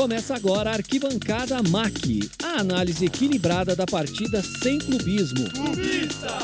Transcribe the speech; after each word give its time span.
Começa 0.00 0.34
agora 0.34 0.70
a 0.70 0.72
Arquibancada 0.76 1.62
MAC, 1.68 2.20
a 2.42 2.60
análise 2.60 3.04
equilibrada 3.04 3.76
da 3.76 3.84
partida 3.84 4.40
sem 4.42 4.78
clubismo. 4.78 5.50
Clubista! 5.50 6.38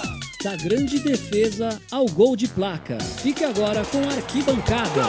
Da 0.45 0.55
grande 0.57 0.98
defesa 0.98 1.80
ao 1.91 2.05
gol 2.05 2.37
de 2.37 2.48
placa. 2.48 2.98
Fique 3.00 3.43
agora 3.45 3.82
com 3.87 3.96
a 4.11 4.12
Arquibancada. 4.12 5.05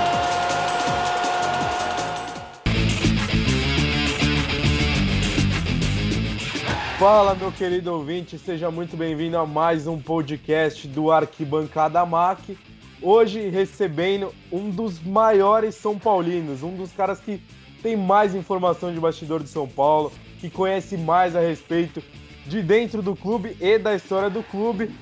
Fala, 6.97 7.35
meu 7.35 7.51
querido 7.51 7.91
ouvinte, 7.91 8.39
seja 8.39 8.71
muito 8.71 8.95
bem-vindo 8.95 9.37
a 9.37 9.45
mais 9.45 9.87
um 9.87 9.99
podcast 9.99 10.87
do 10.87 11.11
Arquibancada 11.11 12.05
MAC. 12.05 12.57
Hoje 13.01 13.49
recebendo 13.49 14.33
um 14.49 14.69
dos 14.69 15.03
maiores 15.03 15.75
São 15.75 15.99
Paulinos, 15.99 16.63
um 16.63 16.77
dos 16.77 16.93
caras 16.93 17.19
que 17.19 17.41
tem 17.81 17.95
mais 17.95 18.35
informação 18.35 18.93
de 18.93 18.99
bastidor 18.99 19.41
de 19.41 19.49
São 19.49 19.67
Paulo, 19.67 20.11
que 20.39 20.49
conhece 20.49 20.97
mais 20.97 21.35
a 21.35 21.39
respeito 21.39 22.03
de 22.45 22.61
dentro 22.61 23.01
do 23.01 23.15
clube 23.15 23.57
e 23.59 23.77
da 23.77 23.95
história 23.95 24.29
do 24.29 24.43
clube. 24.43 24.93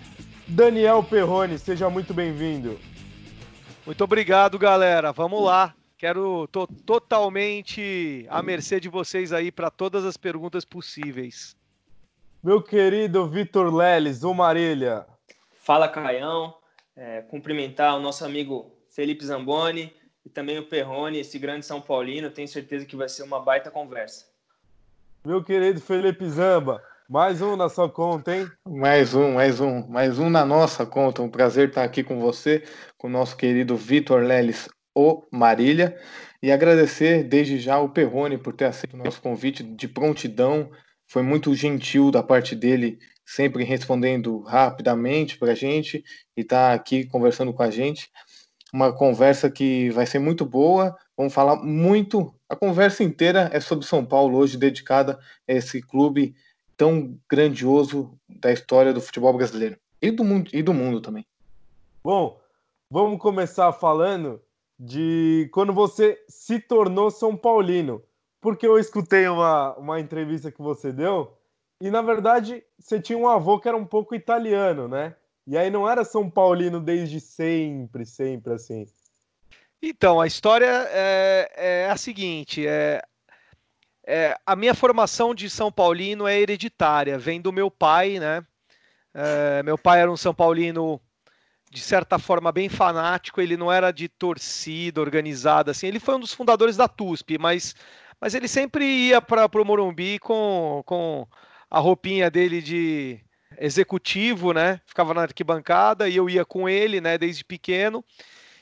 Daniel 0.48 1.04
Perrone, 1.04 1.58
seja 1.58 1.90
muito 1.90 2.14
bem-vindo. 2.14 2.80
Muito 3.86 4.04
obrigado, 4.04 4.58
galera. 4.58 5.12
Vamos 5.12 5.44
lá. 5.44 5.74
Quero 5.98 6.48
tô 6.48 6.68
totalmente 6.68 8.26
à 8.30 8.44
mercê 8.44 8.80
de 8.80 8.90
vocês 8.90 9.32
aí 9.32 9.52
para 9.52 9.72
todas 9.72 10.04
as 10.04 10.18
perguntas 10.18 10.66
possíveis. 10.66 11.56
Meu 12.44 12.62
querido 12.62 13.28
Vitor 13.28 13.74
Leles, 13.74 14.24
o 14.24 14.34
Marília. 14.34 15.06
Fala, 15.62 15.88
Caião. 15.88 16.56
É, 16.96 17.22
cumprimentar 17.24 17.96
o 17.98 18.00
nosso 18.00 18.24
amigo 18.24 18.72
Felipe 18.90 19.26
Zamboni 19.26 19.94
e 20.26 20.30
também 20.30 20.58
o 20.58 20.66
Perrone, 20.66 21.20
esse 21.20 21.38
grande 21.38 21.66
São 21.66 21.80
Paulino. 21.80 22.32
Tenho 22.32 22.48
certeza 22.48 22.86
que 22.86 22.96
vai 22.96 23.08
ser 23.08 23.24
uma 23.24 23.40
baita 23.40 23.70
conversa. 23.70 24.26
Meu 25.24 25.44
querido 25.44 25.80
Felipe 25.80 26.28
Zamba, 26.30 26.82
mais 27.08 27.42
um 27.42 27.56
na 27.56 27.70
sua 27.70 27.90
conta, 27.90 28.36
hein? 28.36 28.50
Mais 28.68 29.14
um, 29.14 29.34
mais 29.34 29.60
um, 29.60 29.88
mais 29.88 30.18
um 30.20 30.30
na 30.30 30.46
nossa 30.46 30.86
conta. 30.86 31.22
Um 31.22 31.30
prazer 31.30 31.70
estar 31.70 31.84
aqui 31.84 32.04
com 32.04 32.20
você, 32.20 32.64
com 32.98 33.08
o 33.08 33.12
nosso 33.12 33.38
querido 33.38 33.78
Vitor 33.78 34.22
Leles, 34.22 34.68
o 34.96 35.24
Marília. 35.32 36.00
E 36.42 36.52
agradecer 36.52 37.24
desde 37.24 37.60
já 37.60 37.80
o 37.80 37.90
Perrone 37.90 38.38
por 38.38 38.54
ter 38.54 38.66
aceito 38.66 38.94
o 38.94 38.98
nosso 38.98 39.22
convite 39.22 39.64
de 39.64 39.88
prontidão 39.88 40.70
foi 41.08 41.22
muito 41.22 41.54
gentil 41.54 42.12
da 42.12 42.24
parte 42.24 42.56
dele, 42.56 43.00
sempre 43.26 43.64
respondendo 43.64 44.40
rapidamente 44.42 45.38
para 45.38 45.52
a 45.52 45.56
gente 45.56 46.04
e 46.36 46.42
está 46.42 46.74
aqui 46.74 47.06
conversando 47.06 47.54
com 47.54 47.64
a 47.64 47.70
gente. 47.70 48.10
Uma 48.76 48.92
conversa 48.92 49.50
que 49.50 49.90
vai 49.92 50.06
ser 50.06 50.20
muito 50.20 50.46
boa. 50.46 50.98
Vamos 51.16 51.34
falar 51.34 51.56
muito. 51.56 52.36
A 52.50 52.58
conversa 52.58 53.06
inteira 53.06 53.50
é 53.54 53.62
sobre 53.62 53.86
São 53.86 54.06
Paulo, 54.06 54.38
hoje 54.38 54.58
dedicada 54.58 55.18
a 55.48 55.54
esse 55.54 55.82
clube 55.82 56.36
tão 56.76 57.18
grandioso 57.30 58.20
da 58.28 58.52
história 58.52 58.92
do 58.92 59.00
futebol 59.00 59.32
brasileiro 59.32 59.78
e 60.02 60.12
do 60.12 60.26
mundo, 60.26 60.50
e 60.52 60.62
do 60.62 60.74
mundo 60.74 61.00
também. 61.00 61.26
Bom, 62.04 62.38
vamos 62.92 63.18
começar 63.18 63.72
falando 63.72 64.42
de 64.78 65.50
quando 65.54 65.72
você 65.72 66.22
se 66.28 66.60
tornou 66.60 67.10
São 67.10 67.34
Paulino 67.34 68.04
porque 68.42 68.68
eu 68.68 68.78
escutei 68.78 69.26
uma, 69.30 69.74
uma 69.78 70.02
entrevista 70.02 70.52
que 70.52 70.62
você 70.62 70.92
deu 70.92 71.32
e, 71.82 71.90
na 71.90 72.02
verdade, 72.02 72.62
você 72.78 73.00
tinha 73.00 73.18
um 73.18 73.30
avô 73.30 73.58
que 73.58 73.70
era 73.70 73.78
um 73.78 73.86
pouco 73.86 74.14
italiano, 74.14 74.90
né? 74.90 75.16
E 75.48 75.58
aí 75.58 75.70
não 75.70 75.88
era 75.88 76.04
São 76.04 76.30
Paulino 76.30 76.80
desde 76.80 77.20
sempre, 77.20 78.06
sempre 78.06 78.54
assim. 78.54 78.88
Então, 79.82 80.20
a 80.20 80.26
história 80.26 80.88
é, 80.90 81.52
é 81.56 81.90
a 81.90 81.98
seguinte: 81.98 82.66
é, 82.66 83.02
é, 84.06 84.38
a 84.46 84.56
minha 84.56 84.74
formação 84.74 85.36
de 85.36 85.50
São 85.50 85.72
Paulino 85.72 86.28
é 86.28 86.40
hereditária, 86.40 87.18
vem 87.18 87.40
do 87.40 87.52
meu 87.52 87.70
pai, 87.70 88.20
né? 88.20 88.46
É, 89.14 89.64
meu 89.64 89.78
pai 89.78 90.02
era 90.02 90.12
um 90.12 90.18
São 90.18 90.34
Paulino 90.34 91.00
de 91.72 91.82
certa 91.82 92.18
forma 92.18 92.52
bem 92.52 92.70
fanático, 92.70 93.42
ele 93.42 93.58
não 93.58 93.72
era 93.72 93.92
de 93.92 94.08
torcida 94.08 95.02
organizada 95.02 95.72
assim, 95.72 95.88
ele 95.88 96.00
foi 96.00 96.16
um 96.16 96.20
dos 96.20 96.34
fundadores 96.34 96.78
da 96.78 96.88
TUSP, 96.88 97.38
mas 97.38 97.76
mas 98.20 98.34
ele 98.34 98.48
sempre 98.48 98.86
ia 98.86 99.22
para 99.22 99.46
o 99.46 99.66
Morumbi 99.66 100.20
com, 100.20 100.82
com 100.86 101.28
a 101.70 101.80
roupinha 101.80 102.32
dele 102.32 102.62
de 102.62 103.20
executivo, 103.60 104.54
né? 104.54 104.82
Ficava 104.86 105.14
na 105.14 105.22
arquibancada 105.22 106.08
e 106.10 106.16
eu 106.16 106.30
ia 106.30 106.46
com 106.46 106.68
ele, 106.68 107.02
né, 107.02 107.18
desde 107.18 107.44
pequeno. 107.44 108.04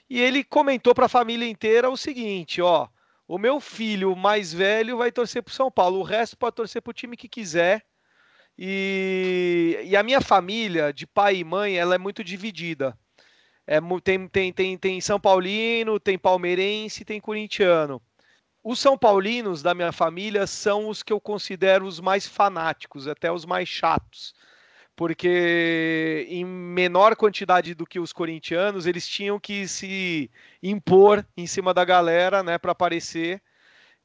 E 0.09 0.19
ele 0.21 0.43
comentou 0.43 0.93
para 0.93 1.05
a 1.05 1.09
família 1.09 1.47
inteira 1.47 1.89
o 1.89 1.97
seguinte, 1.97 2.61
ó, 2.61 2.87
o 3.27 3.37
meu 3.37 3.59
filho 3.59 4.15
mais 4.15 4.53
velho 4.53 4.97
vai 4.97 5.11
torcer 5.11 5.41
para 5.41 5.53
São 5.53 5.71
Paulo, 5.71 5.99
o 5.99 6.03
resto 6.03 6.37
pode 6.37 6.55
torcer 6.55 6.81
para 6.81 6.91
o 6.91 6.93
time 6.93 7.17
que 7.17 7.27
quiser. 7.27 7.83
E, 8.57 9.79
e, 9.85 9.97
a 9.97 10.03
minha 10.03 10.21
família, 10.21 10.93
de 10.93 11.07
pai 11.07 11.37
e 11.37 11.43
mãe, 11.43 11.75
ela 11.77 11.95
é 11.95 11.97
muito 11.97 12.23
dividida. 12.23 12.97
É, 13.65 13.79
tem, 14.03 14.27
tem, 14.27 14.53
tem, 14.53 14.77
tem 14.77 15.01
São 15.01 15.19
Paulino, 15.19 15.99
tem 15.99 16.17
palmeirense, 16.17 17.05
tem 17.05 17.19
corintiano. 17.19 18.01
Os 18.63 18.79
São 18.79 18.97
Paulinos 18.97 19.61
da 19.61 19.73
minha 19.73 19.91
família 19.91 20.45
são 20.47 20.87
os 20.87 21.01
que 21.03 21.11
eu 21.11 21.19
considero 21.19 21.85
os 21.85 21.99
mais 21.99 22.27
fanáticos, 22.27 23.07
até 23.07 23.31
os 23.31 23.45
mais 23.45 23.67
chatos. 23.67 24.33
Porque 24.95 26.27
em 26.29 26.45
menor 26.45 27.15
quantidade 27.15 27.73
do 27.73 27.85
que 27.85 27.99
os 27.99 28.13
corintianos, 28.13 28.85
eles 28.85 29.07
tinham 29.07 29.39
que 29.39 29.67
se 29.67 30.29
impor 30.61 31.25
em 31.35 31.47
cima 31.47 31.73
da 31.73 31.83
galera, 31.85 32.43
né, 32.43 32.57
para 32.57 32.71
aparecer. 32.73 33.41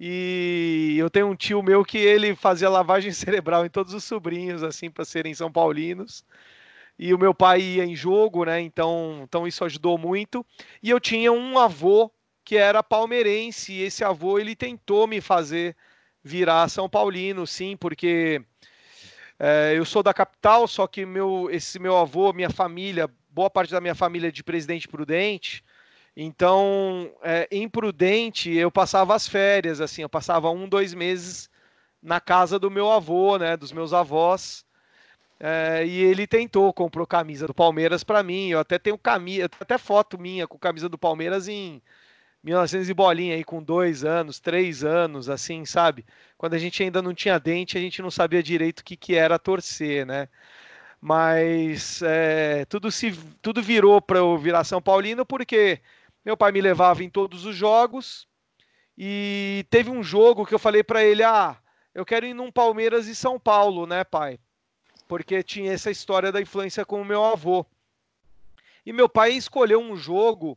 E 0.01 0.97
eu 0.99 1.11
tenho 1.11 1.29
um 1.29 1.37
tio 1.37 1.63
meu 1.63 1.85
que 1.85 1.99
ele 1.99 2.35
fazia 2.37 2.69
lavagem 2.71 3.13
cerebral 3.13 3.67
em 3.67 3.71
todos 3.71 3.95
os 3.95 4.05
sobrinhos, 4.05 4.63
assim, 4.63 4.91
para 4.91 5.05
serem 5.05 5.35
São 5.35 5.51
Paulinos. 5.53 6.25
E 6.99 7.15
o 7.15 7.19
meu 7.19 7.35
pai 7.35 7.61
ia 7.61 7.85
em 7.85 7.95
jogo, 7.97 8.45
né? 8.45 8.61
Então, 8.61 9.21
então 9.23 9.47
isso 9.47 9.65
ajudou 9.65 9.99
muito. 9.99 10.45
E 10.83 10.91
eu 10.91 11.01
tinha 11.01 11.33
um 11.33 11.59
avô 11.59 12.11
que 12.45 12.57
era 12.57 12.83
palmeirense, 12.83 13.73
e 13.73 13.83
esse 13.83 14.03
avô 14.05 14.39
ele 14.39 14.57
tentou 14.57 15.07
me 15.07 15.21
fazer 15.21 15.77
virar 16.23 16.69
São 16.69 16.89
Paulino, 16.89 17.47
sim, 17.47 17.77
porque 17.77 18.43
é, 19.39 19.75
eu 19.77 19.85
sou 19.85 20.03
da 20.03 20.13
capital, 20.13 20.67
só 20.67 20.87
que 20.87 21.07
meu, 21.07 21.49
esse 21.51 21.79
meu 21.79 21.97
avô, 21.97 22.33
minha 22.33 22.51
família, 22.51 23.11
boa 23.31 23.49
parte 23.49 23.71
da 23.71 23.81
minha 23.81 23.95
família 23.95 24.29
é 24.29 24.33
de 24.33 24.43
Presidente 24.43 24.89
Prudente, 24.89 25.65
então 26.17 27.13
é, 27.23 27.47
em 27.51 27.69
Prudente 27.69 28.51
eu 28.51 28.71
passava 28.71 29.15
as 29.15 29.29
férias, 29.29 29.81
assim, 29.81 30.03
eu 30.03 30.09
passava 30.09 30.51
um, 30.51 30.69
dois 30.69 30.93
meses 30.95 31.49
na 32.03 32.21
casa 32.21 32.59
do 32.59 32.71
meu 32.71 32.91
avô, 32.91 33.39
né, 33.39 33.57
dos 33.57 33.73
meus 33.73 33.93
avós, 33.93 34.65
é, 35.41 35.87
e 35.87 36.03
ele 36.03 36.27
tentou, 36.27 36.73
comprou 36.73 37.07
camisa 37.07 37.47
do 37.47 37.55
Palmeiras 37.55 38.03
para 38.03 38.23
mim. 38.23 38.49
Eu 38.49 38.59
até 38.59 38.79
tenho 38.79 38.99
camisa, 38.99 39.49
até 39.61 39.79
foto 39.79 40.19
minha 40.19 40.47
com 40.49 40.59
camisa 40.59 40.89
do 40.89 40.99
Palmeiras 40.99 41.47
em 41.49 41.81
1900 42.43 42.89
e 42.89 42.95
bolinha 42.95 43.35
aí 43.35 43.45
com 43.45 43.63
dois 43.63 44.05
anos, 44.05 44.41
três 44.41 44.85
anos, 44.85 45.29
assim, 45.29 45.65
sabe? 45.65 46.05
Quando 46.39 46.55
a 46.55 46.59
gente 46.59 46.81
ainda 46.85 47.03
não 47.03 47.13
tinha 47.13 47.39
dente, 47.39 47.77
a 47.77 47.81
gente 47.81 48.01
não 48.01 48.13
sabia 48.13 48.41
direito 48.41 48.79
o 48.81 48.85
que, 48.85 48.97
que 48.97 49.17
era 49.17 49.41
torcer, 49.41 50.07
né? 50.07 50.29
Mas 51.01 52.01
é, 52.03 52.65
tudo, 52.67 52.93
se, 52.93 53.13
tudo 53.43 53.61
virou 53.61 54.01
para 54.01 54.19
eu 54.19 54.39
virar 54.39 54.63
São 54.63 54.81
Paulino 54.81 55.27
porque 55.27 55.81
meu 56.25 56.37
pai 56.37 56.53
me 56.53 56.61
levava 56.61 57.03
em 57.03 57.11
todos 57.11 57.45
os 57.45 57.57
jogos 57.57 58.29
e 58.97 59.67
teve 59.69 59.91
um 59.91 60.03
jogo 60.03 60.47
que 60.47 60.55
eu 60.55 60.59
falei 60.61 60.85
para 60.85 61.03
ele: 61.03 61.25
ah, 61.25 61.57
eu 61.93 62.07
quero 62.07 62.25
ir 62.25 62.35
num 62.35 62.53
Palmeiras 62.53 63.09
e 63.09 63.15
São 63.15 63.39
Paulo, 63.39 63.87
né, 63.87 64.05
pai? 64.05 64.39
Porque 65.09 65.43
tinha 65.43 65.73
essa 65.73 65.91
história 65.91 66.31
da 66.31 66.41
influência 66.41 66.85
com 66.85 67.01
o 67.01 67.05
meu 67.05 67.25
avô. 67.25 67.67
E 68.87 68.93
meu 68.93 69.09
pai 69.09 69.33
escolheu 69.33 69.81
um 69.81 69.97
jogo 69.97 70.57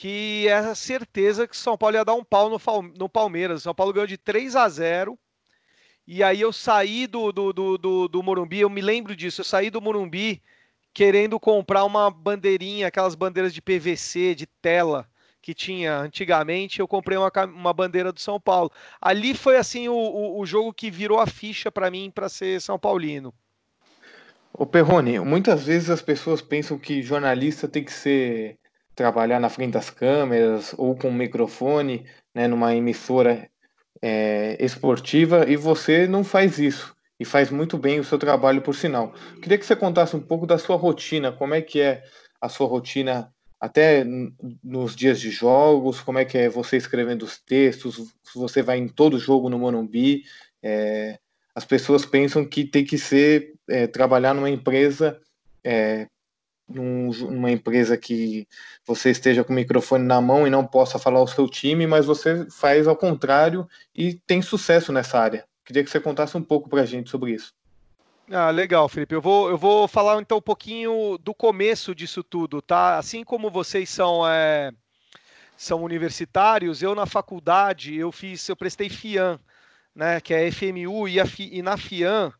que 0.00 0.48
é 0.48 0.54
a 0.54 0.74
certeza 0.74 1.46
que 1.46 1.54
São 1.54 1.76
Paulo 1.76 1.94
ia 1.94 2.04
dar 2.06 2.14
um 2.14 2.24
pau 2.24 2.48
no, 2.48 2.58
no 2.96 3.06
Palmeiras. 3.06 3.64
São 3.64 3.74
Paulo 3.74 3.92
ganhou 3.92 4.06
de 4.06 4.16
3 4.16 4.56
a 4.56 4.66
0 4.66 5.18
e 6.06 6.22
aí 6.22 6.40
eu 6.40 6.54
saí 6.54 7.06
do, 7.06 7.30
do, 7.30 7.52
do, 7.52 7.76
do, 7.76 8.08
do 8.08 8.22
Morumbi, 8.22 8.60
eu 8.60 8.70
me 8.70 8.80
lembro 8.80 9.14
disso, 9.14 9.42
eu 9.42 9.44
saí 9.44 9.68
do 9.68 9.78
Morumbi 9.78 10.40
querendo 10.94 11.38
comprar 11.38 11.84
uma 11.84 12.10
bandeirinha, 12.10 12.86
aquelas 12.86 13.14
bandeiras 13.14 13.52
de 13.52 13.60
PVC, 13.60 14.34
de 14.34 14.46
tela, 14.46 15.06
que 15.42 15.52
tinha 15.52 15.98
antigamente, 15.98 16.80
eu 16.80 16.88
comprei 16.88 17.18
uma, 17.18 17.30
uma 17.44 17.74
bandeira 17.74 18.10
do 18.10 18.20
São 18.20 18.40
Paulo. 18.40 18.72
Ali 19.02 19.34
foi 19.34 19.58
assim 19.58 19.90
o, 19.90 19.94
o, 19.94 20.40
o 20.40 20.46
jogo 20.46 20.72
que 20.72 20.90
virou 20.90 21.20
a 21.20 21.26
ficha 21.26 21.70
para 21.70 21.90
mim 21.90 22.10
para 22.10 22.30
ser 22.30 22.58
São 22.62 22.78
Paulino. 22.78 23.34
O 24.50 24.64
Perrone, 24.64 25.20
muitas 25.20 25.62
vezes 25.62 25.90
as 25.90 26.00
pessoas 26.00 26.40
pensam 26.40 26.78
que 26.78 27.02
jornalista 27.02 27.68
tem 27.68 27.84
que 27.84 27.92
ser 27.92 28.58
trabalhar 28.94 29.40
na 29.40 29.48
frente 29.48 29.72
das 29.72 29.90
câmeras 29.90 30.74
ou 30.76 30.96
com 30.96 31.08
um 31.08 31.14
microfone, 31.14 32.06
né, 32.34 32.46
numa 32.46 32.74
emissora 32.74 33.48
é, 34.02 34.56
esportiva, 34.60 35.48
e 35.48 35.56
você 35.56 36.06
não 36.06 36.24
faz 36.24 36.58
isso. 36.58 36.94
E 37.18 37.24
faz 37.24 37.50
muito 37.50 37.76
bem 37.76 38.00
o 38.00 38.04
seu 38.04 38.18
trabalho, 38.18 38.62
por 38.62 38.74
sinal. 38.74 39.12
Queria 39.42 39.58
que 39.58 39.66
você 39.66 39.76
contasse 39.76 40.16
um 40.16 40.20
pouco 40.20 40.46
da 40.46 40.56
sua 40.56 40.76
rotina, 40.76 41.30
como 41.30 41.54
é 41.54 41.60
que 41.60 41.80
é 41.80 42.02
a 42.40 42.48
sua 42.48 42.66
rotina 42.66 43.30
até 43.60 44.02
nos 44.64 44.96
dias 44.96 45.20
de 45.20 45.30
jogos, 45.30 46.00
como 46.00 46.18
é 46.18 46.24
que 46.24 46.38
é 46.38 46.48
você 46.48 46.78
escrevendo 46.78 47.24
os 47.24 47.38
textos, 47.38 48.14
você 48.34 48.62
vai 48.62 48.78
em 48.78 48.88
todo 48.88 49.18
jogo 49.18 49.50
no 49.50 49.58
Monumbi, 49.58 50.22
é, 50.62 51.18
as 51.54 51.66
pessoas 51.66 52.06
pensam 52.06 52.42
que 52.42 52.64
tem 52.64 52.84
que 52.84 52.96
ser 52.96 53.52
é, 53.68 53.86
trabalhar 53.86 54.32
numa 54.32 54.48
empresa 54.48 55.20
é, 55.62 56.06
num, 56.70 57.10
numa 57.10 57.50
empresa 57.50 57.96
que 57.96 58.46
você 58.86 59.10
esteja 59.10 59.44
com 59.44 59.52
o 59.52 59.56
microfone 59.56 60.04
na 60.04 60.20
mão 60.20 60.46
e 60.46 60.50
não 60.50 60.66
possa 60.66 60.98
falar 60.98 61.20
o 61.20 61.26
seu 61.26 61.48
time, 61.48 61.86
mas 61.86 62.06
você 62.06 62.46
faz 62.50 62.86
ao 62.86 62.96
contrário 62.96 63.68
e 63.94 64.14
tem 64.14 64.40
sucesso 64.40 64.92
nessa 64.92 65.18
área. 65.18 65.44
Queria 65.64 65.84
que 65.84 65.90
você 65.90 66.00
contasse 66.00 66.36
um 66.36 66.42
pouco 66.42 66.68
para 66.68 66.82
a 66.82 66.86
gente 66.86 67.10
sobre 67.10 67.32
isso. 67.32 67.52
Ah, 68.30 68.50
legal, 68.50 68.88
Felipe. 68.88 69.14
Eu 69.14 69.20
vou, 69.20 69.50
eu 69.50 69.58
vou 69.58 69.88
falar 69.88 70.20
então 70.20 70.38
um 70.38 70.42
pouquinho 70.42 71.18
do 71.18 71.34
começo 71.34 71.94
disso 71.94 72.22
tudo, 72.22 72.62
tá? 72.62 72.96
Assim 72.96 73.24
como 73.24 73.50
vocês 73.50 73.90
são, 73.90 74.26
é, 74.26 74.70
são 75.56 75.82
universitários, 75.82 76.80
eu 76.80 76.94
na 76.94 77.06
faculdade 77.06 77.96
eu 77.96 78.12
fiz, 78.12 78.48
eu 78.48 78.56
prestei 78.56 78.88
FIAN, 78.88 79.38
né? 79.94 80.20
Que 80.20 80.32
é 80.32 80.50
FMU 80.50 81.08
e, 81.08 81.20
a, 81.20 81.24
e 81.38 81.60
na 81.60 81.76
FIAN 81.76 82.32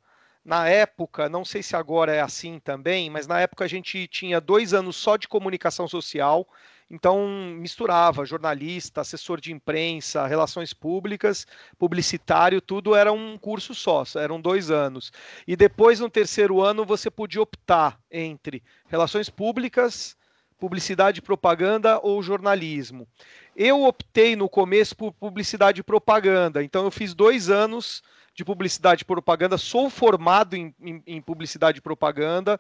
na 0.45 0.69
época, 0.69 1.29
não 1.29 1.45
sei 1.45 1.63
se 1.63 1.77
agora 1.77 2.15
é 2.15 2.21
assim 2.21 2.59
também, 2.59 3.11
mas 3.11 3.27
na 3.27 3.41
época 3.41 3.65
a 3.65 3.69
gente 3.69 4.07
tinha 4.09 4.41
dois 4.41 4.73
anos 4.73 4.97
só 4.97 5.17
de 5.17 5.29
comunicação 5.29 5.87
social, 5.87 6.49
então 6.91 7.29
misturava 7.57 8.25
jornalista, 8.25 9.03
assessor 9.03 9.41
de 9.41 9.53
imprensa, 9.53 10.27
relações 10.27 10.73
públicas, 10.73 11.47
publicitário, 11.79 12.61
tudo 12.61 12.97
era 12.97 13.13
um 13.13 13.39
curso 13.39 13.75
só, 13.75 14.03
eram 14.17 14.41
dois 14.41 14.71
anos. 14.71 15.13
E 15.47 15.55
depois, 15.55 16.01
no 16.01 16.11
terceiro 16.11 16.61
ano, 16.61 16.85
você 16.85 17.11
podia 17.11 17.43
optar 17.43 18.01
entre 18.11 18.63
relações 18.89 19.29
públicas, 19.29 20.17
publicidade 20.59 21.21
e 21.21 21.23
propaganda 21.23 22.01
ou 22.03 22.23
jornalismo. 22.23 23.07
Eu 23.55 23.85
optei 23.85 24.35
no 24.35 24.49
começo 24.49 24.97
por 24.97 25.13
publicidade 25.13 25.81
e 25.81 25.85
propaganda, 25.85 26.65
então 26.65 26.85
eu 26.85 26.91
fiz 26.91 27.15
dois 27.15 27.51
anos 27.51 28.03
de 28.41 28.45
publicidade 28.45 29.03
e 29.03 29.05
propaganda, 29.05 29.59
sou 29.59 29.91
formado 29.91 30.57
em, 30.57 30.75
em, 30.81 31.03
em 31.07 31.21
publicidade 31.21 31.79
e 31.79 31.83
propaganda, 31.83 32.59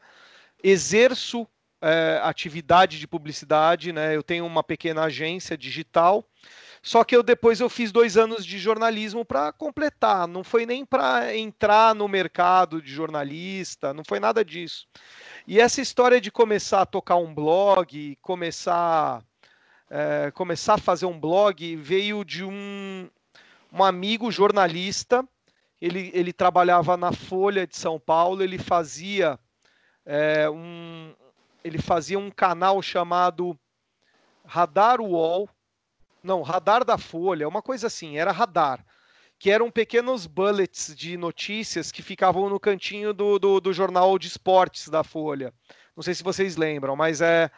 exerço 0.63 1.49
é, 1.81 2.21
atividade 2.23 2.99
de 2.99 3.09
publicidade, 3.09 3.91
né? 3.91 4.15
Eu 4.15 4.23
tenho 4.23 4.45
uma 4.45 4.63
pequena 4.63 5.05
agência 5.05 5.57
digital. 5.57 6.23
Só 6.83 7.03
que 7.03 7.17
eu 7.17 7.23
depois 7.23 7.61
eu 7.61 7.71
fiz 7.71 7.91
dois 7.91 8.19
anos 8.19 8.45
de 8.45 8.59
jornalismo 8.59 9.25
para 9.25 9.53
completar. 9.53 10.29
Não 10.29 10.45
foi 10.45 10.67
nem 10.67 10.85
para 10.85 11.35
entrar 11.35 11.95
no 11.95 12.07
mercado 12.07 12.83
de 12.83 12.93
jornalista, 12.93 13.95
não 13.95 14.03
foi 14.07 14.21
nada 14.21 14.45
disso. 14.45 14.87
E 15.47 15.59
essa 15.59 15.81
história 15.81 16.21
de 16.21 16.31
começar 16.31 16.83
a 16.83 16.87
tocar 16.87 17.17
um 17.17 17.35
blog, 17.35 18.19
começar 18.21 19.23
é, 19.91 20.31
começar 20.33 20.75
a 20.75 20.79
fazer 20.79 21.07
um 21.07 21.19
blog 21.19 21.77
veio 21.77 22.25
de 22.25 22.45
um, 22.45 23.09
um 23.73 23.83
amigo 23.83 24.31
jornalista 24.31 25.27
ele, 25.81 26.11
ele 26.15 26.33
trabalhava 26.33 26.97
na 26.97 27.13
Folha 27.13 27.67
de 27.67 27.77
São 27.77 27.99
Paulo, 27.99 28.43
ele 28.43 28.59
fazia 28.59 29.39
é, 30.05 30.49
um 30.51 31.15
ele 31.63 31.79
fazia 31.79 32.19
um 32.19 32.31
canal 32.31 32.81
chamado 32.81 33.59
Radar 34.45 35.01
UOL, 35.01 35.49
não, 36.23 36.43
Radar 36.43 36.85
da 36.85 36.97
Folha, 36.97 37.49
uma 37.49 37.63
coisa 37.63 37.87
assim, 37.87 38.17
era 38.17 38.33
Radar, 38.33 38.85
que 39.39 39.51
eram 39.51 39.71
pequenos 39.71 40.27
bullets 40.27 40.95
de 40.97 41.17
notícias 41.17 41.93
que 41.93 42.03
ficavam 42.03 42.49
no 42.49 42.59
cantinho 42.59 43.13
do, 43.13 43.39
do, 43.39 43.61
do 43.61 43.73
jornal 43.73 44.19
de 44.19 44.27
esportes 44.29 44.89
da 44.89 45.05
Folha. 45.05 45.53
Não 45.95 46.03
sei 46.03 46.15
se 46.15 46.23
vocês 46.23 46.57
lembram, 46.57 46.97
mas 46.97 47.21
é, 47.21 47.51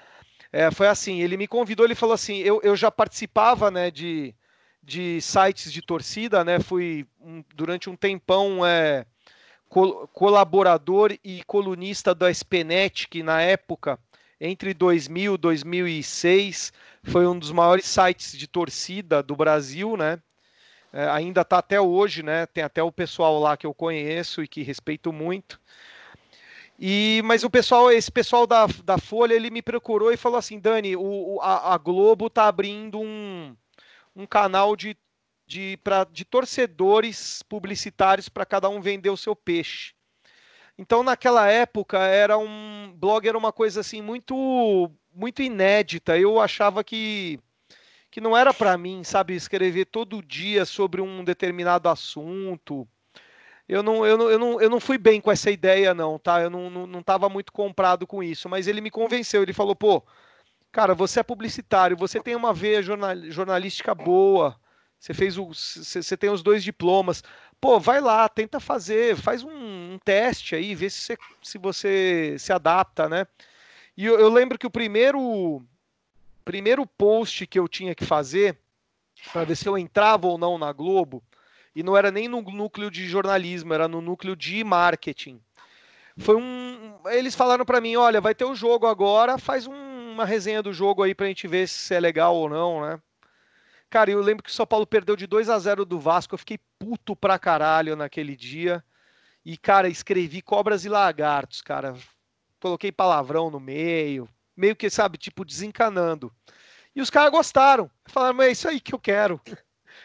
é, 0.52 0.70
foi 0.70 0.88
assim, 0.88 1.20
ele 1.20 1.36
me 1.36 1.46
convidou, 1.46 1.86
ele 1.86 1.94
falou 1.94 2.14
assim, 2.14 2.38
eu, 2.38 2.60
eu 2.62 2.76
já 2.76 2.90
participava, 2.90 3.70
né, 3.70 3.90
de, 3.90 4.34
de 4.82 5.20
sites 5.20 5.72
de 5.72 5.80
torcida, 5.80 6.44
né? 6.44 6.58
Fui 6.58 7.06
um, 7.20 7.44
durante 7.54 7.88
um 7.88 7.96
tempão 7.96 8.66
é, 8.66 9.06
col 9.68 10.08
colaborador 10.08 11.16
e 11.22 11.42
colunista 11.44 12.14
da 12.14 12.30
SPNet, 12.30 13.08
que 13.08 13.22
na 13.22 13.40
época, 13.40 13.98
entre 14.40 14.74
2000 14.74 15.34
e 15.34 15.38
2006, 15.38 16.72
foi 17.04 17.26
um 17.26 17.38
dos 17.38 17.52
maiores 17.52 17.86
sites 17.86 18.36
de 18.36 18.46
torcida 18.46 19.22
do 19.22 19.36
Brasil, 19.36 19.96
né? 19.96 20.18
É, 20.92 21.08
ainda 21.08 21.40
está 21.40 21.58
até 21.58 21.80
hoje, 21.80 22.22
né? 22.22 22.44
Tem 22.46 22.62
até 22.64 22.82
o 22.82 22.92
pessoal 22.92 23.38
lá 23.38 23.56
que 23.56 23.66
eu 23.66 23.72
conheço 23.72 24.42
e 24.42 24.48
que 24.48 24.62
respeito 24.62 25.12
muito. 25.12 25.60
E, 26.78 27.22
mas 27.24 27.44
o 27.44 27.50
pessoal, 27.50 27.92
esse 27.92 28.10
pessoal 28.10 28.46
da, 28.46 28.66
da 28.84 28.98
Folha, 28.98 29.34
ele 29.34 29.50
me 29.50 29.62
procurou 29.62 30.12
e 30.12 30.16
falou 30.16 30.36
assim, 30.36 30.58
Dani, 30.58 30.96
o, 30.96 31.38
a, 31.40 31.74
a 31.74 31.78
Globo 31.78 32.28
tá 32.28 32.46
abrindo 32.48 32.98
um, 32.98 33.54
um 34.14 34.26
canal 34.26 34.76
de, 34.76 34.96
de, 35.46 35.78
pra, 35.82 36.04
de 36.04 36.24
torcedores 36.24 37.42
publicitários 37.42 38.28
para 38.28 38.46
cada 38.46 38.68
um 38.68 38.80
vender 38.80 39.10
o 39.10 39.16
seu 39.16 39.34
peixe. 39.34 39.94
Então, 40.78 41.02
naquela 41.02 41.48
época, 41.48 41.98
era 41.98 42.38
um 42.38 42.92
blog 42.96 43.26
era 43.28 43.36
uma 43.38 43.52
coisa 43.52 43.80
assim 43.80 44.00
muito 44.02 44.90
muito 45.14 45.42
inédita. 45.42 46.18
Eu 46.18 46.40
achava 46.40 46.82
que 46.82 47.38
que 48.10 48.20
não 48.20 48.36
era 48.36 48.52
para 48.52 48.76
mim, 48.76 49.02
sabe, 49.02 49.34
escrever 49.34 49.86
todo 49.86 50.22
dia 50.22 50.66
sobre 50.66 51.00
um 51.00 51.24
determinado 51.24 51.88
assunto. 51.88 52.86
Eu 53.66 53.82
não, 53.82 54.04
eu, 54.04 54.18
não, 54.18 54.30
eu, 54.30 54.38
não, 54.38 54.60
eu 54.60 54.68
não 54.68 54.78
fui 54.78 54.98
bem 54.98 55.18
com 55.18 55.32
essa 55.32 55.50
ideia, 55.50 55.94
não, 55.94 56.18
tá? 56.18 56.42
Eu 56.42 56.50
não, 56.50 56.68
não, 56.68 56.86
não 56.86 57.02
muito 57.30 57.50
comprado 57.50 58.06
com 58.06 58.22
isso, 58.22 58.50
mas 58.50 58.66
ele 58.66 58.82
me 58.82 58.90
convenceu. 58.90 59.42
Ele 59.42 59.54
falou, 59.54 59.74
pô, 59.74 60.04
Cara, 60.72 60.94
você 60.94 61.20
é 61.20 61.22
publicitário, 61.22 61.96
você 61.96 62.18
tem 62.18 62.34
uma 62.34 62.54
veia 62.54 62.82
jornal, 62.82 63.14
jornalística 63.30 63.94
boa, 63.94 64.56
você 64.98 65.12
fez 65.12 65.36
o, 65.36 65.48
você 65.48 66.16
tem 66.16 66.30
os 66.30 66.42
dois 66.42 66.64
diplomas. 66.64 67.22
Pô, 67.60 67.78
vai 67.78 68.00
lá, 68.00 68.26
tenta 68.26 68.58
fazer, 68.58 69.14
faz 69.14 69.44
um, 69.44 69.50
um 69.50 69.98
teste 70.02 70.54
aí, 70.54 70.74
vê 70.74 70.88
se 70.88 71.00
você, 71.00 71.18
se 71.42 71.58
você 71.58 72.36
se 72.38 72.52
adapta, 72.54 73.06
né? 73.06 73.26
E 73.96 74.06
eu, 74.06 74.18
eu 74.18 74.30
lembro 74.30 74.58
que 74.58 74.66
o 74.66 74.70
primeiro 74.70 75.62
primeiro 76.42 76.86
post 76.86 77.46
que 77.46 77.58
eu 77.58 77.68
tinha 77.68 77.94
que 77.94 78.04
fazer 78.04 78.58
para 79.30 79.44
ver 79.44 79.56
se 79.56 79.68
eu 79.68 79.76
entrava 79.76 80.26
ou 80.26 80.38
não 80.38 80.56
na 80.56 80.72
Globo, 80.72 81.22
e 81.76 81.82
não 81.82 81.96
era 81.96 82.10
nem 82.10 82.28
no 82.28 82.40
núcleo 82.40 82.90
de 82.90 83.06
jornalismo, 83.06 83.74
era 83.74 83.86
no 83.86 84.00
núcleo 84.00 84.34
de 84.34 84.64
marketing. 84.64 85.40
Foi 86.16 86.36
um, 86.36 86.94
eles 87.06 87.34
falaram 87.34 87.64
para 87.64 87.80
mim, 87.80 87.96
olha, 87.96 88.20
vai 88.20 88.34
ter 88.34 88.44
o 88.44 88.50
um 88.50 88.54
jogo 88.54 88.86
agora, 88.86 89.38
faz 89.38 89.66
um 89.66 89.91
uma 90.12 90.24
resenha 90.24 90.62
do 90.62 90.72
jogo 90.72 91.02
aí 91.02 91.14
pra 91.14 91.26
gente 91.26 91.48
ver 91.48 91.68
se 91.68 91.94
é 91.94 92.00
legal 92.00 92.36
ou 92.36 92.48
não, 92.48 92.82
né? 92.82 93.00
Cara, 93.90 94.10
eu 94.10 94.20
lembro 94.22 94.42
que 94.42 94.50
o 94.50 94.52
São 94.52 94.66
Paulo 94.66 94.86
perdeu 94.86 95.14
de 95.16 95.26
2 95.26 95.50
a 95.50 95.58
0 95.58 95.84
do 95.84 96.00
Vasco, 96.00 96.34
eu 96.34 96.38
fiquei 96.38 96.58
puto 96.78 97.14
pra 97.14 97.38
caralho 97.38 97.94
naquele 97.94 98.34
dia. 98.34 98.82
E, 99.44 99.56
cara, 99.56 99.88
escrevi 99.88 100.40
cobras 100.40 100.84
e 100.84 100.88
lagartos, 100.88 101.60
cara. 101.60 101.94
Coloquei 102.60 102.92
palavrão 102.92 103.50
no 103.50 103.60
meio, 103.60 104.28
meio 104.56 104.76
que, 104.76 104.88
sabe, 104.88 105.18
tipo, 105.18 105.44
desencanando. 105.44 106.32
E 106.94 107.00
os 107.02 107.10
caras 107.10 107.30
gostaram. 107.30 107.90
Falaram, 108.06 108.34
mas 108.34 108.48
é 108.48 108.52
isso 108.52 108.68
aí 108.68 108.80
que 108.80 108.94
eu 108.94 108.98
quero. 108.98 109.40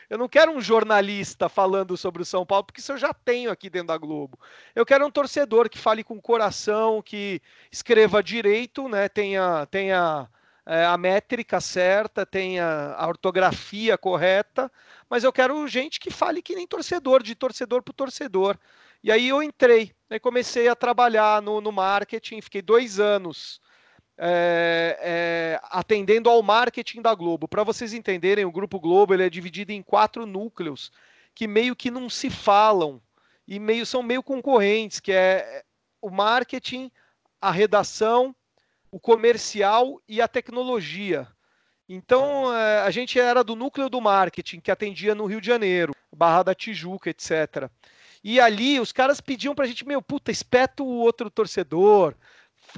Eu 0.09 0.17
não 0.17 0.27
quero 0.27 0.51
um 0.51 0.61
jornalista 0.61 1.49
falando 1.49 1.97
sobre 1.97 2.21
o 2.21 2.25
São 2.25 2.45
Paulo, 2.45 2.65
porque 2.65 2.81
isso 2.81 2.91
eu 2.91 2.97
já 2.97 3.13
tenho 3.13 3.51
aqui 3.51 3.69
dentro 3.69 3.87
da 3.87 3.97
Globo. 3.97 4.39
Eu 4.75 4.85
quero 4.85 5.05
um 5.05 5.11
torcedor 5.11 5.69
que 5.69 5.77
fale 5.77 6.03
com 6.03 6.19
coração, 6.21 7.01
que 7.01 7.41
escreva 7.71 8.23
direito, 8.23 8.87
né? 8.87 9.09
Tenha, 9.09 9.65
tenha 9.67 10.29
é, 10.65 10.85
a 10.85 10.97
métrica 10.97 11.61
certa, 11.61 12.25
tenha 12.25 12.93
a 12.97 13.07
ortografia 13.07 13.97
correta, 13.97 14.71
mas 15.09 15.23
eu 15.23 15.31
quero 15.31 15.67
gente 15.67 15.99
que 15.99 16.11
fale 16.11 16.41
que 16.41 16.55
nem 16.55 16.67
torcedor, 16.67 17.23
de 17.23 17.35
torcedor 17.35 17.81
para 17.81 17.93
torcedor. 17.93 18.57
E 19.03 19.11
aí 19.11 19.29
eu 19.29 19.41
entrei, 19.41 19.93
aí 20.09 20.19
comecei 20.19 20.67
a 20.67 20.75
trabalhar 20.75 21.41
no, 21.41 21.61
no 21.61 21.71
marketing, 21.71 22.41
fiquei 22.41 22.61
dois 22.61 22.99
anos 22.99 23.61
é, 24.17 24.97
é, 25.01 25.59
atendendo 25.63 26.29
ao 26.29 26.41
marketing 26.41 27.01
da 27.01 27.13
Globo. 27.13 27.47
Para 27.47 27.63
vocês 27.63 27.93
entenderem, 27.93 28.45
o 28.45 28.51
Grupo 28.51 28.79
Globo 28.79 29.13
ele 29.13 29.23
é 29.23 29.29
dividido 29.29 29.71
em 29.71 29.81
quatro 29.81 30.25
núcleos 30.25 30.91
que 31.35 31.47
meio 31.47 31.75
que 31.75 31.91
não 31.91 32.09
se 32.09 32.29
falam 32.29 32.99
e 33.47 33.59
meio 33.59 33.85
são 33.85 34.01
meio 34.01 34.23
concorrentes, 34.23 34.99
que 34.99 35.11
é 35.11 35.63
o 36.01 36.09
marketing, 36.09 36.91
a 37.39 37.51
redação, 37.51 38.35
o 38.91 38.99
comercial 38.99 40.01
e 40.07 40.21
a 40.21 40.27
tecnologia. 40.27 41.27
Então, 41.87 42.53
é, 42.53 42.81
a 42.81 42.91
gente 42.91 43.19
era 43.19 43.43
do 43.43 43.55
núcleo 43.55 43.89
do 43.89 44.01
marketing, 44.01 44.59
que 44.59 44.71
atendia 44.71 45.15
no 45.15 45.25
Rio 45.25 45.39
de 45.39 45.47
Janeiro, 45.47 45.95
Barra 46.11 46.43
da 46.43 46.55
Tijuca, 46.55 47.09
etc. 47.09 47.69
E 48.23 48.39
ali 48.39 48.79
os 48.79 48.91
caras 48.91 49.21
pediam 49.21 49.55
pra 49.55 49.65
gente, 49.65 49.87
meu, 49.87 50.01
puta, 50.01 50.31
espeta 50.31 50.83
o 50.83 50.87
outro 50.87 51.29
torcedor, 51.29 52.13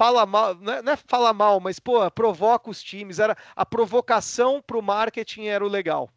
fala 0.00 0.24
mal, 0.24 0.54
não 0.54 0.72
é, 0.72 0.80
não 0.80 0.92
é 0.94 0.96
fala 0.96 1.30
mal, 1.30 1.60
mas 1.60 1.78
pô, 1.78 2.10
provoca 2.10 2.70
os 2.70 2.82
times, 2.82 3.18
era 3.18 3.36
a 3.54 3.66
provocação 3.66 4.62
para 4.62 4.78
o 4.78 4.82
marketing 4.82 5.48
era 5.48 5.62
o 5.62 5.68
legal. 5.68 6.08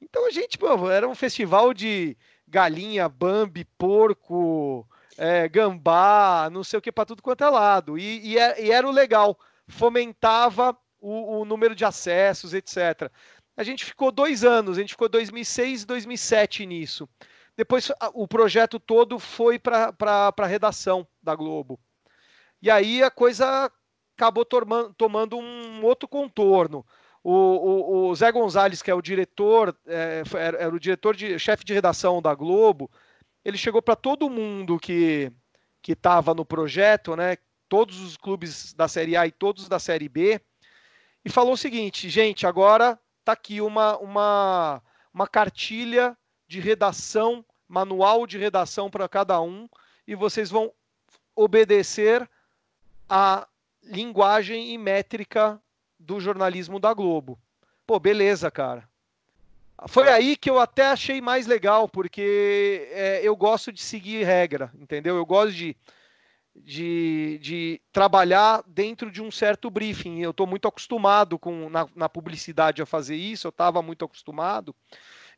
Então 0.00 0.26
a 0.26 0.30
gente, 0.32 0.58
pô, 0.58 0.90
era 0.90 1.08
um 1.08 1.14
festival 1.14 1.72
de 1.72 2.16
galinha, 2.48 3.08
bambi, 3.08 3.64
porco, 3.78 4.84
é, 5.16 5.48
gambá, 5.48 6.50
não 6.50 6.64
sei 6.64 6.80
o 6.80 6.82
que 6.82 6.90
para 6.90 7.06
tudo 7.06 7.22
quanto 7.22 7.44
é 7.44 7.48
lado. 7.48 7.96
E, 7.96 8.32
e, 8.32 8.36
é, 8.36 8.60
e, 8.60 8.72
era 8.72 8.88
o 8.88 8.90
legal, 8.90 9.38
fomentava 9.68 10.76
o, 11.00 11.42
o 11.42 11.44
número 11.44 11.76
de 11.76 11.84
acessos, 11.84 12.52
etc. 12.52 13.08
A 13.56 13.62
gente 13.62 13.84
ficou 13.84 14.10
dois 14.10 14.42
anos, 14.42 14.78
a 14.78 14.80
gente 14.80 14.94
ficou 14.94 15.08
2006 15.08 15.82
e 15.82 15.86
2007 15.86 16.66
nisso. 16.66 17.08
Depois 17.56 17.88
o 18.14 18.26
projeto 18.26 18.80
todo 18.80 19.20
foi 19.20 19.60
para 19.60 19.94
a 20.36 20.46
redação 20.46 21.06
da 21.22 21.36
Globo. 21.36 21.78
E 22.62 22.70
aí 22.70 23.02
a 23.02 23.10
coisa 23.10 23.70
acabou 24.16 24.44
tomando, 24.44 25.36
um 25.36 25.84
outro 25.84 26.06
contorno. 26.06 26.86
O, 27.24 27.32
o, 27.32 28.08
o, 28.08 28.14
Zé 28.14 28.30
Gonzalez, 28.30 28.80
que 28.80 28.90
é 28.90 28.94
o 28.94 29.02
diretor, 29.02 29.76
é, 29.86 30.22
era 30.34 30.74
o 30.74 30.78
diretor 30.78 31.14
de 31.14 31.38
chefe 31.38 31.64
de 31.64 31.74
redação 31.74 32.22
da 32.22 32.34
Globo, 32.34 32.90
ele 33.44 33.58
chegou 33.58 33.82
para 33.82 33.96
todo 33.96 34.30
mundo 34.30 34.78
que 34.78 35.32
que 35.80 35.92
estava 35.92 36.32
no 36.32 36.44
projeto, 36.44 37.16
né? 37.16 37.36
Todos 37.68 38.00
os 38.00 38.16
clubes 38.16 38.72
da 38.72 38.86
Série 38.86 39.16
A 39.16 39.26
e 39.26 39.32
todos 39.32 39.68
da 39.68 39.80
Série 39.80 40.08
B, 40.08 40.40
e 41.24 41.30
falou 41.30 41.54
o 41.54 41.56
seguinte, 41.56 42.08
gente, 42.08 42.46
agora 42.46 42.96
tá 43.24 43.32
aqui 43.32 43.60
uma 43.60 43.98
uma 43.98 44.82
uma 45.12 45.26
cartilha 45.26 46.16
de 46.46 46.60
redação, 46.60 47.44
manual 47.68 48.26
de 48.26 48.38
redação 48.38 48.88
para 48.88 49.08
cada 49.08 49.40
um, 49.40 49.68
e 50.06 50.14
vocês 50.14 50.50
vão 50.50 50.72
obedecer 51.34 52.28
a 53.14 53.46
linguagem 53.84 54.72
e 54.72 54.78
métrica 54.78 55.60
do 56.00 56.18
jornalismo 56.18 56.80
da 56.80 56.94
Globo. 56.94 57.38
Pô, 57.86 58.00
beleza, 58.00 58.50
cara. 58.50 58.88
Foi 59.86 60.08
aí 60.08 60.34
que 60.34 60.48
eu 60.48 60.58
até 60.58 60.86
achei 60.86 61.20
mais 61.20 61.46
legal, 61.46 61.86
porque 61.86 62.88
é, 62.90 63.20
eu 63.22 63.36
gosto 63.36 63.70
de 63.70 63.82
seguir 63.82 64.24
regra, 64.24 64.72
entendeu? 64.80 65.14
Eu 65.14 65.26
gosto 65.26 65.52
de, 65.52 65.76
de, 66.56 67.38
de 67.42 67.82
trabalhar 67.92 68.64
dentro 68.66 69.10
de 69.10 69.20
um 69.20 69.30
certo 69.30 69.68
briefing. 69.68 70.20
Eu 70.22 70.30
estou 70.30 70.46
muito 70.46 70.66
acostumado 70.66 71.38
com 71.38 71.68
na, 71.68 71.86
na, 71.94 72.08
publicidade 72.08 72.80
a 72.80 72.86
fazer 72.86 73.16
isso, 73.16 73.46
eu 73.46 73.50
estava 73.50 73.82
muito 73.82 74.06
acostumado. 74.06 74.74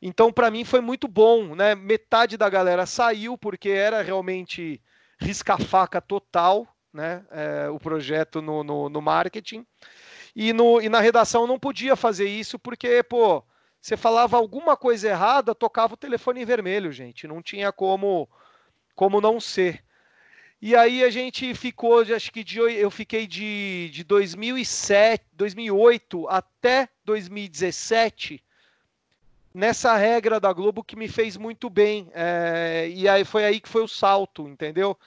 Então, 0.00 0.32
para 0.32 0.48
mim, 0.48 0.64
foi 0.64 0.80
muito 0.80 1.08
bom. 1.08 1.56
Né? 1.56 1.74
Metade 1.74 2.36
da 2.36 2.48
galera 2.48 2.86
saiu, 2.86 3.36
porque 3.36 3.70
era 3.70 4.00
realmente 4.00 4.80
risca-faca 5.18 6.00
total 6.00 6.68
né? 6.94 7.24
É, 7.30 7.68
o 7.68 7.78
projeto 7.78 8.40
no, 8.40 8.62
no, 8.62 8.88
no 8.88 9.02
marketing. 9.02 9.66
E, 10.34 10.52
no, 10.52 10.80
e 10.80 10.88
na 10.88 11.00
redação 11.00 11.46
não 11.46 11.58
podia 11.58 11.96
fazer 11.96 12.28
isso 12.28 12.58
porque, 12.58 13.02
pô, 13.02 13.42
você 13.80 13.96
falava 13.96 14.36
alguma 14.36 14.76
coisa 14.76 15.08
errada, 15.08 15.54
tocava 15.54 15.94
o 15.94 15.98
telefone 15.98 16.40
em 16.40 16.44
vermelho, 16.44 16.92
gente. 16.92 17.26
Não 17.26 17.42
tinha 17.42 17.72
como, 17.72 18.28
como 18.94 19.20
não 19.20 19.40
ser. 19.40 19.84
E 20.62 20.74
aí 20.74 21.04
a 21.04 21.10
gente 21.10 21.52
ficou, 21.54 22.00
acho 22.00 22.32
que 22.32 22.42
de, 22.42 22.58
eu 22.58 22.90
fiquei 22.90 23.26
de, 23.26 23.90
de 23.92 24.02
2007, 24.04 25.24
2008 25.34 26.28
até 26.28 26.88
2017 27.04 28.42
nessa 29.52 29.96
regra 29.96 30.40
da 30.40 30.52
Globo 30.52 30.82
que 30.82 30.96
me 30.96 31.06
fez 31.06 31.36
muito 31.36 31.70
bem. 31.70 32.08
É, 32.12 32.88
e 32.92 33.08
aí 33.08 33.24
foi 33.24 33.44
aí 33.44 33.60
que 33.60 33.68
foi 33.68 33.82
o 33.82 33.88
salto, 33.88 34.48
entendeu? 34.48 34.98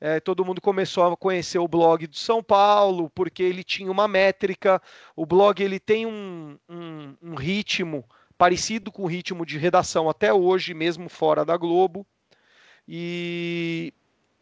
É, 0.00 0.18
todo 0.18 0.44
mundo 0.44 0.60
começou 0.60 1.04
a 1.04 1.16
conhecer 1.16 1.58
o 1.58 1.68
blog 1.68 2.06
do 2.06 2.16
São 2.16 2.42
Paulo, 2.42 3.10
porque 3.10 3.42
ele 3.42 3.62
tinha 3.62 3.90
uma 3.90 4.08
métrica, 4.08 4.80
o 5.14 5.26
blog 5.26 5.62
ele 5.62 5.78
tem 5.78 6.06
um, 6.06 6.58
um, 6.68 7.16
um 7.22 7.34
ritmo 7.34 8.04
parecido 8.38 8.90
com 8.90 9.02
o 9.02 9.06
ritmo 9.06 9.44
de 9.44 9.58
redação 9.58 10.08
até 10.08 10.32
hoje, 10.32 10.72
mesmo 10.72 11.10
fora 11.10 11.44
da 11.44 11.56
Globo, 11.58 12.06
e, 12.88 13.92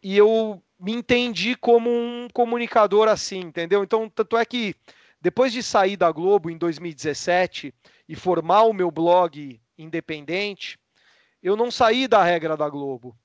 e 0.01 0.17
eu 0.17 0.63
me 0.79 0.93
entendi 0.93 1.57
como 1.57 1.91
um 1.91 2.29
comunicador 2.33 3.09
assim, 3.09 3.41
entendeu? 3.41 3.83
Então, 3.83 4.09
tanto 4.09 4.37
é 4.37 4.45
que 4.45 4.77
depois 5.21 5.53
de 5.53 5.61
sair 5.61 5.97
da 5.97 6.13
Globo 6.13 6.49
em 6.49 6.57
2017 6.57 7.75
e 8.09 8.15
formar 8.15 8.63
o 8.63 8.73
meu 8.73 8.93
blog 8.93 9.61
independente, 9.77 10.79
eu 11.43 11.57
não 11.57 11.69
saí 11.69 12.07
da 12.07 12.23
regra 12.23 12.57
da 12.57 12.69
Globo 12.69 13.17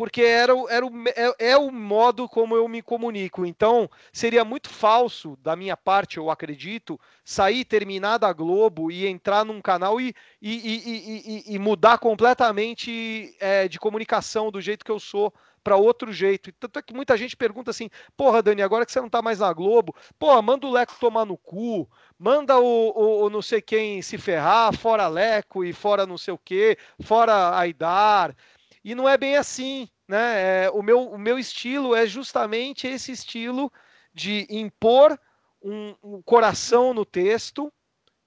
porque 0.00 0.22
era, 0.22 0.54
era 0.70 0.86
o, 0.86 0.90
é, 1.08 1.50
é, 1.50 1.56
o 1.58 1.70
modo 1.70 2.26
como 2.26 2.56
eu 2.56 2.66
me 2.66 2.80
comunico. 2.80 3.44
Então, 3.44 3.86
seria 4.10 4.42
muito 4.46 4.70
falso 4.70 5.36
da 5.42 5.54
minha 5.54 5.76
parte, 5.76 6.16
eu 6.16 6.30
acredito, 6.30 6.98
sair, 7.22 7.66
terminar 7.66 8.16
da 8.16 8.32
Globo 8.32 8.90
e 8.90 9.06
entrar 9.06 9.44
num 9.44 9.60
canal 9.60 10.00
e, 10.00 10.14
e, 10.40 11.44
e, 11.46 11.54
e 11.54 11.58
mudar 11.58 11.98
completamente 11.98 13.36
é, 13.38 13.68
de 13.68 13.78
comunicação 13.78 14.50
do 14.50 14.58
jeito 14.58 14.86
que 14.86 14.90
eu 14.90 14.98
sou 14.98 15.34
para 15.62 15.76
outro 15.76 16.10
jeito. 16.10 16.50
Tanto 16.52 16.78
é 16.78 16.82
que 16.82 16.94
muita 16.94 17.14
gente 17.14 17.36
pergunta 17.36 17.70
assim: 17.70 17.90
porra, 18.16 18.42
Dani, 18.42 18.62
agora 18.62 18.86
que 18.86 18.92
você 18.92 19.02
não 19.02 19.10
tá 19.10 19.20
mais 19.20 19.40
na 19.40 19.52
Globo, 19.52 19.94
porra, 20.18 20.40
manda 20.40 20.66
o 20.66 20.72
Leco 20.72 20.96
tomar 20.98 21.26
no 21.26 21.36
cu, 21.36 21.86
manda 22.18 22.58
o, 22.58 22.88
o, 22.88 23.24
o 23.26 23.28
não 23.28 23.42
sei 23.42 23.60
quem 23.60 24.00
se 24.00 24.16
ferrar, 24.16 24.74
fora 24.74 25.06
Leco 25.08 25.62
e 25.62 25.74
fora 25.74 26.06
não 26.06 26.16
sei 26.16 26.32
o 26.32 26.38
que, 26.38 26.78
fora 27.02 27.54
Aidar. 27.58 28.34
E 28.84 28.94
não 28.94 29.08
é 29.08 29.16
bem 29.16 29.36
assim, 29.36 29.88
né? 30.08 30.64
É, 30.64 30.70
o, 30.70 30.82
meu, 30.82 31.02
o 31.10 31.18
meu 31.18 31.38
estilo 31.38 31.94
é 31.94 32.06
justamente 32.06 32.86
esse 32.86 33.12
estilo 33.12 33.72
de 34.12 34.46
impor 34.50 35.18
um, 35.62 35.94
um 36.02 36.22
coração 36.22 36.94
no 36.94 37.04
texto 37.04 37.72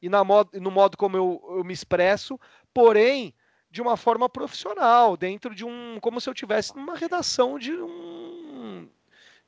e 0.01 0.09
na 0.09 0.23
modo, 0.23 0.59
no 0.59 0.69
modo 0.69 0.97
como 0.97 1.17
eu, 1.17 1.41
eu 1.57 1.63
me 1.63 1.73
expresso, 1.73 2.39
porém 2.73 3.33
de 3.73 3.81
uma 3.81 3.97
forma 3.97 4.29
profissional, 4.29 5.17
dentro 5.17 5.55
de 5.55 5.65
um. 5.65 5.97
como 5.99 6.21
se 6.21 6.29
eu 6.29 6.33
tivesse 6.33 6.75
numa 6.75 6.95
redação 6.95 7.57
de 7.57 7.73
um. 7.73 8.87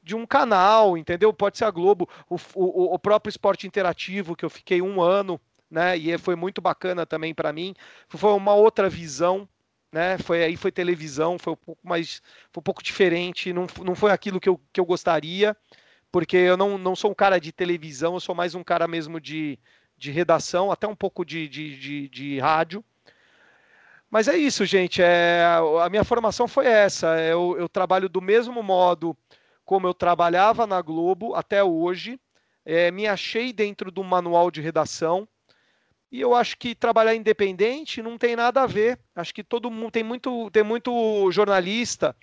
De 0.02 0.16
um 0.16 0.26
canal, 0.26 0.98
entendeu? 0.98 1.34
Pode 1.34 1.58
ser 1.58 1.66
a 1.66 1.72
Globo, 1.72 2.08
o, 2.30 2.36
o, 2.56 2.94
o 2.94 3.00
próprio 3.00 3.30
esporte 3.30 3.68
interativo, 3.68 4.36
que 4.36 4.46
eu 4.46 4.50
fiquei 4.50 4.82
um 4.82 5.02
ano, 5.02 5.40
né? 5.70 5.98
E 5.98 6.18
foi 6.18 6.36
muito 6.36 6.62
bacana 6.62 7.06
também 7.06 7.34
para 7.34 7.52
mim. 7.52 7.76
Foi 8.08 8.32
uma 8.34 8.54
outra 8.54 8.90
visão 8.90 9.48
né? 9.96 10.18
Foi 10.18 10.44
aí 10.44 10.58
foi 10.58 10.74
televisão, 10.74 11.40
foi 11.40 11.54
um 11.54 11.56
pouco 11.56 11.88
mais, 11.88 12.22
foi 12.52 12.60
um 12.60 12.64
pouco 12.64 12.84
diferente, 12.84 13.54
não, 13.54 13.66
não 13.82 13.96
foi 13.96 14.12
aquilo 14.12 14.42
que 14.42 14.50
eu, 14.50 14.60
que 14.74 14.80
eu 14.82 14.86
gostaria, 14.86 15.56
porque 16.12 16.36
eu 16.36 16.58
não, 16.58 16.78
não 16.78 16.98
sou 16.98 17.12
um 17.12 17.14
cara 17.14 17.40
de 17.40 17.54
televisão, 17.54 18.14
eu 18.16 18.20
sou 18.20 18.36
mais 18.36 18.54
um 18.56 18.62
cara 18.64 18.90
mesmo 18.90 19.22
de, 19.22 19.58
de 19.98 20.12
redação, 20.12 20.70
até 20.70 20.86
um 20.86 20.96
pouco 20.98 21.24
de, 21.24 21.48
de, 21.48 21.80
de, 21.80 22.10
de 22.10 22.40
rádio. 22.40 22.84
Mas 24.12 24.28
é 24.28 24.36
isso, 24.36 24.66
gente. 24.66 25.02
É, 25.02 25.46
a 25.82 25.90
minha 25.90 26.04
formação 26.04 26.46
foi 26.46 26.68
essa. 26.68 27.18
Eu, 27.22 27.56
eu 27.58 27.70
trabalho 27.70 28.10
do 28.10 28.22
mesmo 28.22 28.62
modo 28.62 29.16
como 29.64 29.88
eu 29.88 29.94
trabalhava 29.94 30.68
na 30.68 30.82
Globo 30.82 31.34
até 31.36 31.64
hoje. 31.64 32.20
É, 32.66 32.92
me 32.92 33.08
achei 33.08 33.54
dentro 33.54 33.90
do 33.92 34.04
manual 34.04 34.52
de 34.52 34.60
redação. 34.60 35.26
E 36.16 36.22
eu 36.22 36.34
acho 36.34 36.58
que 36.58 36.74
trabalhar 36.74 37.14
independente 37.14 38.02
não 38.02 38.18
tem 38.18 38.38
nada 38.38 38.62
a 38.64 38.66
ver. 38.66 38.98
Acho 39.14 39.34
que 39.34 39.44
todo 39.44 39.70
mundo 39.70 39.92
tem 39.92 40.02
muito, 40.02 40.50
tem 40.50 40.64
muito 40.64 41.30
jornalista 41.30 42.16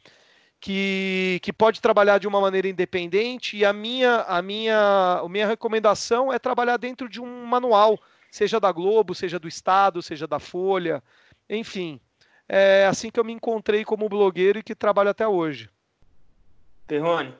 que, 0.59 1.39
que 1.43 1.53
pode 1.53 1.79
trabalhar 1.79 2.17
de 2.17 2.27
uma 2.27 2.41
maneira 2.41 2.67
independente 2.67 3.55
e 3.55 3.67
a 3.67 3.73
minha, 3.75 4.23
a 4.23 4.41
minha, 4.41 5.21
a 5.23 5.29
minha 5.29 5.47
recomendação 5.47 6.33
é 6.33 6.39
trabalhar 6.39 6.79
dentro 6.79 7.07
de 7.07 7.21
um 7.21 7.45
manual, 7.45 8.01
seja 8.31 8.59
da 8.59 8.73
Globo, 8.73 9.15
seja 9.15 9.39
do 9.39 9.47
Estado, 9.47 10.01
seja 10.01 10.27
da 10.27 10.39
Folha, 10.39 11.03
enfim. 11.47 12.01
É 12.49 12.87
assim 12.87 13.11
que 13.11 13.21
eu 13.21 13.25
me 13.25 13.35
encontrei 13.35 13.85
como 13.85 14.09
blogueiro 14.09 14.61
e 14.61 14.63
que 14.63 14.75
trabalho 14.75 15.11
até 15.11 15.29
hoje. 15.29 15.69
Perrone, 16.87 17.35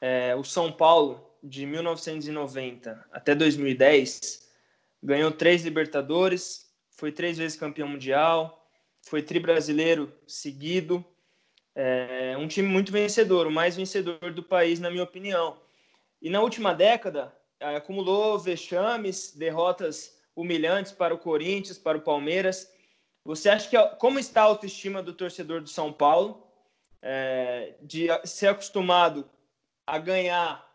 é, 0.00 0.36
o 0.36 0.44
São 0.44 0.70
Paulo 0.70 1.32
de 1.42 1.66
1990 1.66 3.08
até 3.10 3.34
2010 3.34 4.45
ganhou 5.02 5.30
três 5.30 5.62
Libertadores, 5.62 6.66
foi 6.90 7.12
três 7.12 7.38
vezes 7.38 7.58
campeão 7.58 7.88
mundial, 7.88 8.66
foi 9.02 9.22
tri 9.22 9.38
brasileiro 9.38 10.12
seguido. 10.26 11.04
É 11.74 12.36
um 12.38 12.48
time 12.48 12.66
muito 12.68 12.90
vencedor, 12.90 13.46
o 13.46 13.50
mais 13.50 13.76
vencedor 13.76 14.32
do 14.32 14.42
país, 14.42 14.80
na 14.80 14.90
minha 14.90 15.04
opinião. 15.04 15.60
E 16.22 16.30
na 16.30 16.40
última 16.40 16.74
década, 16.74 17.34
é, 17.60 17.76
acumulou 17.76 18.38
vexames, 18.38 19.32
derrotas 19.36 20.16
humilhantes 20.34 20.92
para 20.92 21.14
o 21.14 21.18
Corinthians, 21.18 21.78
para 21.78 21.98
o 21.98 22.02
Palmeiras. 22.02 22.70
Você 23.24 23.48
acha 23.48 23.68
que 23.68 23.96
como 23.96 24.18
está 24.18 24.42
a 24.42 24.44
autoestima 24.44 25.02
do 25.02 25.12
torcedor 25.12 25.60
do 25.60 25.68
São 25.68 25.92
Paulo, 25.92 26.46
é, 27.02 27.74
de 27.82 28.08
ser 28.24 28.48
acostumado 28.48 29.28
a 29.86 29.98
ganhar 29.98 30.65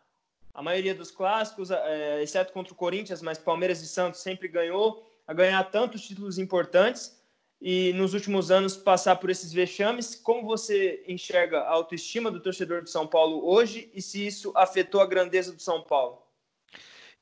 a 0.54 0.62
maioria 0.62 0.94
dos 0.94 1.12
clássicos, 1.12 1.72
é, 1.72 2.22
exceto 2.22 2.52
contra 2.54 2.74
o 2.74 2.76
Corinthians, 2.76 3.22
mas 3.22 3.38
Palmeiras 3.38 3.82
e 3.82 3.88
Santos 3.88 4.22
sempre 4.22 4.48
ganhou, 4.48 5.08
a 5.26 5.34
ganhar 5.34 5.64
tantos 5.66 6.02
títulos 6.02 6.38
importantes 6.38 7.20
e 7.62 7.94
nos 7.94 8.14
últimos 8.14 8.50
anos 8.52 8.76
passar 8.76 9.16
por 9.18 9.30
esses 9.30 9.54
vexames. 9.54 10.16
Como 10.16 10.46
você 10.46 11.04
enxerga 11.08 11.60
a 11.60 11.70
autoestima 11.70 12.32
do 12.32 12.42
torcedor 12.42 12.84
de 12.84 12.90
São 12.90 13.08
Paulo 13.08 13.48
hoje 13.48 13.90
e 13.94 14.02
se 14.02 14.26
isso 14.26 14.52
afetou 14.56 15.00
a 15.00 15.06
grandeza 15.06 15.54
do 15.54 15.62
São 15.62 15.82
Paulo? 15.82 16.22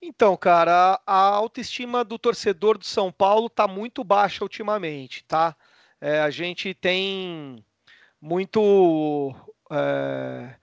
Então, 0.01 0.35
cara, 0.37 0.99
a 1.05 1.21
autoestima 1.21 2.05
do 2.05 2.17
torcedor 2.17 2.77
do 2.77 2.85
São 2.85 3.11
Paulo 3.11 3.47
está 3.47 3.67
muito 3.67 4.01
baixa 4.03 4.43
ultimamente, 4.43 5.25
tá? 5.25 5.55
É, 5.99 6.21
a 6.21 6.29
gente 6.29 6.73
tem 6.73 7.63
muito. 8.21 9.35
É 9.69 10.55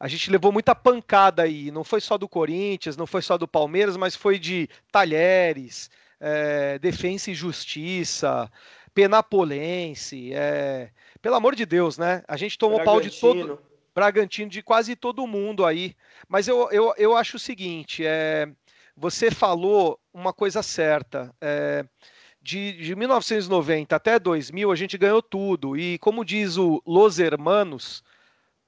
a 0.00 0.08
gente 0.08 0.30
levou 0.30 0.50
muita 0.50 0.74
pancada 0.74 1.42
aí. 1.42 1.70
Não 1.70 1.84
foi 1.84 2.00
só 2.00 2.16
do 2.16 2.26
Corinthians, 2.26 2.96
não 2.96 3.06
foi 3.06 3.20
só 3.20 3.36
do 3.36 3.46
Palmeiras, 3.46 3.98
mas 3.98 4.16
foi 4.16 4.38
de 4.38 4.66
Talheres, 4.90 5.90
é, 6.18 6.78
Defensa 6.78 7.30
e 7.30 7.34
Justiça, 7.34 8.50
Penapolense. 8.94 10.32
É... 10.32 10.90
Pelo 11.20 11.34
amor 11.34 11.54
de 11.54 11.66
Deus, 11.66 11.98
né? 11.98 12.22
A 12.26 12.38
gente 12.38 12.56
tomou 12.56 12.82
pau 12.82 12.98
de 12.98 13.10
todo. 13.10 13.60
Bragantino 13.94 14.48
de 14.48 14.62
quase 14.62 14.96
todo 14.96 15.26
mundo 15.26 15.66
aí. 15.66 15.94
Mas 16.26 16.48
eu, 16.48 16.70
eu, 16.70 16.94
eu 16.96 17.14
acho 17.14 17.36
o 17.36 17.40
seguinte: 17.40 18.02
é, 18.06 18.48
você 18.96 19.30
falou 19.30 20.00
uma 20.14 20.32
coisa 20.32 20.62
certa. 20.62 21.30
É, 21.42 21.84
de, 22.40 22.72
de 22.72 22.96
1990 22.96 23.94
até 23.94 24.18
2000, 24.18 24.72
a 24.72 24.76
gente 24.76 24.96
ganhou 24.96 25.20
tudo. 25.20 25.76
E 25.76 25.98
como 25.98 26.24
diz 26.24 26.56
o 26.56 26.82
Los 26.86 27.18
Hermanos, 27.18 28.02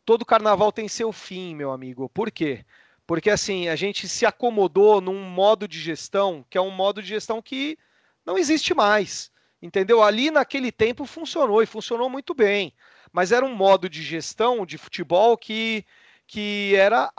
todo 0.04 0.24
carnaval 0.26 0.72
tem 0.72 0.88
seu 0.88 1.12
fim, 1.12 1.54
meu 1.54 1.70
amigo. 1.72 2.08
Por 2.08 2.30
quê? 2.30 2.64
Porque 3.06 3.30
assim, 3.30 3.68
a 3.68 3.76
gente 3.76 4.08
se 4.08 4.24
acomodou 4.24 5.00
num 5.00 5.22
modo 5.22 5.66
de 5.68 5.78
gestão 5.78 6.44
que 6.48 6.56
é 6.56 6.60
um 6.60 6.70
modo 6.70 7.02
de 7.02 7.08
gestão 7.08 7.42
que 7.42 7.78
não 8.24 8.38
existe 8.38 8.74
mais. 8.74 9.30
Entendeu? 9.60 10.02
Ali 10.02 10.30
naquele 10.30 10.72
tempo 10.72 11.04
funcionou 11.04 11.62
e 11.62 11.66
funcionou 11.66 12.10
muito 12.10 12.34
bem. 12.34 12.74
Mas 13.12 13.30
era 13.30 13.44
um 13.44 13.54
modo 13.54 13.88
de 13.88 14.02
gestão 14.02 14.66
de 14.66 14.76
futebol 14.76 15.36
que, 15.36 15.84
que 16.26 16.74
era 16.74 17.12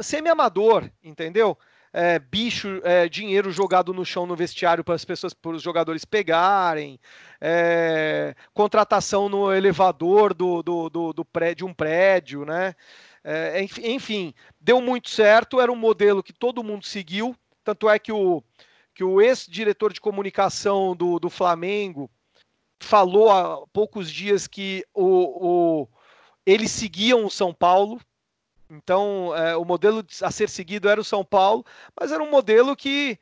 semi-amador, 0.00 0.90
entendeu? 1.02 1.56
É, 1.92 2.18
bicho, 2.18 2.80
é, 2.84 3.06
dinheiro 3.08 3.52
jogado 3.52 3.92
no 3.92 4.04
chão 4.04 4.24
no 4.24 4.34
vestiário 4.34 4.82
para 4.82 4.94
as 4.94 5.04
pessoas, 5.04 5.34
para 5.34 5.50
os 5.50 5.62
jogadores 5.62 6.06
pegarem, 6.06 6.98
é, 7.40 8.34
contratação 8.54 9.28
no 9.28 9.52
elevador 9.52 10.32
do, 10.32 10.62
do, 10.62 10.88
do, 10.88 11.12
do 11.12 11.24
prédio, 11.24 11.66
de 11.66 11.70
um 11.70 11.74
prédio, 11.74 12.44
né? 12.46 12.74
É, 13.22 13.62
enfim, 13.82 14.34
deu 14.60 14.80
muito 14.80 15.10
certo, 15.10 15.60
era 15.60 15.70
um 15.70 15.76
modelo 15.76 16.22
que 16.22 16.32
todo 16.32 16.64
mundo 16.64 16.84
seguiu, 16.84 17.36
tanto 17.62 17.88
é 17.88 17.98
que 17.98 18.10
o, 18.10 18.42
que 18.94 19.04
o 19.04 19.20
ex-diretor 19.20 19.92
de 19.92 20.00
comunicação 20.00 20.96
do, 20.96 21.18
do 21.18 21.30
Flamengo 21.30 22.10
falou 22.80 23.30
há 23.30 23.66
poucos 23.72 24.10
dias 24.10 24.46
que 24.46 24.84
o, 24.92 25.82
o 25.84 25.88
eles 26.44 26.72
seguiam 26.72 27.24
o 27.24 27.30
São 27.30 27.54
Paulo, 27.54 28.00
então 28.72 29.36
é, 29.36 29.54
o 29.54 29.64
modelo 29.64 30.04
a 30.22 30.30
ser 30.30 30.48
seguido 30.48 30.88
era 30.88 31.00
o 31.00 31.04
São 31.04 31.22
Paulo, 31.22 31.64
mas 31.98 32.10
era 32.10 32.22
um 32.22 32.30
modelo 32.30 32.74
que 32.74 33.18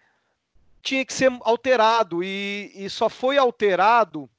tinha 0.80 1.04
que 1.04 1.12
ser 1.12 1.30
alterado 1.40 2.22
e, 2.22 2.70
e 2.74 2.88
só 2.88 3.08
foi 3.08 3.36
alterado 3.36 4.30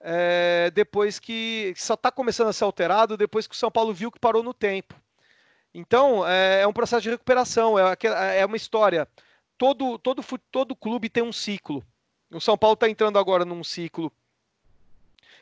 é, 0.00 0.70
depois 0.74 1.18
que 1.18 1.74
só 1.76 1.94
está 1.94 2.10
começando 2.10 2.48
a 2.48 2.52
ser 2.54 2.64
alterado 2.64 3.16
depois 3.16 3.46
que 3.46 3.54
o 3.54 3.58
São 3.58 3.70
Paulo 3.70 3.92
viu 3.92 4.10
que 4.10 4.18
parou 4.18 4.42
no 4.42 4.54
tempo. 4.54 4.94
Então 5.74 6.26
é, 6.26 6.62
é 6.62 6.66
um 6.66 6.72
processo 6.72 7.02
de 7.02 7.10
recuperação, 7.10 7.78
é, 7.78 8.40
é 8.40 8.46
uma 8.46 8.56
história. 8.56 9.06
Todo, 9.58 9.98
todo, 9.98 10.24
todo 10.50 10.74
clube 10.74 11.10
tem 11.10 11.22
um 11.22 11.32
ciclo. 11.32 11.84
O 12.32 12.40
São 12.40 12.56
Paulo 12.56 12.74
está 12.74 12.88
entrando 12.88 13.18
agora 13.18 13.44
num 13.44 13.62
ciclo 13.62 14.10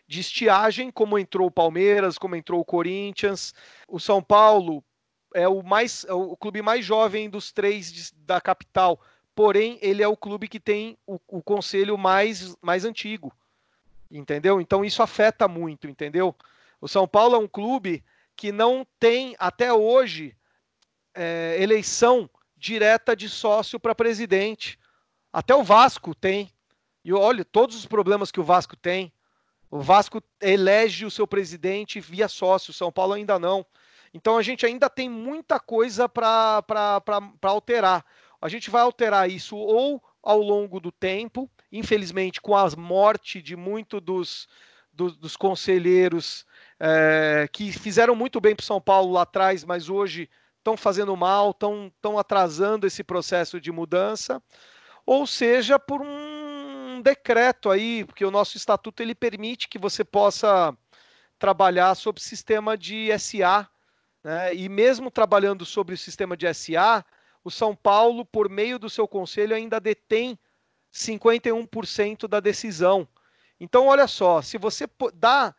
de 0.06 0.20
estiagem, 0.20 0.90
como 0.90 1.18
entrou 1.18 1.46
o 1.46 1.52
Palmeiras, 1.52 2.18
como 2.18 2.36
entrou 2.36 2.60
o 2.60 2.64
Corinthians. 2.64 3.54
O 3.88 4.00
São 4.00 4.20
Paulo 4.20 4.84
é 5.34 5.46
o 5.46 5.62
mais 5.62 6.04
é 6.08 6.12
o 6.14 6.36
clube 6.36 6.62
mais 6.62 6.84
jovem 6.84 7.28
dos 7.28 7.52
três 7.52 7.92
de, 7.92 8.10
da 8.24 8.40
capital, 8.40 8.98
porém 9.34 9.78
ele 9.82 10.02
é 10.02 10.08
o 10.08 10.16
clube 10.16 10.48
que 10.48 10.58
tem 10.58 10.96
o, 11.06 11.20
o 11.28 11.42
conselho 11.42 11.98
mais, 11.98 12.56
mais 12.62 12.84
antigo 12.84 13.30
entendeu? 14.18 14.60
Então 14.60 14.84
isso 14.84 15.02
afeta 15.02 15.48
muito, 15.48 15.88
entendeu? 15.88 16.34
O 16.80 16.88
São 16.88 17.06
Paulo 17.06 17.36
é 17.36 17.38
um 17.38 17.48
clube 17.48 18.04
que 18.36 18.52
não 18.52 18.86
tem 18.98 19.34
até 19.38 19.72
hoje 19.72 20.36
é, 21.14 21.56
eleição 21.60 22.28
direta 22.56 23.14
de 23.14 23.28
sócio 23.28 23.78
para 23.78 23.94
presidente. 23.94 24.78
Até 25.32 25.54
o 25.54 25.62
Vasco 25.62 26.14
tem. 26.14 26.50
E 27.04 27.12
olha, 27.12 27.44
todos 27.44 27.76
os 27.76 27.86
problemas 27.86 28.30
que 28.30 28.40
o 28.40 28.44
Vasco 28.44 28.76
tem. 28.76 29.12
O 29.70 29.80
Vasco 29.80 30.22
elege 30.40 31.04
o 31.04 31.10
seu 31.10 31.26
presidente 31.26 32.00
via 32.00 32.28
sócio, 32.28 32.70
o 32.70 32.74
São 32.74 32.92
Paulo 32.92 33.14
ainda 33.14 33.38
não. 33.38 33.66
Então 34.14 34.38
a 34.38 34.42
gente 34.42 34.64
ainda 34.64 34.88
tem 34.88 35.10
muita 35.10 35.58
coisa 35.58 36.08
para 36.08 36.62
alterar. 37.42 38.06
A 38.40 38.48
gente 38.48 38.70
vai 38.70 38.82
alterar 38.82 39.28
isso 39.28 39.56
ou 39.56 40.00
ao 40.22 40.38
longo 40.38 40.78
do 40.78 40.92
tempo, 40.92 41.50
infelizmente, 41.72 42.40
com 42.40 42.56
a 42.56 42.70
morte 42.76 43.42
de 43.42 43.56
muitos 43.56 44.00
dos, 44.00 44.48
dos, 44.92 45.16
dos 45.16 45.36
conselheiros 45.36 46.46
é, 46.78 47.48
que 47.52 47.72
fizeram 47.72 48.14
muito 48.14 48.40
bem 48.40 48.54
para 48.54 48.64
São 48.64 48.80
Paulo 48.80 49.12
lá 49.12 49.22
atrás, 49.22 49.64
mas 49.64 49.90
hoje 49.90 50.30
estão 50.58 50.76
fazendo 50.76 51.14
mal, 51.16 51.50
estão 51.50 52.18
atrasando 52.18 52.86
esse 52.86 53.02
processo 53.04 53.60
de 53.60 53.70
mudança, 53.70 54.42
ou 55.04 55.26
seja, 55.26 55.78
por 55.78 56.00
um 56.00 57.02
decreto 57.02 57.68
aí, 57.68 58.04
porque 58.04 58.24
o 58.24 58.30
nosso 58.30 58.56
estatuto 58.56 59.02
ele 59.02 59.14
permite 59.14 59.68
que 59.68 59.78
você 59.78 60.02
possa 60.02 60.74
trabalhar 61.38 61.94
sob 61.94 62.18
sistema 62.20 62.78
de 62.78 63.10
SA, 63.18 63.68
né? 64.24 64.54
e 64.54 64.68
mesmo 64.68 65.10
trabalhando 65.10 65.64
sobre 65.66 65.94
o 65.94 65.98
sistema 65.98 66.36
de 66.36 66.52
SA, 66.52 67.04
o 67.44 67.50
São 67.50 67.76
Paulo, 67.76 68.24
por 68.24 68.48
meio 68.48 68.78
do 68.78 68.88
seu 68.88 69.06
conselho, 69.06 69.54
ainda 69.54 69.78
detém 69.78 70.38
51% 70.92 72.26
da 72.26 72.40
decisão. 72.40 73.06
Então, 73.60 73.86
olha 73.86 74.06
só, 74.06 74.40
se 74.40 74.56
você 74.56 74.88
dá 75.12 75.54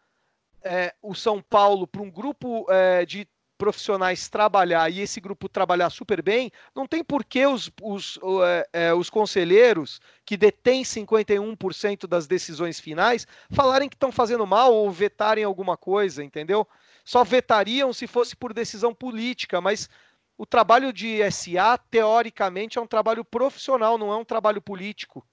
é, 0.64 0.94
o 1.02 1.14
São 1.14 1.42
Paulo 1.42 1.86
para 1.86 2.02
um 2.02 2.10
grupo 2.10 2.66
é, 2.70 3.06
de 3.06 3.28
profissionais 3.58 4.28
trabalhar 4.28 4.92
e 4.92 5.00
esse 5.00 5.22
grupo 5.22 5.48
trabalhar 5.48 5.90
super 5.90 6.22
bem, 6.22 6.52
não 6.76 6.86
tem 6.86 7.04
por 7.04 7.24
que 7.24 7.46
os, 7.46 7.72
os, 7.82 8.20
é, 8.44 8.70
é, 8.74 8.94
os 8.94 9.10
conselheiros 9.10 10.02
que 10.26 10.36
detêm 10.36 10.84
51% 10.84 12.08
das 12.08 12.28
decisões 12.28 12.80
finais 12.80 13.26
falarem 13.50 13.88
que 13.88 13.96
estão 13.96 14.12
fazendo 14.12 14.46
mal 14.46 14.74
ou 14.74 14.92
vetarem 14.92 15.44
alguma 15.44 15.78
coisa, 15.78 16.24
entendeu? 16.24 16.68
Só 17.06 17.24
vetariam 17.24 17.94
se 17.94 18.08
fosse 18.08 18.36
por 18.36 18.52
decisão 18.52 18.94
política, 18.94 19.62
mas 19.62 19.88
o 20.36 20.46
trabalho 20.46 20.92
de 20.92 21.20
SA, 21.32 21.78
teoricamente, 21.78 22.80
é 22.80 22.82
um 22.82 22.88
trabalho 22.88 23.24
profissional, 23.24 23.98
não 23.98 24.12
é 24.12 24.18
um 24.18 24.26
trabalho 24.26 24.60
político. 24.60 25.26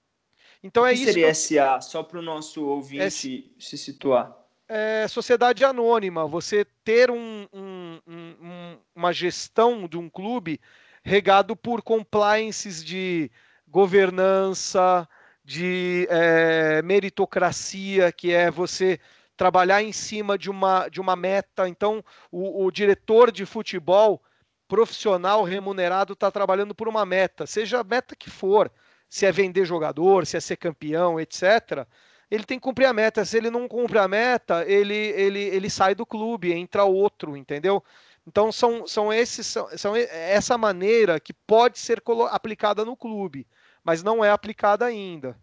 Então 0.63 0.83
o 0.83 0.85
é 0.85 0.93
que 0.93 0.99
isso. 0.99 1.05
seria 1.05 1.27
que... 1.27 1.33
SA, 1.33 1.81
só 1.81 2.03
para 2.03 2.19
o 2.19 2.21
nosso 2.21 2.63
ouvinte 2.63 3.51
se 3.59 3.77
situar? 3.77 4.37
É 4.69 5.07
sociedade 5.09 5.65
anônima, 5.65 6.25
você 6.25 6.65
ter 6.85 7.11
um, 7.11 7.47
um, 7.51 7.99
um, 8.07 8.77
uma 8.95 9.11
gestão 9.11 9.87
de 9.87 9.97
um 9.97 10.09
clube 10.09 10.61
regado 11.03 11.55
por 11.55 11.81
compliances 11.81 12.83
de 12.83 13.29
governança, 13.67 15.07
de 15.43 16.07
é, 16.09 16.81
meritocracia, 16.81 18.11
que 18.11 18.31
é 18.31 18.49
você 18.49 18.99
trabalhar 19.35 19.81
em 19.81 19.91
cima 19.91 20.37
de 20.37 20.49
uma, 20.49 20.87
de 20.89 21.01
uma 21.01 21.15
meta. 21.15 21.67
Então, 21.67 22.03
o, 22.31 22.65
o 22.65 22.71
diretor 22.71 23.31
de 23.31 23.45
futebol 23.45 24.21
profissional 24.67 25.43
remunerado 25.43 26.13
está 26.13 26.31
trabalhando 26.31 26.73
por 26.73 26.87
uma 26.87 27.05
meta, 27.05 27.45
seja 27.45 27.81
a 27.81 27.83
meta 27.83 28.15
que 28.15 28.29
for, 28.29 28.71
se 29.07 29.25
é 29.25 29.31
vender 29.31 29.65
jogador, 29.65 30.25
se 30.25 30.37
é 30.37 30.39
ser 30.39 30.57
campeão, 30.57 31.19
etc. 31.19 31.85
Ele 32.31 32.43
tem 32.43 32.57
que 32.57 32.63
cumprir 32.63 32.85
a 32.87 32.93
meta. 32.93 33.23
Se 33.23 33.37
ele 33.37 33.51
não 33.51 33.67
cumpre 33.67 33.99
a 33.99 34.07
meta, 34.07 34.65
ele, 34.65 34.95
ele, 34.95 35.39
ele 35.39 35.69
sai 35.69 35.93
do 35.93 36.05
clube, 36.05 36.51
entra 36.51 36.83
outro, 36.83 37.37
entendeu? 37.37 37.83
Então 38.25 38.51
são, 38.51 38.87
são, 38.87 39.13
esses, 39.13 39.45
são, 39.45 39.67
são 39.77 39.95
essa 39.95 40.57
maneira 40.57 41.19
que 41.19 41.33
pode 41.33 41.77
ser 41.77 42.01
aplicada 42.31 42.83
no 42.85 42.95
clube, 42.95 43.45
mas 43.83 44.01
não 44.01 44.23
é 44.23 44.31
aplicada 44.31 44.85
ainda. 44.85 45.37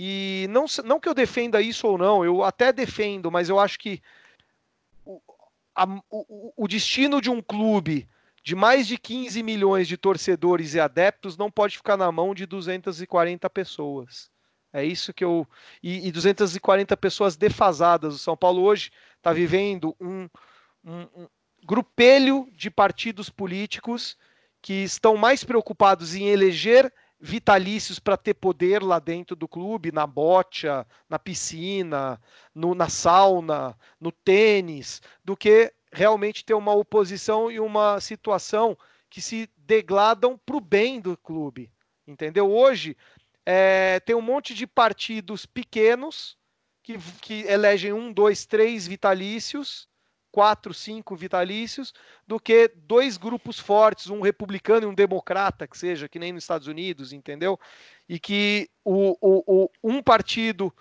E 0.00 0.46
não, 0.50 0.66
não 0.84 1.00
que 1.00 1.08
eu 1.08 1.14
defenda 1.14 1.60
isso 1.60 1.84
ou 1.88 1.98
não, 1.98 2.24
eu 2.24 2.44
até 2.44 2.72
defendo, 2.72 3.32
mas 3.32 3.48
eu 3.48 3.58
acho 3.58 3.76
que 3.76 4.00
o, 5.04 5.20
a, 5.74 5.84
o, 6.08 6.52
o 6.56 6.68
destino 6.68 7.20
de 7.20 7.28
um 7.28 7.42
clube 7.42 8.08
de 8.40 8.54
mais 8.54 8.86
de 8.86 8.96
15 8.96 9.42
milhões 9.42 9.88
de 9.88 9.96
torcedores 9.96 10.74
e 10.74 10.78
adeptos 10.78 11.36
não 11.36 11.50
pode 11.50 11.76
ficar 11.76 11.96
na 11.96 12.12
mão 12.12 12.32
de 12.32 12.46
240 12.46 13.50
pessoas. 13.50 14.30
É 14.72 14.84
isso 14.84 15.12
que 15.12 15.24
eu. 15.24 15.44
E, 15.82 16.06
e 16.06 16.12
240 16.12 16.96
pessoas 16.96 17.36
defasadas. 17.36 18.14
O 18.14 18.18
São 18.18 18.36
Paulo 18.36 18.62
hoje 18.62 18.92
está 19.16 19.32
vivendo 19.32 19.96
um, 20.00 20.28
um, 20.84 21.08
um 21.16 21.28
grupelho 21.64 22.48
de 22.52 22.70
partidos 22.70 23.28
políticos 23.28 24.16
que 24.62 24.74
estão 24.74 25.16
mais 25.16 25.42
preocupados 25.42 26.14
em 26.14 26.28
eleger 26.28 26.92
vitalícios 27.20 27.98
para 27.98 28.16
ter 28.16 28.34
poder 28.34 28.82
lá 28.82 28.98
dentro 28.98 29.34
do 29.34 29.48
clube, 29.48 29.90
na 29.90 30.06
bocha, 30.06 30.86
na 31.08 31.18
piscina, 31.18 32.20
no, 32.54 32.74
na 32.74 32.88
sauna, 32.88 33.76
no 34.00 34.12
tênis, 34.12 35.02
do 35.24 35.36
que 35.36 35.72
realmente 35.92 36.44
ter 36.44 36.54
uma 36.54 36.72
oposição 36.72 37.50
e 37.50 37.58
uma 37.58 38.00
situação 38.00 38.76
que 39.10 39.20
se 39.20 39.50
degladam 39.56 40.38
para 40.38 40.56
o 40.56 40.60
bem 40.60 41.00
do 41.00 41.16
clube. 41.16 41.70
Entendeu? 42.06 42.50
Hoje 42.50 42.96
é, 43.44 43.98
tem 44.00 44.14
um 44.14 44.22
monte 44.22 44.54
de 44.54 44.66
partidos 44.66 45.44
pequenos 45.44 46.36
que, 46.82 46.98
que 47.20 47.42
elegem 47.46 47.92
um, 47.92 48.12
dois, 48.12 48.46
três 48.46 48.86
vitalícios 48.86 49.87
quatro, 50.30 50.72
cinco 50.74 51.16
vitalícios, 51.16 51.92
do 52.26 52.38
que 52.38 52.70
dois 52.74 53.16
grupos 53.16 53.58
fortes, 53.58 54.08
um 54.08 54.20
republicano 54.20 54.86
e 54.86 54.90
um 54.90 54.94
democrata, 54.94 55.66
que 55.66 55.76
seja, 55.76 56.08
que 56.08 56.18
nem 56.18 56.32
nos 56.32 56.44
Estados 56.44 56.66
Unidos, 56.66 57.12
entendeu? 57.12 57.58
E 58.08 58.18
que 58.18 58.68
o, 58.84 59.16
o, 59.20 59.64
o 59.64 59.70
um 59.82 60.02
partido 60.02 60.72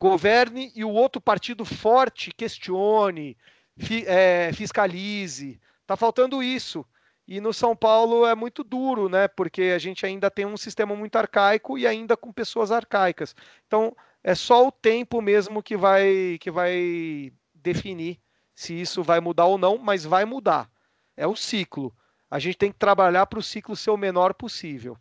governe 0.00 0.72
e 0.74 0.84
o 0.84 0.90
outro 0.90 1.20
partido 1.20 1.64
forte 1.64 2.30
questione, 2.32 3.36
fi, 3.78 4.04
é, 4.06 4.52
fiscalize. 4.52 5.60
Tá 5.86 5.96
faltando 5.96 6.42
isso. 6.42 6.84
E 7.28 7.40
no 7.40 7.52
São 7.52 7.74
Paulo 7.74 8.24
é 8.26 8.34
muito 8.34 8.62
duro, 8.62 9.08
né? 9.08 9.26
Porque 9.26 9.62
a 9.74 9.78
gente 9.78 10.06
ainda 10.06 10.30
tem 10.30 10.46
um 10.46 10.56
sistema 10.56 10.94
muito 10.94 11.16
arcaico 11.16 11.76
e 11.76 11.86
ainda 11.86 12.16
com 12.16 12.32
pessoas 12.32 12.70
arcaicas. 12.70 13.34
Então 13.66 13.96
é 14.22 14.34
só 14.34 14.66
o 14.66 14.72
tempo 14.72 15.20
mesmo 15.20 15.62
que 15.62 15.76
vai 15.76 16.38
que 16.40 16.50
vai 16.50 17.32
definir 17.54 18.20
se 18.56 18.72
isso 18.72 19.02
vai 19.02 19.20
mudar 19.20 19.44
ou 19.44 19.58
não, 19.58 19.76
mas 19.76 20.04
vai 20.04 20.24
mudar. 20.24 20.68
É 21.14 21.26
o 21.26 21.36
ciclo. 21.36 21.92
A 22.30 22.38
gente 22.38 22.56
tem 22.56 22.72
que 22.72 22.78
trabalhar 22.78 23.26
para 23.26 23.38
o 23.38 23.42
ciclo 23.42 23.76
ser 23.76 23.90
o 23.90 23.96
menor 23.96 24.32
possível. 24.32 24.96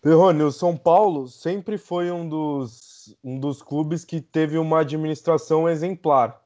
Perrone, 0.00 0.42
o 0.42 0.50
São 0.50 0.76
Paulo 0.76 1.28
sempre 1.28 1.78
foi 1.78 2.10
um 2.10 2.28
dos, 2.28 3.16
um 3.22 3.38
dos 3.38 3.62
clubes 3.62 4.04
que 4.04 4.20
teve 4.20 4.58
uma 4.58 4.80
administração 4.80 5.68
exemplar. 5.68 6.42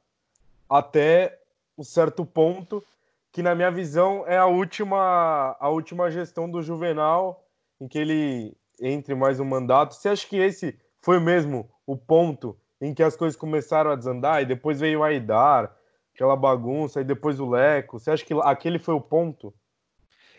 Até 0.68 1.40
um 1.76 1.82
certo 1.82 2.24
ponto 2.24 2.84
que 3.32 3.42
na 3.42 3.54
minha 3.54 3.70
visão 3.70 4.24
é 4.26 4.36
a 4.36 4.46
última 4.46 5.56
a 5.58 5.68
última 5.68 6.10
gestão 6.10 6.50
do 6.50 6.62
Juvenal 6.62 7.44
em 7.80 7.88
que 7.88 7.98
ele 7.98 8.56
entre 8.80 9.14
mais 9.14 9.40
um 9.40 9.44
mandato. 9.44 9.94
Você 9.94 10.08
acha 10.08 10.26
que 10.26 10.36
esse 10.36 10.78
foi 11.00 11.18
mesmo 11.18 11.68
o 11.86 11.96
ponto 11.96 12.56
em 12.80 12.92
que 12.92 13.02
as 13.02 13.16
coisas 13.16 13.38
começaram 13.38 13.90
a 13.90 13.96
desandar 13.96 14.42
e 14.42 14.46
depois 14.46 14.80
veio 14.80 15.02
a 15.02 15.08
Aidar, 15.08 15.75
aquela 16.16 16.34
bagunça 16.34 17.00
e 17.00 17.04
depois 17.04 17.38
o 17.38 17.48
Leco? 17.48 18.00
Você 18.00 18.10
acha 18.10 18.24
que 18.24 18.34
aquele 18.42 18.78
foi 18.78 18.94
o 18.94 19.00
ponto? 19.00 19.54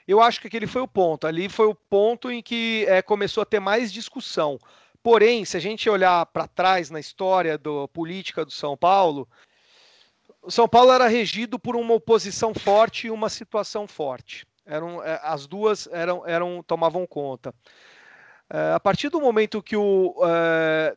Eu 0.08 0.20
acho 0.20 0.42
que 0.42 0.48
aquele 0.48 0.66
foi 0.66 0.82
o 0.82 0.88
ponto. 0.88 1.28
Ali 1.28 1.48
foi 1.48 1.68
o 1.68 1.76
ponto 1.76 2.32
em 2.32 2.42
que 2.42 2.86
é, 2.88 3.02
começou 3.02 3.44
a 3.44 3.46
ter 3.46 3.60
mais 3.60 3.94
discussão. 3.94 4.58
Porém, 5.04 5.46
se 5.46 5.56
a 5.56 5.60
gente 5.60 5.90
olhar 5.90 6.26
para 6.26 6.48
trás 6.48 6.90
na 6.90 7.00
história 7.00 7.58
da 7.58 7.88
política 7.94 8.44
do 8.44 8.52
São 8.52 8.76
Paulo, 8.76 9.28
o 10.42 10.50
São 10.50 10.68
Paulo 10.68 10.92
era 10.92 11.08
regido 11.08 11.60
por 11.60 11.76
uma 11.76 11.94
oposição 11.94 12.54
forte 12.54 13.08
e 13.08 13.12
uma 13.12 13.30
situação 13.30 13.88
forte. 13.88 14.48
Eram, 14.66 15.04
é, 15.04 15.20
as 15.24 15.46
duas 15.46 15.88
eram, 15.92 16.26
eram 16.26 16.64
tomavam 16.64 17.06
conta. 17.06 17.54
É, 18.50 18.74
a 18.74 18.80
partir 18.80 19.10
do 19.10 19.22
momento 19.22 19.62
que 19.62 19.76
o 19.76 20.16
é, 20.26 20.96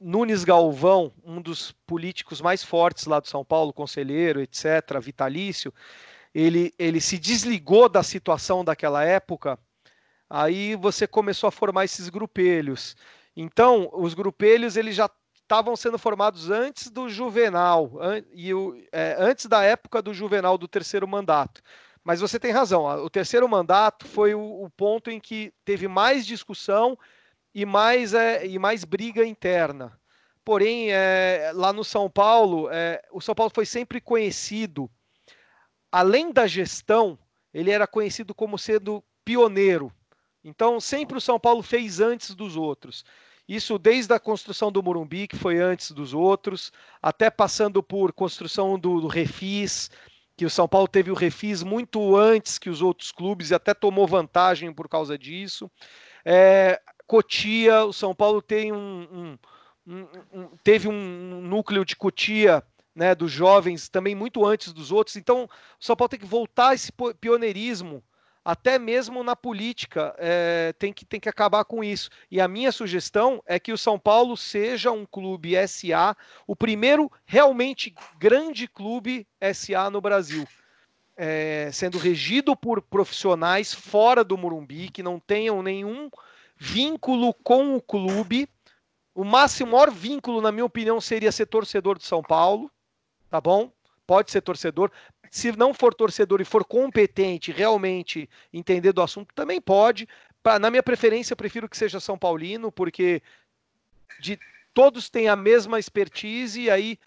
Nunes 0.00 0.44
Galvão, 0.44 1.12
um 1.22 1.42
dos 1.42 1.72
políticos 1.86 2.40
mais 2.40 2.64
fortes 2.64 3.04
lá 3.04 3.20
do 3.20 3.28
São 3.28 3.44
Paulo, 3.44 3.72
conselheiro, 3.72 4.40
etc., 4.40 4.98
vitalício, 5.00 5.72
ele, 6.34 6.72
ele 6.78 7.00
se 7.00 7.18
desligou 7.18 7.88
da 7.88 8.02
situação 8.02 8.64
daquela 8.64 9.04
época, 9.04 9.58
aí 10.28 10.74
você 10.76 11.06
começou 11.06 11.48
a 11.48 11.52
formar 11.52 11.84
esses 11.84 12.08
grupelhos. 12.08 12.96
Então, 13.36 13.90
os 13.92 14.14
grupelhos 14.14 14.76
eles 14.76 14.96
já 14.96 15.10
estavam 15.34 15.76
sendo 15.76 15.98
formados 15.98 16.48
antes 16.48 16.90
do 16.90 17.08
Juvenal, 17.08 17.90
an 18.00 18.22
e 18.32 18.54
o, 18.54 18.80
é, 18.92 19.16
antes 19.18 19.46
da 19.46 19.62
época 19.62 20.00
do 20.00 20.14
Juvenal 20.14 20.56
do 20.56 20.68
terceiro 20.68 21.06
mandato. 21.06 21.60
Mas 22.02 22.20
você 22.20 22.38
tem 22.38 22.52
razão, 22.52 22.86
o 23.04 23.10
terceiro 23.10 23.46
mandato 23.46 24.06
foi 24.06 24.34
o, 24.34 24.64
o 24.64 24.70
ponto 24.70 25.10
em 25.10 25.20
que 25.20 25.52
teve 25.64 25.86
mais 25.86 26.24
discussão 26.24 26.96
e 27.54 27.64
mais, 27.64 28.14
é, 28.14 28.46
e 28.46 28.58
mais 28.58 28.84
briga 28.84 29.24
interna. 29.24 29.98
Porém, 30.44 30.90
é, 30.90 31.52
lá 31.54 31.72
no 31.72 31.84
São 31.84 32.08
Paulo, 32.10 32.68
é, 32.70 33.02
o 33.12 33.20
São 33.20 33.34
Paulo 33.34 33.52
foi 33.54 33.66
sempre 33.66 34.00
conhecido, 34.00 34.90
além 35.92 36.32
da 36.32 36.46
gestão, 36.46 37.18
ele 37.52 37.70
era 37.70 37.86
conhecido 37.86 38.34
como 38.34 38.58
sendo 38.58 39.04
pioneiro. 39.24 39.92
Então, 40.42 40.80
sempre 40.80 41.18
o 41.18 41.20
São 41.20 41.38
Paulo 41.38 41.62
fez 41.62 42.00
antes 42.00 42.34
dos 42.34 42.56
outros. 42.56 43.04
Isso 43.46 43.78
desde 43.78 44.14
a 44.14 44.20
construção 44.20 44.70
do 44.70 44.82
Morumbi, 44.82 45.26
que 45.26 45.36
foi 45.36 45.58
antes 45.58 45.90
dos 45.90 46.14
outros, 46.14 46.72
até 47.02 47.28
passando 47.28 47.82
por 47.82 48.12
construção 48.12 48.78
do, 48.78 49.00
do 49.00 49.08
Refis, 49.08 49.90
que 50.36 50.46
o 50.46 50.50
São 50.50 50.66
Paulo 50.66 50.88
teve 50.88 51.10
o 51.10 51.14
Refis 51.14 51.62
muito 51.62 52.16
antes 52.16 52.58
que 52.58 52.70
os 52.70 52.80
outros 52.80 53.12
clubes 53.12 53.50
e 53.50 53.54
até 53.54 53.74
tomou 53.74 54.06
vantagem 54.06 54.72
por 54.72 54.88
causa 54.88 55.18
disso. 55.18 55.70
É, 56.24 56.80
Cotia, 57.10 57.84
o 57.84 57.92
São 57.92 58.14
Paulo 58.14 58.40
tem 58.40 58.70
um, 58.70 59.36
um, 59.84 60.06
um, 60.32 60.48
teve 60.62 60.86
um 60.86 61.40
núcleo 61.40 61.84
de 61.84 61.96
Cotia 61.96 62.62
né, 62.94 63.16
dos 63.16 63.32
jovens 63.32 63.88
também 63.88 64.14
muito 64.14 64.46
antes 64.46 64.72
dos 64.72 64.92
outros. 64.92 65.16
Então, 65.16 65.48
o 65.80 65.84
São 65.84 65.96
Paulo 65.96 66.08
tem 66.08 66.20
que 66.20 66.24
voltar 66.24 66.72
esse 66.72 66.92
pioneirismo 67.20 68.00
até 68.44 68.78
mesmo 68.78 69.24
na 69.24 69.34
política, 69.34 70.14
é, 70.18 70.72
tem, 70.78 70.92
que, 70.92 71.04
tem 71.04 71.18
que 71.18 71.28
acabar 71.28 71.64
com 71.64 71.82
isso. 71.82 72.10
E 72.30 72.40
a 72.40 72.46
minha 72.46 72.70
sugestão 72.70 73.42
é 73.44 73.58
que 73.58 73.72
o 73.72 73.78
São 73.78 73.98
Paulo 73.98 74.36
seja 74.36 74.92
um 74.92 75.04
clube 75.04 75.56
SA, 75.66 76.16
o 76.46 76.54
primeiro 76.54 77.10
realmente 77.24 77.92
grande 78.20 78.68
clube 78.68 79.26
SA 79.52 79.90
no 79.90 80.00
Brasil. 80.00 80.46
É, 81.16 81.70
sendo 81.72 81.98
regido 81.98 82.56
por 82.56 82.80
profissionais 82.80 83.74
fora 83.74 84.22
do 84.22 84.38
Morumbi, 84.38 84.88
que 84.90 85.02
não 85.02 85.18
tenham 85.18 85.60
nenhum 85.60 86.08
vínculo 86.60 87.32
com 87.32 87.74
o 87.74 87.80
clube. 87.80 88.46
O 89.14 89.24
máximo, 89.24 89.72
maior 89.72 89.90
vínculo, 89.90 90.42
na 90.42 90.52
minha 90.52 90.64
opinião, 90.64 91.00
seria 91.00 91.32
ser 91.32 91.46
torcedor 91.46 91.98
de 91.98 92.04
São 92.04 92.22
Paulo, 92.22 92.70
tá 93.30 93.40
bom? 93.40 93.72
Pode 94.06 94.30
ser 94.30 94.42
torcedor, 94.42 94.92
se 95.30 95.52
não 95.56 95.72
for 95.72 95.94
torcedor 95.94 96.40
e 96.40 96.44
for 96.44 96.64
competente, 96.64 97.52
realmente 97.52 98.28
entender 98.52 98.92
do 98.92 99.00
assunto, 99.00 99.34
também 99.34 99.60
pode. 99.60 100.08
Pra, 100.42 100.58
na 100.58 100.70
minha 100.70 100.82
preferência, 100.82 101.32
eu 101.32 101.36
prefiro 101.36 101.68
que 101.68 101.76
seja 101.76 101.98
São 102.00 102.18
Paulino, 102.18 102.70
porque 102.70 103.22
de 104.20 104.38
todos 104.74 105.08
têm 105.08 105.28
a 105.28 105.36
mesma 105.36 105.78
expertise, 105.78 106.62
e 106.62 106.70
aí 106.70 106.98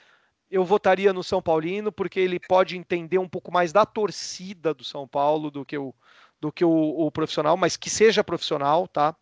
eu 0.50 0.64
votaria 0.64 1.12
no 1.12 1.24
São 1.24 1.42
Paulino, 1.42 1.92
porque 1.92 2.20
ele 2.20 2.40
pode 2.40 2.78
entender 2.78 3.18
um 3.18 3.28
pouco 3.28 3.52
mais 3.52 3.72
da 3.72 3.86
torcida 3.86 4.74
do 4.74 4.84
São 4.84 5.08
Paulo 5.08 5.52
do 5.52 5.66
que 5.66 5.78
o, 5.78 5.94
do 6.40 6.52
que 6.52 6.64
o, 6.64 6.72
o 6.72 7.12
profissional, 7.12 7.58
mas 7.58 7.76
que 7.76 7.90
seja 7.90 8.24
profissional, 8.24 8.88
tá? 8.88 9.16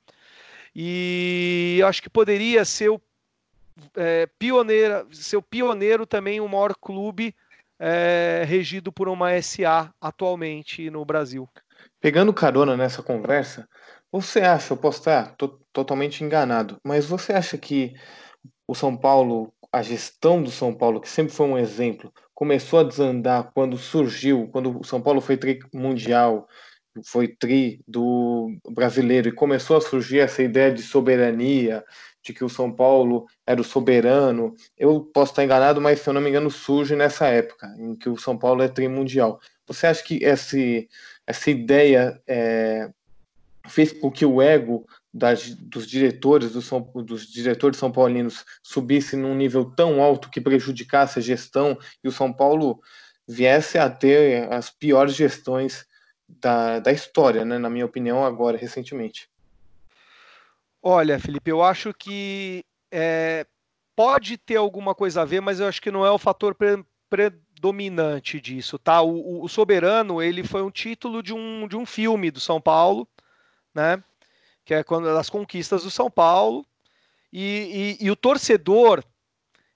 E 0.75 1.77
eu 1.79 1.87
acho 1.87 2.01
que 2.01 2.09
poderia 2.09 2.63
ser 2.63 2.89
o 2.89 3.01
é, 3.95 4.27
pioneiro, 4.39 5.07
pioneiro 5.41 6.05
também 6.05 6.39
o 6.39 6.47
maior 6.47 6.75
clube 6.75 7.35
é, 7.79 8.43
regido 8.45 8.91
por 8.91 9.09
uma 9.09 9.31
SA 9.41 9.93
atualmente 9.99 10.89
no 10.89 11.03
Brasil. 11.03 11.49
Pegando 11.99 12.33
carona 12.33 12.77
nessa 12.77 13.01
conversa, 13.01 13.67
você 14.11 14.41
acha, 14.41 14.73
eu 14.73 14.77
posso 14.77 14.99
estar 14.99 15.35
totalmente 15.73 16.23
enganado, 16.23 16.79
mas 16.83 17.05
você 17.05 17.33
acha 17.33 17.57
que 17.57 17.93
o 18.67 18.75
São 18.75 18.95
Paulo, 18.95 19.53
a 19.71 19.81
gestão 19.81 20.41
do 20.41 20.51
São 20.51 20.73
Paulo, 20.73 21.01
que 21.01 21.09
sempre 21.09 21.33
foi 21.33 21.47
um 21.47 21.57
exemplo, 21.57 22.13
começou 22.35 22.79
a 22.79 22.83
desandar 22.83 23.51
quando 23.53 23.77
surgiu, 23.77 24.47
quando 24.51 24.79
o 24.79 24.83
São 24.83 25.01
Paulo 25.01 25.21
foi 25.21 25.37
mundial, 25.73 26.47
foi 27.05 27.27
tri 27.27 27.81
do 27.87 28.55
brasileiro 28.69 29.29
e 29.29 29.33
começou 29.33 29.77
a 29.77 29.81
surgir 29.81 30.19
essa 30.19 30.43
ideia 30.43 30.71
de 30.71 30.81
soberania, 30.81 31.83
de 32.23 32.33
que 32.33 32.43
o 32.43 32.49
São 32.49 32.71
Paulo 32.71 33.25
era 33.45 33.61
o 33.61 33.63
soberano. 33.63 34.55
Eu 34.77 35.01
posso 35.01 35.31
estar 35.31 35.43
enganado, 35.43 35.81
mas 35.81 35.99
se 35.99 36.09
eu 36.09 36.13
não 36.13 36.21
me 36.21 36.29
engano, 36.29 36.51
surge 36.51 36.95
nessa 36.95 37.27
época, 37.27 37.73
em 37.79 37.95
que 37.95 38.09
o 38.09 38.17
São 38.17 38.37
Paulo 38.37 38.61
é 38.61 38.67
trimundial. 38.67 39.39
Você 39.65 39.87
acha 39.87 40.03
que 40.03 40.23
esse, 40.23 40.89
essa 41.25 41.49
ideia 41.49 42.21
é, 42.27 42.89
fez 43.67 43.91
com 43.93 44.11
que 44.11 44.25
o 44.25 44.41
ego 44.41 44.85
das, 45.13 45.53
dos 45.55 45.87
diretores 45.87 46.51
do 46.51 46.61
São, 46.61 46.81
dos 46.95 47.25
diretores 47.25 47.77
são 47.77 47.91
paulinos 47.91 48.45
subisse 48.63 49.15
num 49.15 49.35
nível 49.35 49.65
tão 49.65 50.01
alto 50.01 50.29
que 50.29 50.39
prejudicasse 50.39 51.19
a 51.19 51.21
gestão 51.21 51.77
e 52.03 52.07
o 52.07 52.11
São 52.11 52.31
Paulo 52.31 52.79
viesse 53.27 53.77
a 53.77 53.89
ter 53.89 54.51
as 54.51 54.69
piores 54.69 55.15
gestões 55.15 55.85
da, 56.39 56.79
da 56.79 56.91
história, 56.91 57.43
né, 57.43 57.57
na 57.57 57.69
minha 57.69 57.85
opinião, 57.85 58.23
agora, 58.23 58.57
recentemente? 58.57 59.29
Olha, 60.81 61.19
Felipe, 61.19 61.51
eu 61.51 61.63
acho 61.63 61.93
que 61.93 62.65
é, 62.91 63.45
pode 63.95 64.37
ter 64.37 64.55
alguma 64.55 64.95
coisa 64.95 65.21
a 65.21 65.25
ver, 65.25 65.41
mas 65.41 65.59
eu 65.59 65.67
acho 65.67 65.81
que 65.81 65.91
não 65.91 66.05
é 66.05 66.11
o 66.11 66.17
fator 66.17 66.55
pre 66.55 66.83
predominante 67.09 68.39
disso, 68.39 68.79
tá? 68.79 69.01
O, 69.01 69.43
o, 69.43 69.49
Soberano, 69.49 70.21
ele 70.21 70.43
foi 70.43 70.63
um 70.63 70.71
título 70.71 71.21
de 71.21 71.33
um, 71.33 71.67
de 71.67 71.75
um 71.75 71.85
filme 71.85 72.31
do 72.31 72.39
São 72.39 72.59
Paulo, 72.59 73.07
né? 73.75 74.01
Que 74.65 74.73
é 74.73 74.83
quando 74.83 75.09
as 75.09 75.29
conquistas 75.29 75.83
do 75.83 75.91
São 75.91 76.09
Paulo 76.09 76.65
e, 77.31 77.97
e, 77.99 78.05
e 78.05 78.09
o 78.09 78.15
torcedor 78.15 79.03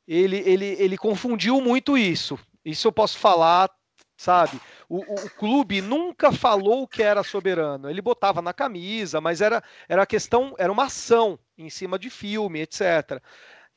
ele, 0.08 0.38
ele, 0.38 0.66
ele 0.80 0.98
confundiu 0.98 1.60
muito 1.62 1.98
isso. 1.98 2.40
Isso 2.64 2.88
eu 2.88 2.92
posso 2.92 3.18
falar, 3.18 3.70
sabe? 4.18 4.60
O, 4.88 4.98
o, 5.00 5.30
clube 5.32 5.82
nunca 5.82 6.32
falou 6.32 6.88
que 6.88 7.02
era 7.02 7.24
soberano. 7.24 7.90
Ele 7.90 8.02
botava 8.02 8.42
na 8.42 8.54
camisa, 8.54 9.20
mas 9.20 9.42
era, 9.42 9.64
era 9.90 10.06
questão, 10.06 10.56
era 10.58 10.72
uma 10.72 10.86
ação 10.86 11.40
em 11.58 11.70
cima 11.70 11.98
de 11.98 12.10
filme, 12.10 12.62
etc. 12.62 13.22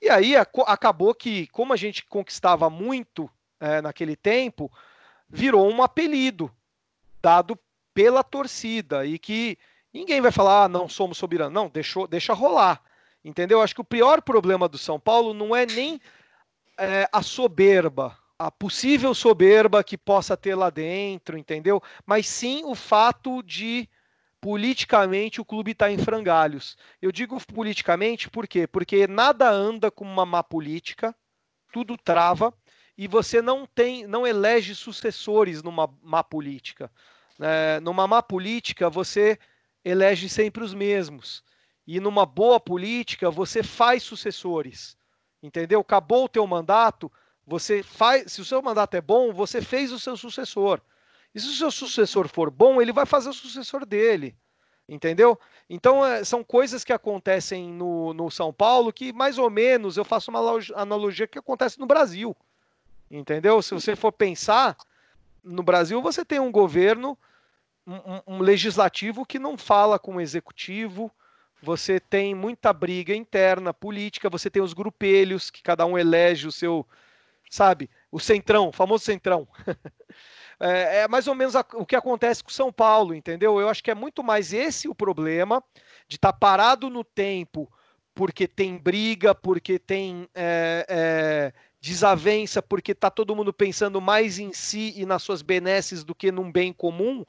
E 0.01 0.09
aí 0.09 0.37
a, 0.37 0.47
acabou 0.67 1.15
que, 1.15 1.47
como 1.49 1.73
a 1.73 1.77
gente 1.77 2.05
conquistava 2.05 2.69
muito 2.69 3.31
é, 3.59 3.81
naquele 3.81 4.17
tempo, 4.17 4.71
virou 5.29 5.71
um 5.71 5.83
apelido 5.83 6.51
dado 7.21 7.59
pela 7.93 8.23
torcida 8.23 9.05
e 9.05 9.19
que 9.19 9.59
ninguém 9.93 10.21
vai 10.21 10.31
falar, 10.31 10.65
ah, 10.65 10.69
não 10.69 10.89
somos 10.89 11.19
soberanos. 11.19 11.53
Não, 11.53 11.69
deixou, 11.69 12.07
deixa 12.07 12.33
rolar. 12.33 12.83
Entendeu? 13.25 13.61
Acho 13.61 13.75
que 13.75 13.81
o 13.81 13.85
pior 13.85 14.23
problema 14.23 14.69
do 14.69 14.79
São 14.79 15.01
Paulo 15.01 15.35
não 15.35 15.55
é 15.55 15.67
nem 15.67 16.01
é, 16.79 17.09
a 17.13 17.23
soberba, 17.23 18.17
a 18.39 18.51
possível 18.51 19.13
soberba 19.15 19.83
que 19.83 19.99
possa 19.99 20.37
ter 20.37 20.55
lá 20.55 20.71
dentro, 20.71 21.37
entendeu? 21.37 21.83
Mas 22.07 22.27
sim 22.29 22.63
o 22.65 22.75
fato 22.75 23.43
de 23.43 23.89
politicamente 24.41 25.41
o 25.41 25.45
clube 25.45 25.73
estar 25.73 25.87
tá 25.87 25.93
em 25.93 25.99
frangalhos. 25.99 26.77
Eu 27.03 27.11
digo 27.11 27.41
politicamente 27.53 28.31
por 28.31 28.47
quê? 28.47 28.67
Porque 28.67 29.07
nada 29.09 29.51
anda 29.51 29.91
com 29.91 30.05
uma 30.05 30.25
má 30.25 30.45
política, 30.45 31.15
tudo 31.73 31.97
trava 31.97 32.55
e 32.97 33.09
você 33.09 33.43
não 33.43 33.67
tem, 33.67 34.07
não 34.07 34.27
elege 34.27 34.75
sucessores 34.75 35.63
numa 35.63 35.93
má 36.01 36.23
política. 36.23 36.91
É, 37.41 37.81
numa 37.81 38.07
má 38.07 38.23
política 38.23 38.89
você 38.89 39.39
elege 39.85 40.29
sempre 40.29 40.63
os 40.63 40.75
mesmos 40.75 41.43
e 41.87 41.99
numa 41.99 42.27
boa 42.27 42.61
política 42.61 43.31
você 43.31 43.63
faz 43.63 44.05
sucessores. 44.05 44.97
Entendeu? 45.43 45.81
Acabou 45.81 46.25
o 46.25 46.29
teu 46.29 46.47
mandato, 46.47 47.11
você 47.49 47.83
faz, 47.83 48.31
se 48.33 48.43
o 48.43 48.45
seu 48.45 48.61
mandato 48.61 48.95
é 48.95 49.01
bom, 49.01 49.33
você 49.33 49.63
fez 49.63 49.91
o 49.91 49.99
seu 49.99 50.17
sucessor. 50.19 50.81
E 51.35 51.41
se 51.41 51.49
o 51.49 51.55
seu 51.55 51.71
sucessor 51.71 52.29
for 52.29 52.51
bom, 52.51 52.81
ele 52.81 52.93
vai 52.93 53.07
fazer 53.07 53.31
o 53.31 53.33
sucessor 53.33 53.87
dele. 53.87 54.37
Entendeu? 54.87 55.39
Então, 55.69 56.05
é, 56.05 56.23
são 56.25 56.45
coisas 56.45 56.85
que 56.85 56.93
acontecem 56.93 57.71
no, 57.71 58.13
no 58.13 58.31
São 58.31 58.53
Paulo 58.53 58.93
que, 58.93 59.15
mais 59.15 59.39
ou 59.39 59.49
menos, 59.49 59.97
eu 59.97 60.05
faço 60.05 60.31
uma 60.31 60.41
analogia 60.75 61.27
que 61.27 61.39
acontece 61.39 61.81
no 61.81 61.87
Brasil. 61.87 62.37
Entendeu? 63.11 63.63
Se 63.63 63.73
você 63.73 63.97
for 63.97 64.13
pensar, 64.13 64.77
no 65.43 65.63
Brasil 65.63 66.03
você 66.03 66.25
tem 66.25 66.39
um 66.39 66.53
governo, 66.53 67.17
um, 67.87 68.37
um 68.37 68.39
legislativo 68.41 69.25
que 69.25 69.39
não 69.39 69.57
fala 69.57 69.99
com 69.99 70.17
o 70.17 70.21
executivo, 70.21 71.11
você 71.63 71.99
tem 71.99 72.35
muita 72.35 72.73
briga 72.73 73.15
interna, 73.15 73.73
política, 73.73 74.29
você 74.29 74.51
tem 74.51 74.63
os 74.63 74.75
grupelhos, 74.75 75.51
que 75.51 75.63
cada 75.63 75.87
um 75.87 75.99
elege 75.99 76.47
o 76.47 76.53
seu, 76.53 76.87
sabe, 77.51 77.91
o 78.11 78.19
centrão, 78.19 78.69
o 78.69 78.73
famoso 78.73 79.05
centrão. 79.05 79.47
é, 80.61 81.01
é, 81.01 81.09
mais 81.09 81.27
ou 81.27 81.35
menos 81.35 81.55
a, 81.57 81.65
o 81.75 81.87
que 81.87 81.97
acontece 81.97 82.43
com 82.43 82.51
São 82.51 82.73
Paulo, 82.73 83.15
entendeu? 83.15 83.61
Eu 83.61 83.69
acho 83.69 83.83
que 83.83 83.91
é 83.91 83.95
muito 83.95 84.23
mais 84.23 84.53
esse 84.53 84.89
o 84.89 84.95
problema 84.95 85.63
de 86.07 86.17
estar 86.17 86.33
tá 86.33 86.39
parado 86.39 86.91
no 86.91 87.05
tempo 87.05 87.71
porque 88.19 88.49
tem 88.49 88.77
briga, 88.77 89.33
porque 89.33 89.79
tem 89.79 90.29
é, 90.35 90.85
é, 90.89 91.53
desavença, 91.81 92.61
porque 92.61 92.91
está 92.91 93.09
todo 93.11 93.37
mundo 93.37 93.53
pensando 93.53 94.01
mais 94.01 94.41
em 94.41 94.53
si 94.53 94.93
e 94.97 95.07
nas 95.07 95.23
suas 95.23 95.41
benesses 95.41 96.03
do 96.03 96.17
que 96.17 96.33
num 96.33 96.51
bem 96.51 96.73
comum, 96.73 97.25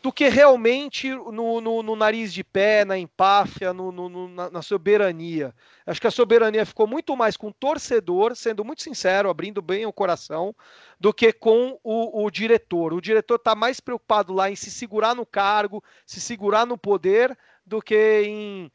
do 0.00 0.12
que 0.12 0.28
realmente 0.28 1.10
no, 1.10 1.60
no, 1.60 1.82
no, 1.82 1.96
nariz 1.96 2.32
de 2.32 2.44
pé, 2.44 2.84
na 2.84 2.96
empáfia, 2.96 3.72
no, 3.72 4.28
na, 4.28 4.50
na, 4.50 4.62
soberania. 4.62 5.52
Acho 5.84 6.00
que 6.00 6.06
a 6.06 6.10
soberania 6.10 6.64
ficou 6.64 6.86
muito 6.86 7.16
mais 7.16 7.36
com 7.36 7.48
o 7.48 7.52
torcedor, 7.52 8.36
sendo 8.36 8.64
muito 8.64 8.82
sincero, 8.82 9.28
abrindo 9.28 9.60
bem 9.60 9.86
o 9.86 9.92
coração, 9.92 10.54
do 11.00 11.12
que 11.12 11.32
com 11.32 11.78
o, 11.82 12.24
o 12.24 12.30
diretor. 12.30 12.92
O 12.92 13.00
diretor 13.00 13.36
está 13.36 13.56
mais 13.56 13.80
preocupado 13.80 14.32
lá 14.32 14.50
em 14.50 14.56
se 14.56 14.70
segurar 14.70 15.16
no 15.16 15.26
cargo, 15.26 15.82
se 16.06 16.20
segurar 16.20 16.64
no 16.64 16.78
poder, 16.78 17.36
do 17.66 17.82
que 17.82 18.22
em. 18.24 18.72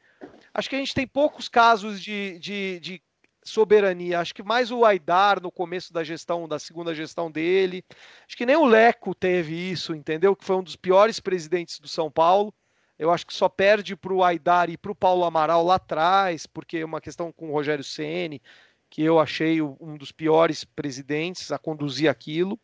Acho 0.54 0.70
que 0.70 0.76
a 0.76 0.80
gente 0.80 0.94
tem 0.94 1.08
poucos 1.08 1.48
casos 1.48 2.02
de, 2.02 2.38
de, 2.40 2.80
de 2.80 3.02
soberania. 3.44 4.20
Acho 4.20 4.34
que 4.34 4.44
mais 4.44 4.72
o 4.72 4.86
Aidar 4.86 5.42
no 5.42 5.52
começo 5.52 5.94
da 5.94 6.04
gestão, 6.04 6.48
da 6.48 6.60
segunda 6.60 6.94
gestão 6.94 7.30
dele. 7.32 7.84
Acho 8.28 8.38
que 8.38 8.46
nem 8.46 8.56
o 8.56 8.66
Leco 8.66 9.14
teve 9.14 9.54
isso, 9.72 9.94
entendeu? 9.94 10.36
Que 10.36 10.46
foi 10.46 10.56
um 10.56 10.64
dos 10.64 10.76
piores 10.76 11.20
presidentes 11.20 11.80
do 11.80 11.88
São 11.88 12.10
Paulo. 12.10 12.54
Eu 12.98 13.12
acho 13.12 13.26
que 13.26 13.34
só 13.34 13.50
perde 13.50 13.96
para 13.96 14.14
o 14.14 14.24
Aidar 14.24 14.70
e 14.70 14.78
para 14.78 14.92
o 14.92 14.96
Paulo 14.96 15.26
Amaral 15.26 15.66
lá 15.66 15.76
atrás, 15.76 16.46
porque 16.46 16.78
é 16.78 16.86
uma 16.86 17.02
questão 17.02 17.32
com 17.32 17.50
o 17.50 17.52
Rogério 17.52 17.84
Ceni, 17.84 18.42
que 18.90 19.02
eu 19.02 19.20
achei 19.20 19.62
um 19.62 19.98
dos 19.98 20.12
piores 20.12 20.64
presidentes 20.64 21.52
a 21.52 21.58
conduzir 21.58 22.10
aquilo. 22.10 22.60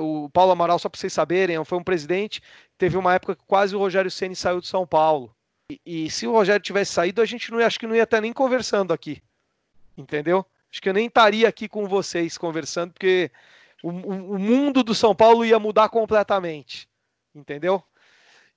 O 0.00 0.28
Paulo 0.30 0.52
Amaral, 0.52 0.78
só 0.78 0.88
para 0.88 1.00
vocês 1.00 1.12
saberem, 1.12 1.64
foi 1.64 1.78
um 1.78 1.84
presidente. 1.84 2.42
Teve 2.76 2.96
uma 2.96 3.14
época 3.14 3.34
que 3.34 3.44
quase 3.46 3.74
o 3.74 3.78
Rogério 3.78 4.10
Ceni 4.10 4.36
saiu 4.36 4.60
de 4.60 4.66
São 4.66 4.86
Paulo. 4.86 5.34
E, 5.70 6.06
e, 6.06 6.10
se 6.10 6.26
o 6.26 6.32
Rogério 6.32 6.62
tivesse 6.62 6.92
saído, 6.92 7.20
a 7.20 7.26
gente 7.26 7.50
não 7.50 7.58
acho 7.58 7.78
que 7.78 7.86
não 7.86 7.94
ia 7.94 8.02
estar 8.02 8.20
nem 8.20 8.32
conversando 8.32 8.92
aqui 8.92 9.22
entendeu? 9.98 10.46
Acho 10.70 10.80
que 10.80 10.88
eu 10.88 10.94
nem 10.94 11.06
estaria 11.06 11.48
aqui 11.48 11.68
com 11.68 11.86
vocês 11.86 12.38
conversando, 12.38 12.92
porque 12.92 13.30
o, 13.82 13.88
o 13.88 14.38
mundo 14.38 14.82
do 14.82 14.94
São 14.94 15.14
Paulo 15.14 15.44
ia 15.44 15.58
mudar 15.58 15.88
completamente, 15.88 16.88
entendeu? 17.34 17.82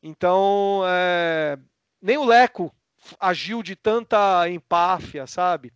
Então, 0.03 0.83
é, 0.85 1.57
nem 2.01 2.17
o 2.17 2.25
Leco 2.25 2.73
agiu 3.19 3.63
de 3.63 3.75
tanta 3.75 4.47
empáfia, 4.49 5.25
sabe? 5.25 5.73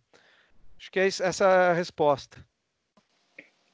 Acho 0.78 0.90
que 0.90 1.00
é 1.00 1.06
essa 1.06 1.44
é 1.44 1.70
a 1.70 1.72
resposta. 1.72 2.44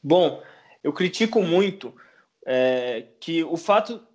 Bom, 0.02 0.42
eu 0.82 0.92
critico 0.92 1.42
muito 1.42 1.94
é, 2.46 3.06
que 3.20 3.44
o 3.44 3.56
fato 3.56 4.06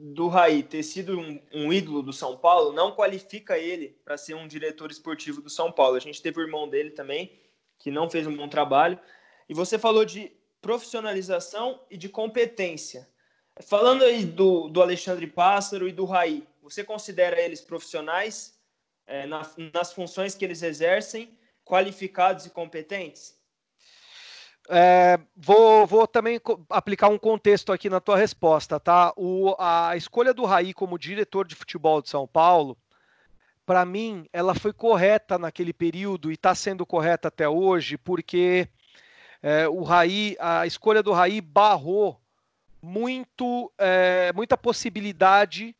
do 0.00 0.28
Raí 0.28 0.62
ter 0.62 0.82
sido 0.82 1.18
um, 1.18 1.40
um, 1.52 1.72
ídolo 1.72 2.02
do 2.02 2.12
São 2.12 2.36
Paulo 2.36 2.72
não 2.72 2.92
qualifica 2.92 3.58
ele 3.58 3.98
para 4.04 4.16
ser 4.16 4.34
um 4.34 4.46
diretor 4.46 4.90
esportivo 4.90 5.42
do 5.42 5.50
São 5.50 5.72
Paulo. 5.72 5.96
A 5.96 6.00
gente 6.00 6.22
teve 6.22 6.40
o 6.40 6.44
irmão 6.44 6.68
dele 6.68 6.90
também, 6.90 7.32
que 7.78 7.90
não 7.90 8.08
fez 8.08 8.26
um 8.26 8.36
bom 8.36 8.48
trabalho. 8.48 8.98
E 9.48 9.54
você 9.54 9.78
falou 9.78 10.04
de 10.04 10.32
profissionalização 10.60 11.80
e 11.90 11.96
de 11.96 12.08
competência. 12.08 13.08
Falando 13.60 14.04
aí 14.04 14.24
do, 14.24 14.68
do 14.68 14.80
Alexandre 14.80 15.26
Pássaro 15.26 15.88
e 15.88 15.92
do 15.92 16.04
Raí, 16.04 16.46
você 16.62 16.84
considera 16.84 17.40
eles 17.40 17.60
profissionais 17.60 18.56
é, 19.06 19.26
na, 19.26 19.42
nas 19.72 19.92
funções 19.92 20.34
que 20.34 20.44
eles 20.44 20.62
exercem, 20.62 21.36
qualificados 21.64 22.46
e 22.46 22.50
competentes? 22.50 23.37
É, 24.70 25.18
vou, 25.34 25.86
vou, 25.86 26.06
também 26.06 26.38
aplicar 26.68 27.08
um 27.08 27.18
contexto 27.18 27.72
aqui 27.72 27.88
na 27.88 28.00
tua 28.00 28.18
resposta, 28.18 28.78
tá? 28.78 29.14
O, 29.16 29.56
a 29.58 29.96
escolha 29.96 30.34
do 30.34 30.44
Raí 30.44 30.74
como 30.74 30.98
diretor 30.98 31.46
de 31.46 31.54
futebol 31.54 32.02
de 32.02 32.10
São 32.10 32.26
Paulo, 32.26 32.76
para 33.64 33.84
mim, 33.84 34.26
ela 34.32 34.54
foi 34.54 34.72
correta 34.72 35.38
naquele 35.38 35.72
período 35.72 36.30
e 36.30 36.34
está 36.34 36.54
sendo 36.54 36.84
correta 36.84 37.28
até 37.28 37.48
hoje, 37.48 37.96
porque 37.96 38.68
é, 39.42 39.66
o 39.68 39.82
Raí, 39.82 40.36
a 40.38 40.66
escolha 40.66 41.02
do 41.02 41.12
Raí 41.12 41.40
barrou 41.40 42.20
muito, 42.82 43.72
é, 43.78 44.32
muita 44.34 44.56
possibilidade 44.56 45.74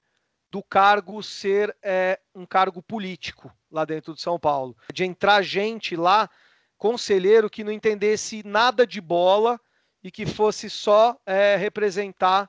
do 0.50 0.62
cargo 0.62 1.22
ser 1.22 1.76
é, 1.82 2.18
um 2.34 2.46
cargo 2.46 2.82
político 2.82 3.52
lá 3.70 3.84
dentro 3.84 4.14
de 4.14 4.20
São 4.22 4.38
Paulo, 4.38 4.76
de 4.92 5.04
entrar 5.04 5.42
gente 5.42 5.94
lá 5.94 6.28
conselheiro 6.78 7.50
que 7.50 7.64
não 7.64 7.72
entendesse 7.72 8.42
nada 8.46 8.86
de 8.86 9.00
bola 9.00 9.60
e 10.02 10.10
que 10.10 10.24
fosse 10.24 10.70
só 10.70 11.18
é, 11.26 11.56
representar 11.56 12.48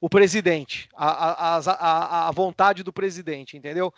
o 0.00 0.08
presidente, 0.08 0.88
a, 0.94 1.56
a, 1.56 1.58
a, 1.58 2.28
a, 2.28 2.30
vontade 2.30 2.82
do 2.82 2.92
presidente, 2.92 3.56
entendeu? 3.56 3.92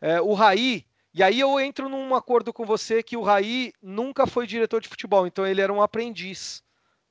É, 0.00 0.20
o 0.20 0.32
Raí, 0.32 0.86
e 1.12 1.22
aí 1.22 1.38
eu 1.38 1.60
entro 1.60 1.88
num 1.88 2.14
acordo 2.14 2.52
com 2.52 2.64
você 2.64 3.02
que 3.02 3.16
o 3.16 3.22
Raí 3.22 3.72
nunca 3.82 4.26
foi 4.26 4.46
diretor 4.46 4.80
de 4.80 4.88
futebol, 4.88 5.26
então 5.26 5.46
ele 5.46 5.60
era 5.60 5.72
um 5.72 5.82
aprendiz, 5.82 6.62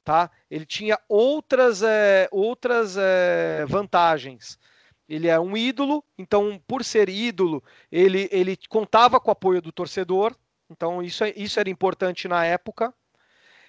tá? 0.03 0.31
Ele 0.49 0.65
tinha 0.65 0.99
outras, 1.07 1.83
é, 1.83 2.27
outras 2.31 2.97
é, 2.97 3.65
vantagens. 3.67 4.57
Ele 5.07 5.27
é 5.27 5.39
um 5.39 5.55
ídolo, 5.55 6.03
então 6.17 6.61
por 6.67 6.83
ser 6.83 7.07
ídolo, 7.07 7.63
ele, 7.91 8.27
ele 8.31 8.57
contava 8.67 9.19
com 9.19 9.29
o 9.29 9.31
apoio 9.31 9.61
do 9.61 9.71
torcedor, 9.71 10.35
então 10.69 11.01
isso, 11.01 11.23
é, 11.23 11.33
isso 11.35 11.59
era 11.59 11.69
importante 11.69 12.27
na 12.27 12.45
época. 12.45 12.93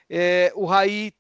É, 0.09 0.53
o 0.55 0.65
Raí 0.65 1.13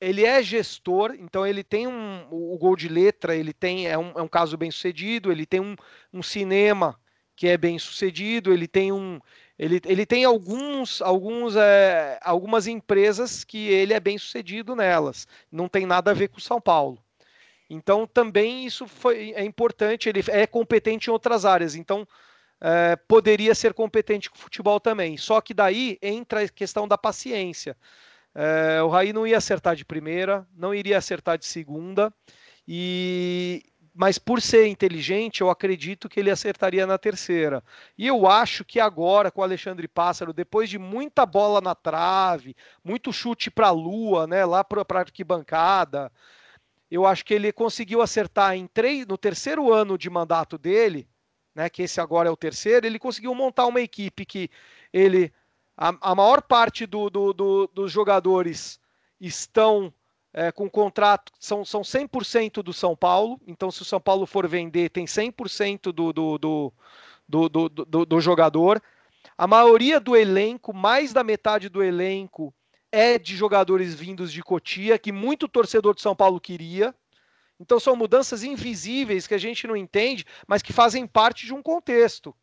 ele 0.00 0.24
é 0.24 0.42
gestor, 0.42 1.14
então 1.18 1.46
ele 1.46 1.64
tem 1.64 1.86
um, 1.86 2.26
o 2.30 2.56
gol 2.58 2.76
de 2.76 2.88
letra, 2.88 3.34
ele 3.34 3.52
tem 3.52 3.88
é 3.88 3.96
um, 3.96 4.10
é 4.10 4.22
um 4.22 4.28
caso 4.28 4.56
bem 4.56 4.70
sucedido, 4.70 5.32
ele 5.32 5.46
tem 5.46 5.60
um, 5.60 5.74
um 6.12 6.22
cinema 6.22 6.98
que 7.34 7.48
é 7.48 7.56
bem 7.56 7.78
sucedido, 7.78 8.52
ele 8.52 8.68
tem 8.68 8.92
um 8.92 9.20
ele, 9.58 9.80
ele 9.86 10.04
tem 10.04 10.24
alguns, 10.24 11.00
alguns 11.00 11.56
é, 11.56 12.18
algumas 12.22 12.66
empresas 12.66 13.42
que 13.42 13.68
ele 13.68 13.94
é 13.94 14.00
bem 14.00 14.18
sucedido 14.18 14.76
nelas, 14.76 15.26
não 15.50 15.68
tem 15.68 15.86
nada 15.86 16.10
a 16.10 16.14
ver 16.14 16.28
com 16.28 16.38
São 16.40 16.60
Paulo. 16.60 17.02
Então 17.68 18.06
também 18.06 18.64
isso 18.66 18.86
foi, 18.86 19.32
é 19.34 19.44
importante, 19.44 20.08
ele 20.08 20.22
é 20.28 20.46
competente 20.46 21.08
em 21.08 21.12
outras 21.12 21.44
áreas. 21.44 21.74
Então 21.74 22.06
é, 22.60 22.96
poderia 22.96 23.54
ser 23.54 23.74
competente 23.74 24.30
com 24.30 24.38
futebol 24.38 24.80
também. 24.80 25.16
Só 25.16 25.40
que 25.40 25.54
daí 25.54 25.98
entra 26.02 26.42
a 26.42 26.48
questão 26.48 26.88
da 26.88 26.96
paciência. 26.96 27.76
É, 28.34 28.82
o 28.82 28.88
Raí 28.88 29.12
não 29.12 29.26
ia 29.26 29.38
acertar 29.38 29.74
de 29.74 29.84
primeira, 29.84 30.46
não 30.54 30.74
iria 30.74 30.98
acertar 30.98 31.38
de 31.38 31.46
segunda, 31.46 32.12
e 32.68 33.62
mas 33.98 34.18
por 34.18 34.42
ser 34.42 34.66
inteligente, 34.66 35.40
eu 35.40 35.48
acredito 35.48 36.06
que 36.06 36.20
ele 36.20 36.30
acertaria 36.30 36.86
na 36.86 36.98
terceira. 36.98 37.64
E 37.96 38.06
eu 38.06 38.26
acho 38.26 38.62
que 38.62 38.78
agora, 38.78 39.30
com 39.30 39.40
o 39.40 39.44
Alexandre 39.44 39.88
Pássaro, 39.88 40.34
depois 40.34 40.68
de 40.68 40.78
muita 40.78 41.24
bola 41.24 41.62
na 41.62 41.74
trave, 41.74 42.54
muito 42.84 43.10
chute 43.10 43.50
para 43.50 43.68
a 43.68 43.70
lua, 43.70 44.26
né, 44.26 44.44
lá 44.44 44.62
para 44.62 44.84
a 44.86 44.98
arquibancada, 44.98 46.12
eu 46.90 47.06
acho 47.06 47.24
que 47.24 47.32
ele 47.32 47.50
conseguiu 47.52 48.02
acertar 48.02 48.54
em 48.54 48.66
três, 48.66 49.06
no 49.06 49.16
terceiro 49.16 49.72
ano 49.72 49.96
de 49.96 50.10
mandato 50.10 50.58
dele, 50.58 51.08
né, 51.56 51.70
que 51.70 51.82
esse 51.82 52.02
agora 52.02 52.28
é 52.28 52.30
o 52.30 52.36
terceiro, 52.36 52.86
ele 52.86 52.98
conseguiu 52.98 53.34
montar 53.34 53.64
uma 53.64 53.80
equipe 53.80 54.26
que 54.26 54.50
ele. 54.92 55.32
A, 55.74 55.94
a 56.02 56.14
maior 56.14 56.42
parte 56.42 56.84
do, 56.84 57.08
do, 57.08 57.32
do, 57.32 57.66
dos 57.68 57.90
jogadores 57.90 58.78
estão 59.18 59.92
é, 60.34 60.52
com 60.52 60.68
contrato, 60.68 61.32
são, 61.40 61.64
são 61.64 61.80
100% 61.80 62.62
do 62.62 62.74
São 62.74 62.94
Paulo, 62.94 63.40
então 63.46 63.70
se 63.70 63.80
o 63.80 63.86
São 63.86 63.98
Paulo 63.98 64.26
for 64.26 64.46
vender, 64.46 64.90
tem 64.90 65.06
100% 65.06 65.92
do, 65.92 66.12
do, 66.12 66.38
do, 66.38 66.72
do, 67.26 67.48
do, 67.48 67.68
do, 67.68 68.06
do 68.06 68.20
jogador. 68.20 68.82
A 69.36 69.46
maioria 69.46 69.98
do 69.98 70.14
elenco, 70.14 70.74
mais 70.74 71.14
da 71.14 71.24
metade 71.24 71.70
do 71.70 71.82
elenco, 71.82 72.54
é 72.92 73.18
de 73.18 73.34
jogadores 73.34 73.94
vindos 73.94 74.30
de 74.30 74.42
Cotia, 74.42 74.98
que 74.98 75.10
muito 75.10 75.48
torcedor 75.48 75.94
de 75.94 76.02
São 76.02 76.14
Paulo 76.14 76.38
queria. 76.38 76.94
Então 77.58 77.80
são 77.80 77.96
mudanças 77.96 78.42
invisíveis 78.42 79.26
que 79.26 79.34
a 79.34 79.38
gente 79.38 79.66
não 79.66 79.76
entende, 79.76 80.24
mas 80.46 80.62
que 80.62 80.72
fazem 80.72 81.06
parte 81.06 81.46
de 81.46 81.54
um 81.54 81.62
contexto. 81.62 82.34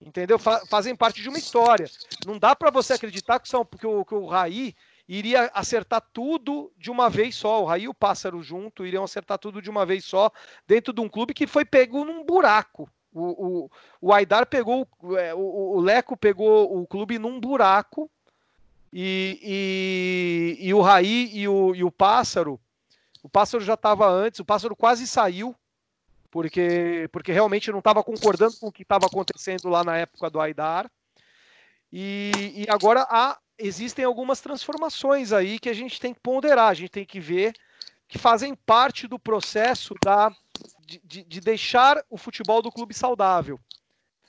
Entendeu? 0.00 0.38
fazem 0.38 0.96
parte 0.96 1.22
de 1.22 1.28
uma 1.28 1.38
história. 1.38 1.88
Não 2.26 2.36
dá 2.36 2.56
para 2.56 2.70
você 2.70 2.94
acreditar 2.94 3.38
que, 3.38 3.48
são, 3.48 3.64
que, 3.64 3.86
o, 3.86 4.04
que 4.04 4.14
o 4.14 4.26
Raí 4.26 4.74
iria 5.08 5.50
acertar 5.54 6.02
tudo 6.12 6.72
de 6.76 6.90
uma 6.90 7.08
vez 7.08 7.36
só. 7.36 7.62
O 7.62 7.66
Raí 7.66 7.84
e 7.84 7.88
o 7.88 7.94
Pássaro 7.94 8.42
junto 8.42 8.84
iriam 8.84 9.04
acertar 9.04 9.38
tudo 9.38 9.62
de 9.62 9.70
uma 9.70 9.86
vez 9.86 10.04
só 10.04 10.30
dentro 10.66 10.92
de 10.92 11.00
um 11.00 11.08
clube 11.08 11.34
que 11.34 11.46
foi 11.46 11.64
pego 11.64 12.04
num 12.04 12.24
buraco. 12.24 12.90
O, 13.14 13.66
o, 13.66 13.70
o 14.00 14.12
Aidar 14.12 14.46
pegou, 14.46 14.88
é, 15.18 15.34
o, 15.34 15.76
o 15.76 15.80
Leco 15.80 16.16
pegou 16.16 16.80
o 16.80 16.86
clube 16.86 17.18
num 17.18 17.38
buraco 17.38 18.10
e, 18.92 20.58
e, 20.60 20.68
e 20.68 20.74
o 20.74 20.80
Raí 20.80 21.30
e 21.32 21.46
o, 21.46 21.74
e 21.74 21.84
o 21.84 21.90
Pássaro, 21.90 22.58
o 23.22 23.28
Pássaro 23.28 23.62
já 23.62 23.74
estava 23.74 24.08
antes, 24.08 24.40
o 24.40 24.44
Pássaro 24.44 24.74
quase 24.74 25.06
saiu, 25.06 25.54
porque, 26.30 27.08
porque 27.12 27.32
realmente 27.32 27.70
não 27.70 27.78
estava 27.78 28.02
concordando 28.02 28.56
com 28.58 28.68
o 28.68 28.72
que 28.72 28.82
estava 28.82 29.06
acontecendo 29.06 29.68
lá 29.68 29.84
na 29.84 29.96
época 29.96 30.28
do 30.28 30.40
Aidar. 30.40 30.90
E, 31.92 32.32
e 32.56 32.66
agora 32.70 33.06
há 33.10 33.38
existem 33.58 34.04
algumas 34.04 34.40
transformações 34.40 35.32
aí 35.32 35.58
que 35.58 35.68
a 35.68 35.74
gente 35.74 36.00
tem 36.00 36.12
que 36.12 36.20
ponderar, 36.20 36.70
a 36.70 36.74
gente 36.74 36.90
tem 36.90 37.04
que 37.04 37.20
ver 37.20 37.54
que 38.08 38.18
fazem 38.18 38.54
parte 38.54 39.06
do 39.06 39.18
processo 39.18 39.94
da, 40.04 40.34
de, 40.84 41.00
de, 41.04 41.24
de 41.24 41.40
deixar 41.40 42.02
o 42.10 42.18
futebol 42.18 42.60
do 42.60 42.72
clube 42.72 42.92
saudável. 42.92 43.58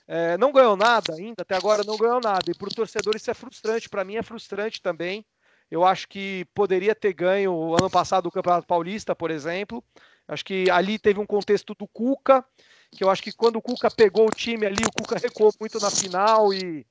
É, 0.06 0.36
não 0.38 0.52
ganhou 0.52 0.76
nada 0.76 1.14
ainda, 1.14 1.42
até 1.42 1.56
agora 1.56 1.82
não 1.84 1.96
ganhou 1.96 2.20
nada. 2.20 2.50
E 2.50 2.54
para 2.54 2.68
o 2.68 2.74
torcedor 2.74 3.16
isso 3.16 3.30
é 3.30 3.34
frustrante, 3.34 3.88
para 3.88 4.04
mim 4.04 4.16
é 4.16 4.22
frustrante 4.22 4.80
também. 4.80 5.24
Eu 5.70 5.84
acho 5.84 6.08
que 6.08 6.46
poderia 6.54 6.94
ter 6.94 7.12
ganho 7.12 7.74
ano 7.74 7.90
passado 7.90 8.26
o 8.26 8.30
Campeonato 8.30 8.66
Paulista, 8.66 9.14
por 9.14 9.30
exemplo. 9.30 9.82
Acho 10.28 10.44
que 10.44 10.70
ali 10.70 10.98
teve 10.98 11.18
um 11.20 11.26
contexto 11.26 11.74
do 11.74 11.86
Cuca, 11.86 12.44
que 12.90 13.02
eu 13.02 13.10
acho 13.10 13.22
que 13.22 13.32
quando 13.32 13.56
o 13.56 13.62
Cuca 13.62 13.90
pegou 13.90 14.26
o 14.26 14.32
time 14.32 14.66
ali, 14.66 14.82
o 14.84 15.02
Cuca 15.02 15.18
recuou 15.18 15.52
muito 15.60 15.78
na 15.80 15.90
final 15.90 16.52
e 16.52 16.86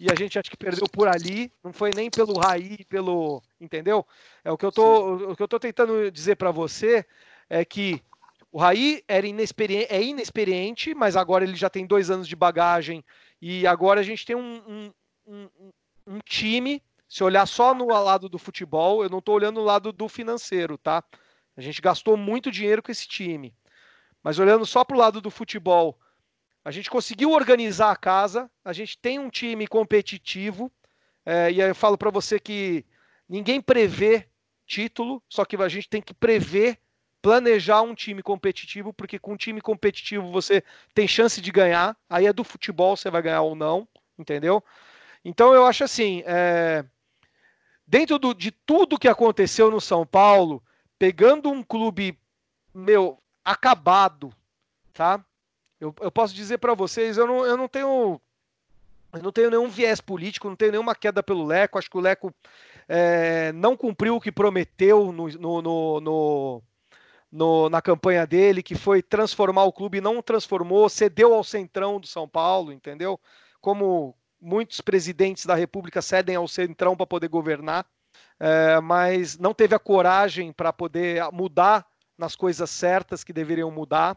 e 0.00 0.10
a 0.10 0.14
gente 0.14 0.38
acho 0.38 0.50
que 0.50 0.56
perdeu 0.56 0.88
por 0.88 1.08
ali, 1.08 1.50
não 1.62 1.72
foi 1.72 1.90
nem 1.92 2.08
pelo 2.08 2.38
Raí, 2.38 2.84
pelo, 2.84 3.42
entendeu? 3.60 4.06
É 4.44 4.50
o 4.50 4.56
que 4.56 4.64
eu 4.64 4.70
tô, 4.70 5.30
o 5.32 5.36
que 5.36 5.42
eu 5.42 5.48
tô 5.48 5.58
tentando 5.58 6.10
dizer 6.10 6.36
para 6.36 6.52
você 6.52 7.04
é 7.50 7.64
que 7.64 8.00
o 8.52 8.58
Raí 8.58 9.02
era 9.08 9.26
inexperiente, 9.26 9.92
é 9.92 10.02
inexperiente, 10.02 10.94
mas 10.94 11.16
agora 11.16 11.44
ele 11.44 11.56
já 11.56 11.68
tem 11.68 11.84
dois 11.84 12.10
anos 12.10 12.28
de 12.28 12.36
bagagem 12.36 13.04
e 13.42 13.66
agora 13.66 14.00
a 14.00 14.04
gente 14.04 14.24
tem 14.24 14.36
um, 14.36 14.62
um, 14.66 14.92
um, 15.26 15.70
um 16.06 16.18
time. 16.24 16.82
Se 17.08 17.24
olhar 17.24 17.46
só 17.46 17.74
no 17.74 17.86
lado 17.86 18.28
do 18.28 18.38
futebol, 18.38 19.02
eu 19.02 19.08
não 19.08 19.18
estou 19.18 19.34
olhando 19.34 19.60
no 19.60 19.66
lado 19.66 19.92
do 19.92 20.08
financeiro, 20.08 20.76
tá? 20.76 21.02
A 21.56 21.60
gente 21.60 21.80
gastou 21.80 22.16
muito 22.16 22.50
dinheiro 22.50 22.82
com 22.82 22.92
esse 22.92 23.08
time. 23.08 23.54
Mas 24.22 24.38
olhando 24.38 24.66
só 24.66 24.84
para 24.84 24.96
o 24.96 24.98
lado 24.98 25.20
do 25.20 25.30
futebol, 25.30 25.98
a 26.64 26.70
gente 26.70 26.90
conseguiu 26.90 27.30
organizar 27.30 27.90
a 27.90 27.96
casa, 27.96 28.50
a 28.62 28.72
gente 28.72 28.98
tem 28.98 29.18
um 29.18 29.30
time 29.30 29.66
competitivo, 29.66 30.70
é, 31.24 31.50
e 31.50 31.60
eu 31.60 31.74
falo 31.74 31.96
para 31.96 32.10
você 32.10 32.38
que 32.38 32.84
ninguém 33.28 33.60
prevê 33.60 34.28
título, 34.66 35.22
só 35.28 35.44
que 35.46 35.56
a 35.56 35.68
gente 35.68 35.88
tem 35.88 36.02
que 36.02 36.12
prever, 36.12 36.78
planejar 37.22 37.80
um 37.80 37.94
time 37.94 38.22
competitivo, 38.22 38.92
porque 38.92 39.18
com 39.18 39.32
um 39.32 39.36
time 39.36 39.60
competitivo 39.60 40.30
você 40.30 40.62
tem 40.94 41.08
chance 41.08 41.40
de 41.40 41.50
ganhar, 41.50 41.96
aí 42.08 42.26
é 42.26 42.32
do 42.32 42.44
futebol 42.44 42.96
você 42.96 43.10
vai 43.10 43.22
ganhar 43.22 43.42
ou 43.42 43.54
não, 43.54 43.88
entendeu? 44.18 44.62
Então 45.24 45.54
eu 45.54 45.66
acho 45.66 45.84
assim, 45.84 46.22
é, 46.26 46.84
dentro 47.88 48.18
do, 48.18 48.34
de 48.34 48.50
tudo 48.50 48.98
que 48.98 49.08
aconteceu 49.08 49.70
no 49.70 49.80
São 49.80 50.06
Paulo, 50.06 50.62
pegando 50.98 51.50
um 51.50 51.62
clube, 51.62 52.18
meu, 52.74 53.18
acabado, 53.42 54.30
tá? 54.92 55.24
Eu, 55.80 55.94
eu 56.00 56.10
posso 56.10 56.34
dizer 56.34 56.58
para 56.58 56.74
vocês, 56.74 57.16
eu 57.16 57.26
não, 57.26 57.46
eu 57.46 57.56
não 57.56 57.66
tenho 57.66 58.20
eu 59.10 59.22
não 59.22 59.32
tenho 59.32 59.48
nenhum 59.48 59.70
viés 59.70 60.02
político, 60.02 60.48
não 60.48 60.56
tenho 60.56 60.72
nenhuma 60.72 60.94
queda 60.94 61.22
pelo 61.22 61.46
Leco. 61.46 61.78
Acho 61.78 61.88
que 61.88 61.96
o 61.96 62.00
Leco 62.00 62.34
é, 62.86 63.52
não 63.52 63.74
cumpriu 63.74 64.16
o 64.16 64.20
que 64.20 64.30
prometeu 64.30 65.10
no, 65.10 65.28
no, 65.28 65.62
no, 65.62 66.62
no, 67.32 67.70
na 67.70 67.80
campanha 67.80 68.26
dele, 68.26 68.62
que 68.62 68.74
foi 68.74 69.00
transformar 69.02 69.64
o 69.64 69.72
clube, 69.72 69.98
não 70.02 70.20
transformou, 70.20 70.90
cedeu 70.90 71.32
ao 71.32 71.42
centrão 71.42 71.98
do 71.98 72.06
São 72.06 72.28
Paulo, 72.28 72.70
entendeu? 72.70 73.18
Como 73.62 74.14
muitos 74.40 74.80
presidentes 74.80 75.46
da 75.46 75.54
República 75.54 76.02
cedem 76.02 76.36
ao 76.36 76.48
centrão 76.48 76.96
para 76.96 77.06
poder 77.06 77.28
governar, 77.28 77.86
é, 78.38 78.80
mas 78.80 79.38
não 79.38 79.52
teve 79.52 79.74
a 79.74 79.78
coragem 79.78 80.52
para 80.52 80.72
poder 80.72 81.22
mudar 81.32 81.86
nas 82.16 82.34
coisas 82.34 82.70
certas 82.70 83.22
que 83.22 83.32
deveriam 83.32 83.70
mudar 83.70 84.16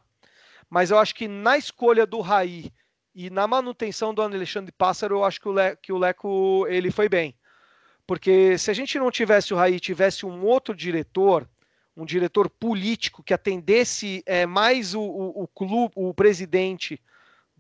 mas 0.71 0.89
eu 0.89 0.97
acho 0.97 1.13
que 1.13 1.27
na 1.27 1.57
escolha 1.57 2.05
do 2.05 2.21
Raí 2.21 2.71
e 3.13 3.29
na 3.29 3.45
manutenção 3.45 4.13
do 4.13 4.21
Alexandre 4.21 4.71
Pássaro, 4.71 5.15
eu 5.15 5.25
acho 5.25 5.41
que 5.41 5.49
o, 5.49 5.51
Le, 5.51 5.75
que 5.75 5.91
o 5.91 5.97
Leco 5.97 6.65
ele 6.69 6.89
foi 6.89 7.09
bem. 7.09 7.35
Porque 8.07 8.57
se 8.57 8.71
a 8.71 8.73
gente 8.73 8.97
não 8.97 9.11
tivesse 9.11 9.53
o 9.53 9.57
Raí, 9.57 9.81
tivesse 9.81 10.25
um 10.25 10.45
outro 10.45 10.73
diretor, 10.73 11.45
um 11.95 12.05
diretor 12.05 12.49
político 12.49 13.21
que 13.21 13.33
atendesse 13.33 14.23
é, 14.25 14.45
mais 14.45 14.95
o, 14.95 15.01
o, 15.01 15.43
o, 15.43 15.47
clube, 15.49 15.91
o 15.93 16.13
presidente, 16.13 17.01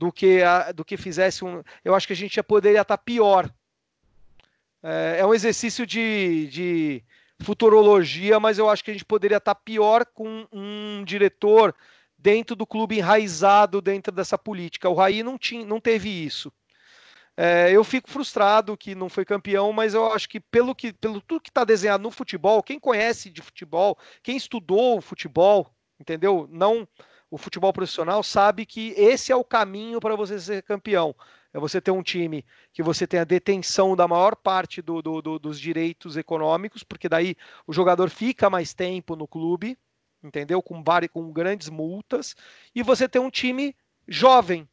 do 0.01 0.11
que, 0.11 0.41
a, 0.41 0.71
do 0.71 0.83
que 0.83 0.97
fizesse 0.97 1.45
um. 1.45 1.61
Eu 1.85 1.93
acho 1.93 2.07
que 2.07 2.13
a 2.13 2.15
gente 2.15 2.33
já 2.35 2.43
poderia 2.43 2.81
estar 2.81 2.97
pior. 2.97 3.47
É, 4.81 5.17
é 5.19 5.25
um 5.27 5.31
exercício 5.31 5.85
de, 5.85 6.47
de 6.47 7.03
futurologia, 7.39 8.39
mas 8.39 8.57
eu 8.57 8.67
acho 8.67 8.83
que 8.83 8.89
a 8.89 8.93
gente 8.95 9.05
poderia 9.05 9.37
estar 9.37 9.53
pior 9.53 10.03
com 10.07 10.47
um 10.51 11.03
diretor 11.05 11.75
dentro 12.17 12.55
do 12.55 12.65
clube 12.65 12.97
enraizado 12.97 13.79
dentro 13.79 14.11
dessa 14.11 14.39
política. 14.39 14.89
O 14.89 14.95
Raí 14.95 15.21
não, 15.21 15.37
tinha, 15.37 15.63
não 15.63 15.79
teve 15.79 16.09
isso. 16.09 16.51
É, 17.37 17.69
eu 17.71 17.83
fico 17.83 18.09
frustrado 18.09 18.75
que 18.75 18.95
não 18.95 19.07
foi 19.07 19.23
campeão, 19.23 19.71
mas 19.71 19.93
eu 19.93 20.11
acho 20.11 20.27
que 20.27 20.39
pelo 20.39 20.73
que 20.73 20.93
pelo 20.93 21.21
tudo 21.21 21.41
que 21.41 21.51
está 21.51 21.63
desenhado 21.63 22.01
no 22.01 22.09
futebol, 22.09 22.63
quem 22.63 22.79
conhece 22.79 23.29
de 23.29 23.41
futebol, 23.43 23.99
quem 24.23 24.35
estudou 24.35 24.97
o 24.97 25.01
futebol, 25.01 25.71
entendeu? 25.99 26.47
Não 26.51 26.87
o 27.31 27.37
futebol 27.37 27.71
profissional 27.71 28.21
sabe 28.21 28.65
que 28.65 28.93
esse 28.97 29.31
é 29.31 29.35
o 29.35 29.43
caminho 29.43 30.01
para 30.01 30.17
você 30.17 30.37
ser 30.37 30.61
campeão. 30.63 31.15
É 31.53 31.59
você 31.59 31.79
ter 31.79 31.91
um 31.91 32.03
time 32.03 32.45
que 32.73 32.83
você 32.83 33.07
tem 33.07 33.21
a 33.21 33.23
detenção 33.23 33.95
da 33.95 34.05
maior 34.05 34.35
parte 34.35 34.81
do, 34.81 35.01
do, 35.01 35.21
do, 35.21 35.39
dos 35.39 35.59
direitos 35.59 36.17
econômicos, 36.17 36.83
porque 36.83 37.07
daí 37.07 37.37
o 37.65 37.71
jogador 37.71 38.09
fica 38.09 38.49
mais 38.49 38.73
tempo 38.73 39.15
no 39.15 39.27
clube, 39.27 39.77
entendeu? 40.21 40.61
Com, 40.61 40.83
com 41.11 41.31
grandes 41.31 41.69
multas, 41.69 42.35
e 42.75 42.83
você 42.83 43.07
tem 43.07 43.21
um 43.21 43.29
time 43.29 43.75
jovem, 44.07 44.67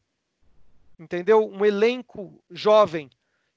entendeu? 0.98 1.48
Um 1.48 1.64
elenco 1.64 2.42
jovem, 2.50 3.08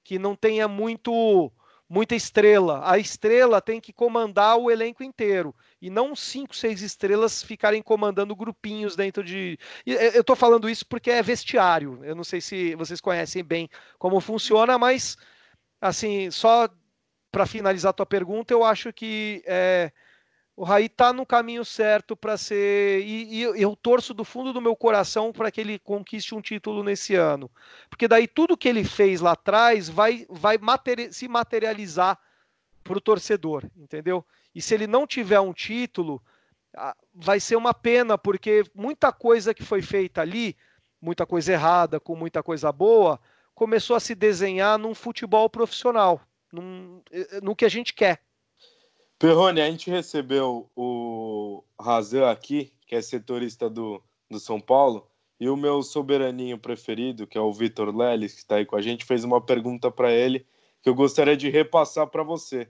que 0.03 0.19
não 0.19 0.35
tenha 0.35 0.67
muito 0.67 1.51
muita 1.89 2.15
estrela. 2.15 2.89
A 2.89 2.97
estrela 2.97 3.59
tem 3.59 3.81
que 3.81 3.91
comandar 3.91 4.57
o 4.57 4.71
elenco 4.71 5.03
inteiro 5.03 5.53
e 5.81 5.89
não 5.89 6.15
cinco, 6.15 6.55
seis 6.55 6.81
estrelas 6.81 7.41
ficarem 7.41 7.81
comandando 7.81 8.35
grupinhos 8.35 8.95
dentro 8.95 9.23
de. 9.23 9.57
Eu 9.85 10.21
estou 10.21 10.35
falando 10.35 10.69
isso 10.69 10.85
porque 10.85 11.09
é 11.09 11.23
vestiário. 11.23 11.99
Eu 12.03 12.15
não 12.15 12.23
sei 12.23 12.39
se 12.39 12.75
vocês 12.75 13.01
conhecem 13.01 13.43
bem 13.43 13.67
como 13.97 14.19
funciona, 14.19 14.77
mas 14.77 15.17
assim, 15.81 16.29
só 16.29 16.69
para 17.31 17.47
finalizar 17.47 17.89
a 17.89 17.93
tua 17.93 18.05
pergunta, 18.05 18.53
eu 18.53 18.63
acho 18.63 18.93
que 18.93 19.41
é, 19.47 19.91
o 20.55 20.63
Raí 20.63 20.85
está 20.85 21.11
no 21.11 21.25
caminho 21.25 21.65
certo 21.65 22.15
para 22.15 22.37
ser. 22.37 23.01
E, 23.01 23.39
e, 23.39 23.41
eu 23.41 23.75
torço 23.75 24.13
do 24.13 24.23
fundo 24.23 24.53
do 24.53 24.61
meu 24.61 24.75
coração 24.75 25.31
para 25.31 25.49
que 25.49 25.61
ele 25.61 25.79
conquiste 25.79 26.35
um 26.35 26.41
título 26.41 26.83
nesse 26.83 27.15
ano. 27.15 27.49
Porque 27.89 28.07
daí 28.07 28.27
tudo 28.27 28.57
que 28.57 28.69
ele 28.69 28.83
fez 28.83 29.21
lá 29.21 29.31
atrás 29.31 29.89
vai, 29.89 30.27
vai 30.29 30.57
materi 30.59 31.11
se 31.11 31.27
materializar 31.27 32.19
para 32.83 32.97
o 32.97 33.01
torcedor, 33.01 33.65
entendeu? 33.75 34.25
E 34.53 34.61
se 34.61 34.73
ele 34.73 34.87
não 34.87 35.07
tiver 35.07 35.39
um 35.39 35.53
título, 35.53 36.21
vai 37.13 37.39
ser 37.39 37.55
uma 37.55 37.73
pena, 37.73 38.17
porque 38.17 38.63
muita 38.73 39.11
coisa 39.11 39.53
que 39.53 39.63
foi 39.63 39.81
feita 39.81 40.21
ali, 40.21 40.55
muita 41.01 41.25
coisa 41.25 41.53
errada, 41.53 41.99
com 41.99 42.15
muita 42.15 42.43
coisa 42.43 42.71
boa, 42.71 43.19
começou 43.53 43.95
a 43.95 43.99
se 43.99 44.15
desenhar 44.15 44.77
num 44.77 44.93
futebol 44.93 45.49
profissional, 45.49 46.21
num, 46.51 47.01
eh, 47.11 47.39
no 47.41 47.55
que 47.55 47.65
a 47.65 47.69
gente 47.69 47.93
quer. 47.93 48.21
Perrone, 49.19 49.61
a 49.61 49.69
gente 49.69 49.89
recebeu 49.89 50.69
o 50.75 51.63
Razan 51.79 52.29
aqui, 52.29 52.73
que 52.87 52.95
é 52.95 53.01
setorista 53.01 53.69
do, 53.69 54.01
do 54.29 54.39
São 54.39 54.59
Paulo, 54.59 55.07
e 55.39 55.49
o 55.49 55.57
meu 55.57 55.83
soberaninho 55.83 56.57
preferido, 56.57 57.27
que 57.27 57.37
é 57.37 57.41
o 57.41 57.53
Vitor 57.53 57.95
Leles, 57.95 58.33
que 58.33 58.39
está 58.39 58.55
aí 58.55 58.65
com 58.65 58.75
a 58.75 58.81
gente, 58.81 59.05
fez 59.05 59.23
uma 59.23 59.41
pergunta 59.41 59.91
para 59.91 60.11
ele 60.11 60.45
que 60.81 60.89
eu 60.89 60.95
gostaria 60.95 61.37
de 61.37 61.49
repassar 61.49 62.07
para 62.07 62.23
você. 62.23 62.69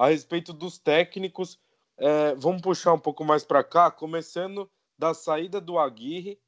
A 0.00 0.08
respeito 0.08 0.54
dos 0.54 0.78
técnicos, 0.78 1.58
é, 1.98 2.34
vamos 2.34 2.62
puxar 2.62 2.94
um 2.94 2.98
pouco 2.98 3.22
mais 3.22 3.44
para 3.44 3.62
cá, 3.62 3.90
começando 3.90 4.66
da 4.98 5.12
saída 5.12 5.60
do 5.60 5.78
Aguirre 5.78 6.40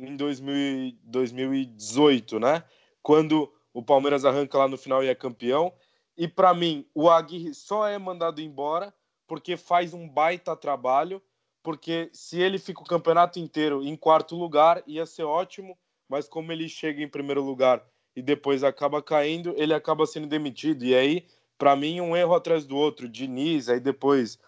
em 0.00 0.16
2000, 0.16 0.98
2018, 1.04 2.40
né? 2.40 2.64
Quando 3.00 3.54
o 3.72 3.84
Palmeiras 3.84 4.24
arranca 4.24 4.58
lá 4.58 4.66
no 4.66 4.76
final 4.76 5.04
e 5.04 5.06
é 5.06 5.14
campeão. 5.14 5.72
E 6.16 6.26
para 6.26 6.52
mim, 6.52 6.84
o 6.92 7.08
Aguirre 7.08 7.54
só 7.54 7.86
é 7.86 7.96
mandado 7.98 8.40
embora 8.40 8.92
porque 9.28 9.56
faz 9.56 9.94
um 9.94 10.08
baita 10.08 10.56
trabalho. 10.56 11.22
Porque 11.62 12.10
se 12.12 12.40
ele 12.40 12.58
fica 12.58 12.80
o 12.80 12.84
campeonato 12.84 13.38
inteiro 13.38 13.80
em 13.80 13.94
quarto 13.94 14.34
lugar, 14.34 14.82
ia 14.88 15.06
ser 15.06 15.22
ótimo. 15.22 15.78
Mas 16.08 16.28
como 16.28 16.50
ele 16.50 16.68
chega 16.68 17.00
em 17.00 17.08
primeiro 17.08 17.44
lugar 17.44 17.80
e 18.16 18.20
depois 18.20 18.64
acaba 18.64 19.00
caindo, 19.00 19.54
ele 19.56 19.72
acaba 19.72 20.04
sendo 20.04 20.26
demitido. 20.26 20.84
E 20.84 20.96
aí, 20.96 21.28
para 21.58 21.76
mim, 21.76 22.00
um 22.00 22.16
erro 22.16 22.34
atrás 22.34 22.64
do 22.64 22.76
outro. 22.76 23.08
Diniz, 23.08 23.68
aí 23.68 23.80
depois. 23.80 24.38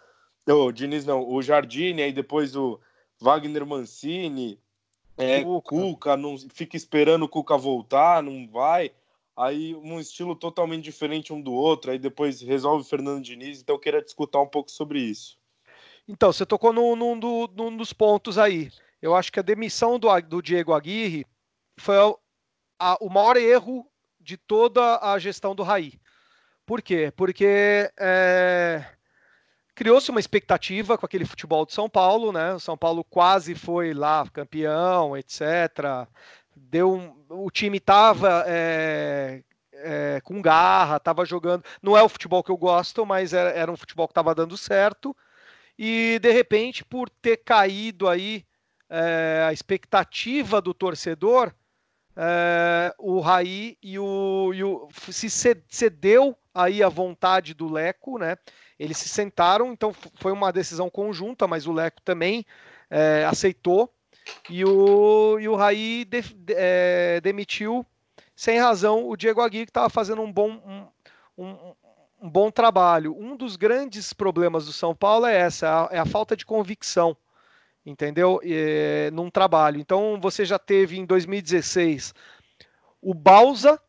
O 0.46 0.72
Diniz 0.72 1.04
não, 1.04 1.28
o 1.28 1.42
Jardine, 1.42 2.02
aí 2.02 2.12
depois 2.12 2.56
o 2.56 2.80
Wagner 3.20 3.66
Mancini, 3.66 4.58
é, 5.16 5.44
Cuca. 5.44 5.68
Cuca, 5.68 6.16
não 6.16 6.36
fica 6.38 6.76
esperando 6.76 7.24
o 7.24 7.28
Cuca 7.28 7.56
voltar, 7.58 8.22
não 8.22 8.48
vai. 8.48 8.90
Aí 9.36 9.74
um 9.74 10.00
estilo 10.00 10.34
totalmente 10.34 10.84
diferente 10.84 11.32
um 11.32 11.40
do 11.40 11.52
outro, 11.52 11.90
aí 11.90 11.98
depois 11.98 12.40
resolve 12.40 12.82
o 12.82 12.88
Fernando 12.88 13.22
Diniz, 13.22 13.60
então 13.60 13.76
eu 13.76 13.80
queria 13.80 14.02
discutir 14.02 14.38
um 14.38 14.46
pouco 14.46 14.70
sobre 14.70 15.00
isso. 15.00 15.38
Então, 16.08 16.32
você 16.32 16.44
tocou 16.44 16.72
num, 16.72 16.96
num, 16.96 17.18
do, 17.18 17.48
num 17.54 17.76
dos 17.76 17.92
pontos 17.92 18.36
aí. 18.36 18.70
Eu 19.00 19.14
acho 19.14 19.30
que 19.30 19.38
a 19.38 19.42
demissão 19.42 19.98
do, 19.98 20.08
do 20.22 20.42
Diego 20.42 20.72
Aguirre 20.72 21.24
foi 21.78 21.96
a, 22.78 22.96
o 23.00 23.08
maior 23.08 23.36
erro 23.36 23.86
de 24.18 24.36
toda 24.36 24.98
a 24.98 25.18
gestão 25.18 25.54
do 25.54 25.62
Raí. 25.62 25.92
Por 26.70 26.82
quê? 26.82 27.12
Porque 27.16 27.90
é, 27.98 28.84
criou-se 29.74 30.08
uma 30.08 30.20
expectativa 30.20 30.96
com 30.96 31.04
aquele 31.04 31.24
futebol 31.24 31.66
de 31.66 31.72
São 31.72 31.90
Paulo, 31.90 32.30
né? 32.30 32.54
O 32.54 32.60
São 32.60 32.76
Paulo 32.78 33.02
quase 33.02 33.56
foi 33.56 33.92
lá 33.92 34.24
campeão, 34.32 35.16
etc. 35.16 36.06
Deu 36.54 36.94
um, 36.94 37.24
o 37.28 37.50
time 37.50 37.78
estava 37.78 38.44
é, 38.46 39.42
é, 39.72 40.20
com 40.22 40.40
garra, 40.40 40.98
estava 40.98 41.24
jogando. 41.24 41.64
Não 41.82 41.98
é 41.98 42.04
o 42.04 42.08
futebol 42.08 42.40
que 42.40 42.52
eu 42.52 42.56
gosto, 42.56 43.04
mas 43.04 43.32
era, 43.32 43.50
era 43.50 43.72
um 43.72 43.76
futebol 43.76 44.06
que 44.06 44.12
estava 44.12 44.32
dando 44.32 44.56
certo. 44.56 45.12
E 45.76 46.20
de 46.22 46.30
repente, 46.30 46.84
por 46.84 47.10
ter 47.10 47.38
caído 47.38 48.06
aí 48.08 48.44
é, 48.88 49.44
a 49.48 49.52
expectativa 49.52 50.60
do 50.60 50.72
torcedor, 50.72 51.52
é, 52.16 52.94
o 52.96 53.18
Raí 53.18 53.76
e 53.82 53.98
o, 53.98 54.52
e 54.54 54.62
o, 54.62 54.88
se 55.10 55.28
cedeu 55.68 56.36
aí 56.54 56.82
a 56.82 56.88
vontade 56.88 57.54
do 57.54 57.70
Leco, 57.70 58.18
né? 58.18 58.36
Eles 58.78 58.96
se 58.96 59.08
sentaram, 59.08 59.72
então 59.72 59.92
foi 60.14 60.32
uma 60.32 60.52
decisão 60.52 60.88
conjunta, 60.88 61.46
mas 61.46 61.66
o 61.66 61.72
Leco 61.72 62.00
também 62.02 62.44
é, 62.88 63.24
aceitou 63.24 63.92
e 64.48 64.64
o, 64.64 65.38
e 65.38 65.48
o 65.48 65.56
Raí 65.56 66.04
de, 66.04 66.22
de, 66.22 66.54
é, 66.56 67.20
demitiu 67.20 67.84
sem 68.34 68.58
razão 68.58 69.08
o 69.08 69.16
Diego 69.16 69.40
Aguirre 69.40 69.66
que 69.66 69.70
estava 69.70 69.90
fazendo 69.90 70.22
um 70.22 70.32
bom 70.32 70.50
um, 71.36 71.44
um, 71.44 71.74
um, 72.22 72.30
bom 72.30 72.50
trabalho. 72.50 73.16
Um 73.18 73.36
dos 73.36 73.56
grandes 73.56 74.12
problemas 74.12 74.66
do 74.66 74.72
São 74.72 74.94
Paulo 74.94 75.26
é 75.26 75.36
essa, 75.36 75.88
é 75.90 75.98
a 75.98 76.06
falta 76.06 76.36
de 76.36 76.46
convicção 76.46 77.16
entendeu? 77.84 78.40
É, 78.44 79.10
num 79.12 79.30
trabalho. 79.30 79.80
Então 79.80 80.18
você 80.20 80.44
já 80.44 80.58
teve 80.58 80.98
em 80.98 81.04
2016 81.04 82.14
o 83.00 83.14
Bausa, 83.14 83.80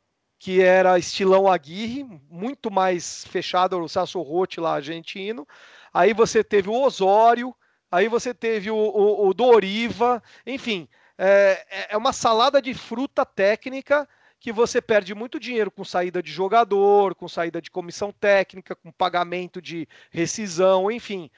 que 0.42 0.60
era 0.60 0.98
estilão 0.98 1.48
Aguirre, 1.48 2.04
muito 2.28 2.72
mais 2.72 3.24
fechado, 3.26 3.80
o 3.80 3.88
Sasso 3.88 4.20
Rotti 4.24 4.60
lá 4.60 4.74
argentino. 4.74 5.48
Aí 5.94 6.16
você 6.16 6.44
teve 6.44 6.68
o 6.68 6.82
Osório, 6.82 7.56
aí 7.92 8.08
você 8.08 8.34
teve 8.34 8.72
o, 8.72 8.76
o, 8.76 9.28
o 9.28 9.36
Doriva, 9.36 10.20
enfim, 10.44 10.90
é, 11.16 11.88
é 11.92 11.96
uma 11.96 12.12
salada 12.12 12.60
de 12.60 12.74
fruta 12.74 13.24
técnica 13.24 14.10
que 14.40 14.52
você 14.52 14.82
perde 14.82 15.14
muito 15.14 15.40
dinheiro 15.40 15.70
com 15.70 15.86
saída 15.86 16.24
de 16.24 16.32
jogador, 16.32 17.14
com 17.14 17.28
saída 17.28 17.62
de 17.62 17.70
comissão 17.70 18.12
técnica, 18.12 18.76
com 18.76 18.92
pagamento 18.92 19.62
de 19.62 19.88
rescisão, 20.10 20.90
enfim 20.90 21.30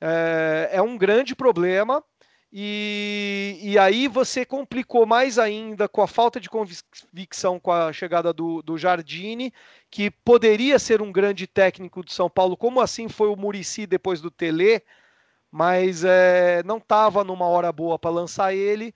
é, 0.00 0.70
é 0.72 0.82
um 0.82 0.96
grande 0.96 1.34
problema. 1.34 2.02
E, 2.52 3.58
e, 3.60 3.78
aí 3.78 4.06
você 4.08 4.44
complicou 4.44 5.04
mais 5.04 5.38
ainda 5.38 5.88
com 5.88 6.00
a 6.00 6.06
falta 6.06 6.40
de 6.40 6.48
convicção 6.48 7.58
com 7.58 7.72
a 7.72 7.92
chegada 7.92 8.32
do, 8.32 8.62
do 8.62 8.78
Jardine, 8.78 9.52
que 9.90 10.10
poderia 10.10 10.78
ser 10.78 11.02
um 11.02 11.12
grande 11.12 11.46
técnico 11.46 12.04
de 12.04 12.12
São 12.12 12.30
Paulo, 12.30 12.56
como 12.56 12.80
assim 12.80 13.08
foi 13.08 13.28
o 13.28 13.36
Murici 13.36 13.86
depois 13.86 14.20
do 14.20 14.30
Tele, 14.30 14.80
mas 15.50 16.04
é, 16.04 16.62
não 16.64 16.78
estava 16.78 17.24
numa 17.24 17.46
hora 17.46 17.72
boa 17.72 17.98
para 17.98 18.10
lançar 18.10 18.54
ele, 18.54 18.94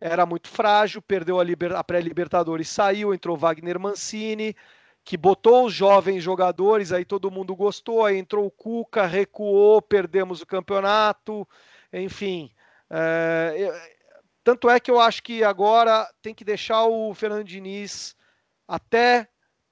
era 0.00 0.26
muito 0.26 0.48
frágil, 0.48 1.00
perdeu 1.00 1.40
a, 1.40 1.44
a 1.78 1.84
pré-Libertadores, 1.84 2.68
saiu, 2.68 3.14
entrou 3.14 3.36
Wagner 3.36 3.80
Mancini, 3.80 4.54
que 5.04 5.16
botou 5.16 5.66
os 5.66 5.72
jovens 5.72 6.22
jogadores, 6.22 6.92
aí 6.92 7.04
todo 7.04 7.30
mundo 7.30 7.56
gostou, 7.56 8.04
aí 8.04 8.18
entrou 8.18 8.46
o 8.46 8.50
Cuca, 8.50 9.06
recuou, 9.06 9.80
perdemos 9.80 10.40
o 10.40 10.46
campeonato, 10.46 11.48
enfim. 11.92 12.50
É, 12.94 13.90
tanto 14.44 14.68
é 14.68 14.78
que 14.78 14.90
eu 14.90 15.00
acho 15.00 15.22
que 15.22 15.42
agora 15.42 16.06
tem 16.20 16.34
que 16.34 16.44
deixar 16.44 16.84
o 16.84 17.14
Fernando 17.14 17.44
Diniz 17.44 18.14
até 18.68 19.28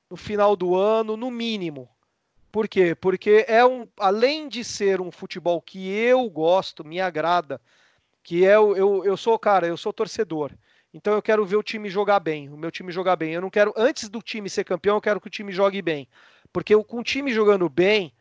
no 0.08 0.16
final 0.16 0.56
do 0.56 0.74
ano, 0.74 1.16
no 1.16 1.30
mínimo. 1.30 1.88
Por 2.50 2.66
quê? 2.66 2.94
Porque 2.94 3.44
é 3.46 3.64
um, 3.64 3.86
além 3.98 4.48
de 4.48 4.64
ser 4.64 5.00
um 5.00 5.10
futebol 5.10 5.60
que 5.60 5.88
eu 5.88 6.28
gosto, 6.30 6.84
me 6.84 7.00
agrada, 7.00 7.60
que 8.22 8.44
é 8.44 8.56
eu, 8.56 8.76
eu, 8.76 9.04
eu 9.04 9.16
sou, 9.16 9.38
cara, 9.38 9.66
eu 9.66 9.76
sou 9.76 9.92
torcedor. 9.92 10.52
Então 10.92 11.14
eu 11.14 11.22
quero 11.22 11.44
ver 11.44 11.56
o 11.56 11.62
time 11.62 11.88
jogar 11.88 12.18
bem, 12.18 12.48
o 12.48 12.56
meu 12.56 12.70
time 12.70 12.90
jogar 12.90 13.16
bem. 13.16 13.34
Eu 13.34 13.40
não 13.40 13.50
quero, 13.50 13.72
antes 13.76 14.08
do 14.08 14.20
time 14.20 14.50
ser 14.50 14.64
campeão, 14.64 14.96
eu 14.96 15.00
quero 15.00 15.20
que 15.20 15.28
o 15.28 15.30
time 15.30 15.52
jogue 15.52 15.80
bem. 15.80 16.08
Porque 16.52 16.76
com 16.84 16.98
o 16.98 17.04
time 17.04 17.32
jogando 17.32 17.68
bem, 17.68 18.12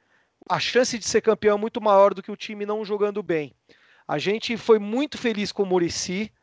a 0.48 0.60
chance 0.60 0.98
de 1.00 1.06
ser 1.08 1.22
campeão 1.22 1.58
é 1.58 1.60
muito 1.60 1.82
maior 1.82 2.14
do 2.14 2.22
que 2.22 2.32
o 2.32 2.38
time 2.38 2.66
não 2.66 2.86
jogando 2.86 3.24
bem. 3.24 3.56
A 4.10 4.18
gente 4.18 4.58
foi 4.58 4.80
muito 4.80 5.20
feliz 5.20 5.52
com 5.52 5.62
o 5.62 5.66
Murici. 5.68 6.34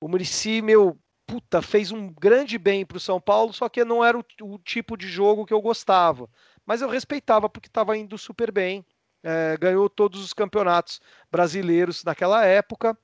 O 0.00 0.08
Murici, 0.08 0.60
meu, 0.60 0.98
puta, 1.24 1.62
fez 1.62 1.92
um 1.92 2.12
grande 2.12 2.58
bem 2.58 2.84
para 2.84 2.96
o 2.96 3.00
São 3.00 3.20
Paulo, 3.20 3.52
só 3.52 3.68
que 3.68 3.84
não 3.84 4.04
era 4.04 4.18
o, 4.18 4.24
o, 4.42 4.58
tipo 4.58 4.96
de 4.96 5.06
jogo 5.06 5.46
que 5.46 5.54
eu 5.54 5.62
gostava. 5.62 6.28
Mas 6.66 6.82
eu 6.82 6.88
respeitava 6.88 7.48
porque 7.48 7.68
estava 7.68 7.96
indo 7.96 8.18
super 8.18 8.50
bem. 8.50 8.84
É, 9.22 9.56
ganhou 9.56 9.88
todos 9.88 10.20
os 10.20 10.32
campeonatos 10.32 11.00
brasileiros 11.30 12.02
naquela 12.02 12.44
época. 12.44 12.98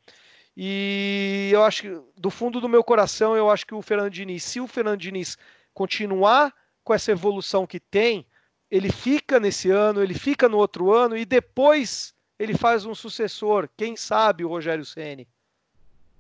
E 0.57 1.51
eu 1.53 1.63
acho 1.63 1.83
que, 1.83 2.03
do 2.17 2.29
fundo 2.29 2.61
do 2.61 2.69
meu 2.69 2.83
coração, 2.83 3.37
eu 3.37 3.49
acho 3.49 3.65
que 3.65 3.75
o 3.77 3.83
Fernando 3.83 4.11
Diniz, 4.11 4.43
se 4.43 4.59
o 4.59 4.67
Fernando 4.67 4.99
Diniz 4.99 5.39
continuar 5.73 6.53
com 6.83 6.93
essa 6.93 7.13
evolução 7.13 7.69
que 7.69 7.79
tem, 7.79 8.27
ele 8.69 8.91
fica 8.91 9.39
nesse 9.39 9.71
ano, 9.71 10.03
ele 10.03 10.15
fica 10.15 10.49
no 10.49 10.57
outro 10.57 10.93
ano 10.93 11.17
e 11.17 11.25
depois 11.25 12.18
ele 12.39 12.57
faz 12.57 12.85
um 12.85 12.95
sucessor, 12.95 13.69
quem 13.77 13.97
sabe 13.97 14.45
o 14.45 14.49
Rogério 14.49 14.85
Ceni. 14.85 15.29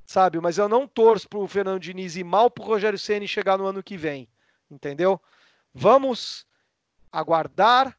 Sabe, 0.04 0.40
mas 0.40 0.58
eu 0.58 0.68
não 0.68 0.86
torço 0.86 1.28
para 1.28 1.38
o 1.38 1.46
Fernando 1.46 1.80
Diniz 1.80 2.16
ir 2.16 2.24
mal 2.24 2.50
para 2.50 2.64
o 2.64 2.66
Rogério 2.66 2.98
Ceni 2.98 3.28
chegar 3.28 3.58
no 3.58 3.66
ano 3.66 3.82
que 3.82 3.96
vem, 3.96 4.26
entendeu? 4.70 5.20
Vamos 5.72 6.46
aguardar 7.12 7.96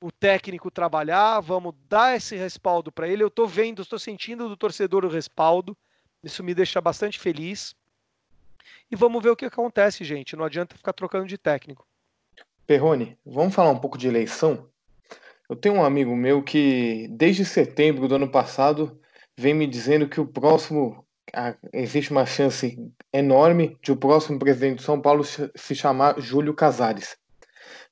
o 0.00 0.10
técnico 0.10 0.70
trabalhar, 0.70 1.40
vamos 1.40 1.74
dar 1.88 2.16
esse 2.16 2.36
respaldo 2.36 2.90
para 2.90 3.08
ele. 3.08 3.22
Eu 3.22 3.28
estou 3.28 3.46
vendo, 3.46 3.82
estou 3.82 3.98
sentindo 3.98 4.48
do 4.48 4.56
torcedor 4.56 5.04
o 5.04 5.08
respaldo. 5.08 5.76
Isso 6.22 6.42
me 6.42 6.54
deixa 6.54 6.80
bastante 6.80 7.18
feliz. 7.18 7.74
E 8.90 8.96
vamos 8.96 9.22
ver 9.22 9.30
o 9.30 9.36
que 9.36 9.44
acontece, 9.44 10.04
gente. 10.04 10.36
Não 10.36 10.44
adianta 10.44 10.76
ficar 10.76 10.92
trocando 10.92 11.26
de 11.26 11.38
técnico. 11.38 11.86
Perrone, 12.66 13.16
vamos 13.24 13.54
falar 13.54 13.70
um 13.70 13.78
pouco 13.78 13.96
de 13.96 14.08
eleição? 14.08 14.68
Eu 15.52 15.56
tenho 15.56 15.74
um 15.74 15.84
amigo 15.84 16.16
meu 16.16 16.42
que, 16.42 17.06
desde 17.10 17.44
setembro 17.44 18.08
do 18.08 18.14
ano 18.14 18.30
passado, 18.30 18.98
vem 19.36 19.52
me 19.52 19.66
dizendo 19.66 20.08
que 20.08 20.18
o 20.18 20.26
próximo. 20.26 21.04
Existe 21.74 22.10
uma 22.10 22.24
chance 22.24 22.78
enorme 23.12 23.76
de 23.82 23.92
o 23.92 23.96
próximo 23.96 24.38
presidente 24.38 24.78
de 24.78 24.82
São 24.82 25.00
Paulo 25.00 25.22
se 25.22 25.74
chamar 25.74 26.18
Júlio 26.18 26.54
Casares. 26.54 27.16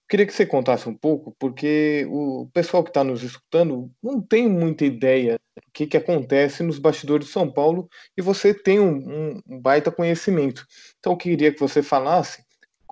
Queria 0.09 0.27
que 0.27 0.33
você 0.33 0.47
contasse 0.47 0.89
um 0.89 0.95
pouco, 0.95 1.37
porque 1.39 2.07
o 2.11 2.49
pessoal 2.53 2.83
que 2.83 2.91
está 2.91 3.05
nos 3.05 3.23
escutando 3.23 3.91
não 4.03 4.23
tem 4.23 4.49
muita 4.49 4.87
ideia 4.87 5.39
do 5.55 5.63
que, 5.73 5.87
que 5.87 5.97
acontece 5.99 6.63
nos 6.63 6.79
bastidores 6.79 7.27
de 7.27 7.33
São 7.33 7.51
Paulo 7.51 7.89
e 8.17 8.23
você 8.23 8.55
tem 8.55 8.81
um, 8.81 9.39
um 9.47 9.61
baita 9.61 9.93
conhecimento. 9.93 10.67
Então, 10.99 11.13
eu 11.13 11.17
queria 11.19 11.53
que 11.53 11.61
você 11.61 11.83
falasse. 11.83 12.43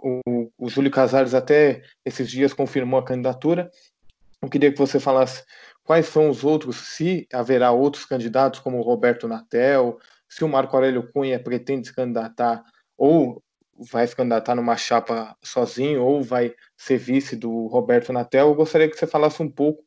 O, 0.00 0.50
o 0.56 0.68
Júlio 0.68 0.90
Casares 0.90 1.34
até 1.34 1.82
esses 2.04 2.30
dias 2.30 2.52
confirmou 2.52 3.00
a 3.00 3.04
candidatura. 3.04 3.70
Eu 4.42 4.48
queria 4.48 4.72
que 4.72 4.78
você 4.78 5.00
falasse 5.00 5.44
quais 5.84 6.06
são 6.06 6.30
os 6.30 6.44
outros, 6.44 6.76
se 6.76 7.26
haverá 7.32 7.72
outros 7.72 8.04
candidatos, 8.04 8.60
como 8.60 8.78
o 8.78 8.82
Roberto 8.82 9.26
Natel, 9.26 9.98
se 10.28 10.44
o 10.44 10.48
Marco 10.48 10.76
Aurélio 10.76 11.10
Cunha 11.12 11.42
pretende 11.42 11.88
se 11.88 11.94
candidatar 11.94 12.62
ou 12.96 13.42
vai 13.90 14.06
se 14.06 14.14
candidatar 14.14 14.54
numa 14.54 14.76
chapa 14.76 15.36
sozinho 15.42 16.02
ou 16.02 16.22
vai 16.22 16.54
ser 16.76 16.98
vice 16.98 17.36
do 17.36 17.66
Roberto 17.68 18.12
Natel. 18.12 18.48
Eu 18.48 18.54
gostaria 18.54 18.88
que 18.88 18.96
você 18.96 19.06
falasse 19.06 19.42
um 19.42 19.50
pouco, 19.50 19.82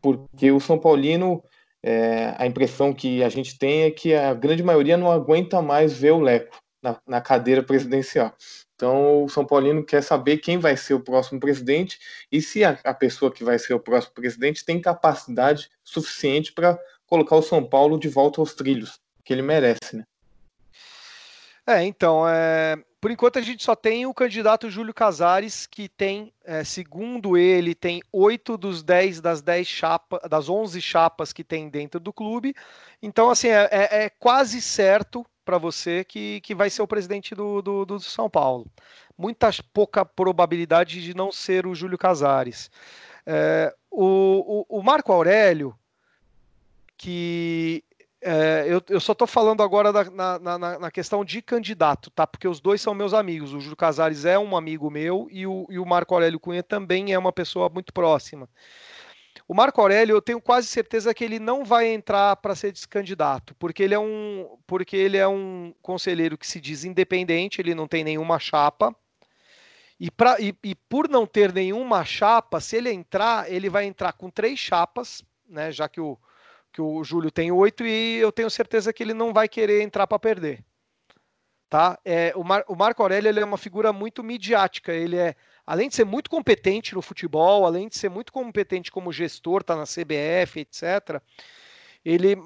porque 0.00 0.52
o 0.52 0.60
São 0.60 0.78
Paulino, 0.78 1.42
é, 1.82 2.34
a 2.38 2.46
impressão 2.46 2.92
que 2.92 3.22
a 3.22 3.28
gente 3.28 3.58
tem 3.58 3.82
é 3.82 3.90
que 3.90 4.14
a 4.14 4.34
grande 4.34 4.62
maioria 4.62 4.96
não 4.96 5.10
aguenta 5.10 5.62
mais 5.62 5.92
ver 5.92 6.12
o 6.12 6.20
Leco 6.20 6.56
na, 6.82 6.98
na 7.06 7.20
cadeira 7.20 7.62
presidencial. 7.62 8.34
Então, 8.74 9.24
o 9.24 9.28
São 9.28 9.44
Paulino 9.44 9.84
quer 9.84 10.02
saber 10.02 10.38
quem 10.38 10.58
vai 10.58 10.76
ser 10.76 10.94
o 10.94 11.00
próximo 11.00 11.38
presidente 11.38 11.98
e 12.30 12.40
se 12.42 12.64
a, 12.64 12.78
a 12.84 12.92
pessoa 12.92 13.30
que 13.30 13.44
vai 13.44 13.58
ser 13.58 13.74
o 13.74 13.80
próximo 13.80 14.14
presidente 14.14 14.64
tem 14.64 14.80
capacidade 14.80 15.70
suficiente 15.84 16.52
para 16.52 16.78
colocar 17.06 17.36
o 17.36 17.42
São 17.42 17.64
Paulo 17.64 17.98
de 17.98 18.08
volta 18.08 18.40
aos 18.40 18.54
trilhos 18.54 18.98
que 19.24 19.32
ele 19.32 19.42
merece, 19.42 19.96
né? 19.96 20.04
É, 21.64 21.84
então, 21.84 22.28
é, 22.28 22.76
por 23.00 23.10
enquanto 23.10 23.38
a 23.38 23.42
gente 23.42 23.62
só 23.62 23.76
tem 23.76 24.04
o 24.04 24.12
candidato 24.12 24.68
Júlio 24.68 24.92
Casares, 24.92 25.64
que 25.64 25.88
tem, 25.88 26.32
é, 26.44 26.64
segundo 26.64 27.36
ele, 27.36 27.72
tem 27.72 28.02
oito 28.12 28.56
dos 28.56 28.82
dez 28.82 29.20
das 29.20 29.40
dez 29.40 29.68
chapas, 29.68 30.20
das 30.28 30.48
onze 30.48 30.80
chapas 30.80 31.32
que 31.32 31.44
tem 31.44 31.68
dentro 31.68 32.00
do 32.00 32.12
clube. 32.12 32.52
Então, 33.00 33.30
assim, 33.30 33.48
é, 33.48 33.68
é, 33.70 34.04
é 34.04 34.10
quase 34.10 34.60
certo 34.60 35.24
para 35.44 35.58
você 35.58 36.04
que, 36.04 36.40
que 36.40 36.54
vai 36.54 36.70
ser 36.70 36.82
o 36.82 36.86
presidente 36.86 37.34
do, 37.34 37.60
do, 37.62 37.84
do, 37.84 38.00
São 38.00 38.28
Paulo. 38.28 38.66
Muita 39.16 39.50
pouca 39.72 40.04
probabilidade 40.04 41.02
de 41.02 41.14
não 41.14 41.30
ser 41.30 41.66
o 41.66 41.74
Júlio 41.74 41.98
Casares. 41.98 42.70
É, 43.26 43.74
o, 43.90 44.64
o, 44.68 44.78
o 44.78 44.82
Marco 44.82 45.12
Aurélio, 45.12 45.74
que 46.96 47.84
é, 48.20 48.66
eu, 48.68 48.80
eu, 48.88 49.00
só 49.00 49.12
estou 49.12 49.26
falando 49.26 49.64
agora 49.64 49.92
da, 49.92 50.04
na, 50.04 50.38
na, 50.38 50.78
na, 50.78 50.90
questão 50.90 51.24
de 51.24 51.42
candidato, 51.42 52.08
tá? 52.10 52.24
Porque 52.24 52.46
os 52.46 52.60
dois 52.60 52.80
são 52.80 52.94
meus 52.94 53.12
amigos. 53.12 53.52
O 53.52 53.60
Júlio 53.60 53.76
Casares 53.76 54.24
é 54.24 54.38
um 54.38 54.56
amigo 54.56 54.88
meu 54.88 55.26
e 55.30 55.44
o, 55.44 55.66
e 55.68 55.78
o 55.78 55.84
Marco 55.84 56.14
Aurélio 56.14 56.38
Cunha 56.38 56.62
também 56.62 57.12
é 57.12 57.18
uma 57.18 57.32
pessoa 57.32 57.68
muito 57.68 57.92
próxima. 57.92 58.48
O 59.48 59.54
Marco 59.54 59.80
Aurélio, 59.80 60.14
eu 60.14 60.22
tenho 60.22 60.40
quase 60.40 60.66
certeza 60.66 61.12
que 61.14 61.24
ele 61.24 61.38
não 61.38 61.64
vai 61.64 61.88
entrar 61.88 62.36
para 62.36 62.54
ser 62.54 62.72
candidato, 62.88 63.54
porque 63.56 63.82
ele 63.82 63.94
é 63.94 63.98
um, 63.98 64.58
porque 64.66 64.96
ele 64.96 65.16
é 65.16 65.26
um 65.26 65.74
conselheiro 65.82 66.38
que 66.38 66.46
se 66.46 66.60
diz 66.60 66.84
independente, 66.84 67.60
ele 67.60 67.74
não 67.74 67.88
tem 67.88 68.04
nenhuma 68.04 68.38
chapa. 68.38 68.94
E, 69.98 70.10
pra, 70.10 70.40
e, 70.40 70.54
e 70.64 70.74
por 70.74 71.08
não 71.08 71.26
ter 71.26 71.52
nenhuma 71.52 72.04
chapa, 72.04 72.60
se 72.60 72.76
ele 72.76 72.90
entrar, 72.90 73.50
ele 73.50 73.68
vai 73.68 73.84
entrar 73.84 74.12
com 74.12 74.28
três 74.28 74.58
chapas, 74.58 75.22
né? 75.48 75.70
Já 75.70 75.88
que 75.88 76.00
o, 76.00 76.18
que 76.72 76.80
o 76.80 77.04
Júlio 77.04 77.30
tem 77.30 77.52
oito 77.52 77.84
e 77.86 78.16
eu 78.16 78.32
tenho 78.32 78.50
certeza 78.50 78.92
que 78.92 79.02
ele 79.02 79.14
não 79.14 79.32
vai 79.32 79.48
querer 79.48 79.82
entrar 79.82 80.06
para 80.06 80.18
perder. 80.18 80.64
Tá? 81.68 81.98
É, 82.04 82.32
o, 82.34 82.42
Mar, 82.42 82.64
o 82.66 82.74
Marco 82.74 83.02
Aurélio 83.02 83.28
ele 83.28 83.40
é 83.40 83.44
uma 83.44 83.58
figura 83.58 83.92
muito 83.92 84.22
midiática. 84.22 84.92
Ele 84.92 85.16
é, 85.16 85.36
além 85.66 85.88
de 85.88 85.94
ser 85.94 86.04
muito 86.04 86.28
competente 86.28 86.94
no 86.94 87.02
futebol, 87.02 87.64
além 87.64 87.88
de 87.88 87.96
ser 87.96 88.08
muito 88.08 88.32
competente 88.32 88.90
como 88.90 89.12
gestor, 89.12 89.62
tá 89.62 89.76
na 89.76 89.84
CBF, 89.84 90.60
etc. 90.60 91.22
Ele, 92.04 92.36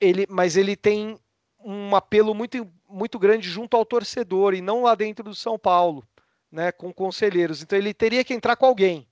ele, 0.00 0.26
mas 0.28 0.56
ele 0.56 0.76
tem 0.76 1.18
um 1.62 1.94
apelo 1.94 2.34
muito, 2.34 2.66
muito 2.88 3.18
grande 3.18 3.48
junto 3.48 3.76
ao 3.76 3.84
torcedor 3.84 4.54
e 4.54 4.60
não 4.60 4.82
lá 4.82 4.94
dentro 4.94 5.24
do 5.24 5.34
São 5.34 5.58
Paulo, 5.58 6.04
né, 6.50 6.72
com 6.72 6.92
conselheiros. 6.92 7.62
Então 7.62 7.78
ele 7.78 7.92
teria 7.92 8.24
que 8.24 8.34
entrar 8.34 8.56
com 8.56 8.66
alguém. 8.66 9.06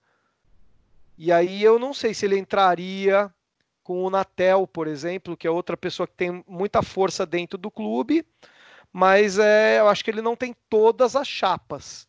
E 1.17 1.33
aí 1.33 1.63
eu 1.63 1.79
não 1.79 1.93
sei 1.93 2.15
se 2.15 2.25
ele 2.25 2.39
entraria 2.39 3.33
com 3.83 4.05
o 4.05 4.11
Natel, 4.11 4.67
por 4.67 4.87
exemplo, 4.87 5.37
que 5.37 5.47
é 5.47 5.51
outra 5.51 5.77
pessoa 5.77 6.07
que 6.07 6.15
tem 6.15 6.45
muita 6.47 6.83
força 6.83 7.27
dentro 7.27 7.59
do 7.59 7.71
clube, 7.71 8.25
mas 8.93 9.39
é, 9.39 9.81
eu 9.81 9.89
acho 9.89 10.05
que 10.05 10.11
ele 10.11 10.23
não 10.23 10.37
tem 10.37 10.55
todas 10.69 11.17
as 11.17 11.27
chapas. 11.27 12.07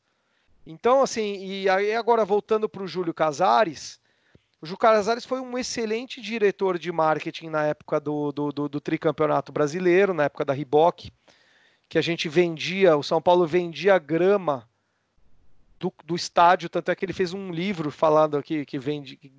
Então, 0.71 1.01
assim, 1.01 1.43
e 1.43 1.67
aí 1.67 1.95
agora 1.95 2.23
voltando 2.23 2.69
para 2.69 2.83
o 2.83 2.87
Júlio 2.87 3.11
Casares, 3.11 3.99
o 4.61 4.67
Júlio 4.67 4.77
Casares 4.77 5.25
foi 5.25 5.39
um 5.39 5.57
excelente 5.57 6.21
diretor 6.21 6.77
de 6.77 6.91
marketing 6.91 7.49
na 7.49 7.65
época 7.65 7.99
do, 7.99 8.31
do, 8.31 8.51
do, 8.51 8.69
do 8.69 8.79
tricampeonato 8.79 9.51
brasileiro, 9.51 10.13
na 10.13 10.25
época 10.25 10.45
da 10.45 10.53
Riboc, 10.53 11.09
que 11.89 11.97
a 11.97 12.01
gente 12.03 12.29
vendia, 12.29 12.95
o 12.95 13.01
São 13.01 13.19
Paulo 13.19 13.47
vendia 13.47 13.97
grama 13.97 14.69
do, 15.79 15.91
do, 16.05 16.15
estádio, 16.15 16.69
tanto 16.69 16.91
é 16.91 16.95
que 16.95 17.03
ele 17.03 17.13
fez 17.13 17.33
um 17.33 17.51
livro 17.51 17.89
falando 17.89 18.43
que, 18.43 18.63
que 18.63 18.77
vende 18.77 19.15
que 19.15 19.33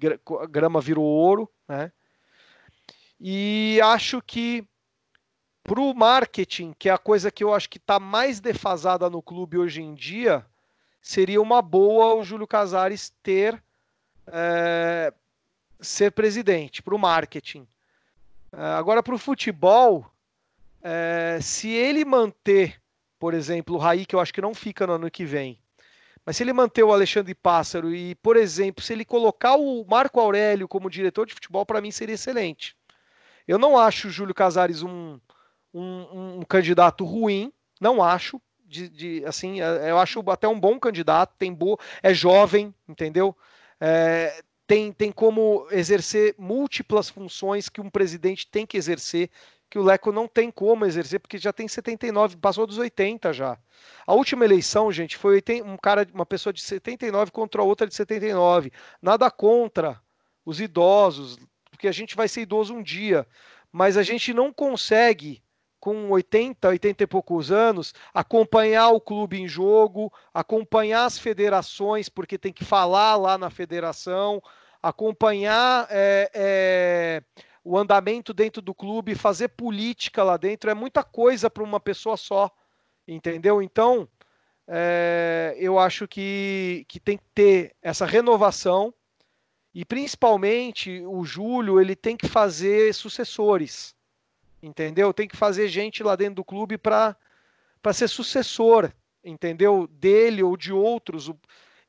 grama 0.48 0.80
virou 0.80 1.04
ouro, 1.04 1.48
né? 1.68 1.92
E 3.20 3.78
acho 3.84 4.20
que 4.20 4.66
para 5.62 5.80
o 5.80 5.94
marketing, 5.94 6.74
que 6.76 6.88
é 6.88 6.92
a 6.92 6.98
coisa 6.98 7.30
que 7.30 7.44
eu 7.44 7.54
acho 7.54 7.70
que 7.70 7.78
está 7.78 8.00
mais 8.00 8.40
defasada 8.40 9.08
no 9.08 9.22
clube 9.22 9.58
hoje 9.58 9.80
em 9.80 9.94
dia, 9.94 10.44
seria 11.00 11.40
uma 11.40 11.62
boa 11.62 12.14
o 12.14 12.24
Júlio 12.24 12.46
Casares 12.46 13.12
ter 13.22 13.62
é, 14.26 15.12
ser 15.80 16.12
presidente 16.12 16.82
para 16.82 16.94
o 16.94 16.98
marketing. 16.98 17.66
É, 18.52 18.62
agora 18.62 19.02
para 19.02 19.14
o 19.14 19.18
futebol, 19.18 20.10
é, 20.82 21.38
se 21.40 21.68
ele 21.70 22.04
manter, 22.04 22.80
por 23.18 23.34
exemplo, 23.34 23.76
o 23.76 23.78
Raí, 23.78 24.06
que 24.06 24.14
eu 24.14 24.20
acho 24.20 24.34
que 24.34 24.40
não 24.40 24.54
fica 24.54 24.86
no 24.86 24.94
ano 24.94 25.10
que 25.10 25.24
vem, 25.24 25.58
mas 26.24 26.36
se 26.36 26.42
ele 26.42 26.52
manter 26.52 26.82
o 26.82 26.92
Alexandre 26.92 27.34
Pássaro 27.34 27.94
e, 27.94 28.14
por 28.16 28.36
exemplo, 28.36 28.84
se 28.84 28.92
ele 28.92 29.04
colocar 29.04 29.56
o 29.56 29.84
Marco 29.84 30.20
Aurélio 30.20 30.68
como 30.68 30.90
diretor 30.90 31.26
de 31.26 31.34
futebol, 31.34 31.64
para 31.64 31.80
mim 31.80 31.90
seria 31.90 32.14
excelente. 32.14 32.76
Eu 33.48 33.58
não 33.58 33.76
acho 33.76 34.08
o 34.08 34.10
Júlio 34.10 34.34
Casares 34.34 34.82
um, 34.82 35.18
um, 35.72 36.38
um 36.38 36.42
candidato 36.42 37.04
ruim, 37.04 37.52
não 37.80 38.02
acho. 38.02 38.40
De, 38.70 38.88
de, 38.88 39.24
assim, 39.26 39.60
é, 39.60 39.90
eu 39.90 39.98
acho 39.98 40.22
até 40.30 40.46
um 40.46 40.58
bom 40.58 40.78
candidato, 40.78 41.34
tem 41.36 41.52
boa, 41.52 41.76
é 42.04 42.14
jovem, 42.14 42.72
entendeu? 42.88 43.36
É, 43.80 44.44
tem, 44.64 44.92
tem 44.92 45.10
como 45.10 45.66
exercer 45.72 46.36
múltiplas 46.38 47.10
funções 47.10 47.68
que 47.68 47.80
um 47.80 47.90
presidente 47.90 48.46
tem 48.46 48.64
que 48.64 48.76
exercer, 48.76 49.28
que 49.68 49.76
o 49.76 49.82
Leco 49.82 50.12
não 50.12 50.28
tem 50.28 50.52
como 50.52 50.86
exercer, 50.86 51.18
porque 51.18 51.36
já 51.36 51.52
tem 51.52 51.66
79, 51.66 52.36
passou 52.36 52.64
dos 52.64 52.78
80 52.78 53.32
já. 53.32 53.58
A 54.06 54.14
última 54.14 54.44
eleição, 54.44 54.92
gente, 54.92 55.16
foi 55.16 55.42
um 55.64 55.76
cara, 55.76 56.06
uma 56.14 56.24
pessoa 56.24 56.52
de 56.52 56.62
79 56.62 57.32
contra 57.32 57.64
outra 57.64 57.88
de 57.88 57.94
79. 57.96 58.70
Nada 59.02 59.28
contra 59.32 60.00
os 60.44 60.60
idosos, 60.60 61.36
porque 61.72 61.88
a 61.88 61.92
gente 61.92 62.14
vai 62.14 62.28
ser 62.28 62.42
idoso 62.42 62.72
um 62.72 62.82
dia, 62.84 63.26
mas 63.72 63.96
a 63.96 64.04
gente 64.04 64.32
não 64.32 64.52
consegue 64.52 65.42
com 65.80 66.10
80, 66.10 66.68
80 66.68 67.04
e 67.04 67.06
poucos 67.06 67.50
anos, 67.50 67.94
acompanhar 68.12 68.90
o 68.90 69.00
clube 69.00 69.40
em 69.40 69.48
jogo, 69.48 70.12
acompanhar 70.32 71.06
as 71.06 71.18
federações, 71.18 72.08
porque 72.08 72.36
tem 72.36 72.52
que 72.52 72.64
falar 72.64 73.16
lá 73.16 73.38
na 73.38 73.48
federação, 73.48 74.42
acompanhar 74.82 75.86
é, 75.90 76.30
é, 76.34 77.22
o 77.64 77.78
andamento 77.78 78.34
dentro 78.34 78.60
do 78.60 78.74
clube, 78.74 79.14
fazer 79.14 79.48
política 79.48 80.22
lá 80.22 80.36
dentro, 80.36 80.70
é 80.70 80.74
muita 80.74 81.02
coisa 81.02 81.48
para 81.48 81.64
uma 81.64 81.80
pessoa 81.80 82.16
só, 82.16 82.50
entendeu? 83.08 83.62
Então, 83.62 84.06
é, 84.68 85.56
eu 85.58 85.78
acho 85.78 86.06
que, 86.06 86.84
que 86.88 87.00
tem 87.00 87.16
que 87.16 87.24
ter 87.34 87.74
essa 87.82 88.04
renovação 88.04 88.92
e 89.74 89.84
principalmente 89.84 91.00
o 91.06 91.24
Júlio, 91.24 91.80
ele 91.80 91.96
tem 91.96 92.16
que 92.16 92.28
fazer 92.28 92.92
sucessores. 92.92 93.94
Entendeu? 94.62 95.12
Tem 95.12 95.26
que 95.26 95.36
fazer 95.36 95.68
gente 95.68 96.02
lá 96.02 96.16
dentro 96.16 96.36
do 96.36 96.44
clube 96.44 96.76
para 96.76 97.16
ser 97.92 98.08
sucessor, 98.08 98.92
entendeu? 99.24 99.86
Dele 99.86 100.42
ou 100.42 100.56
de 100.56 100.72
outros. 100.72 101.30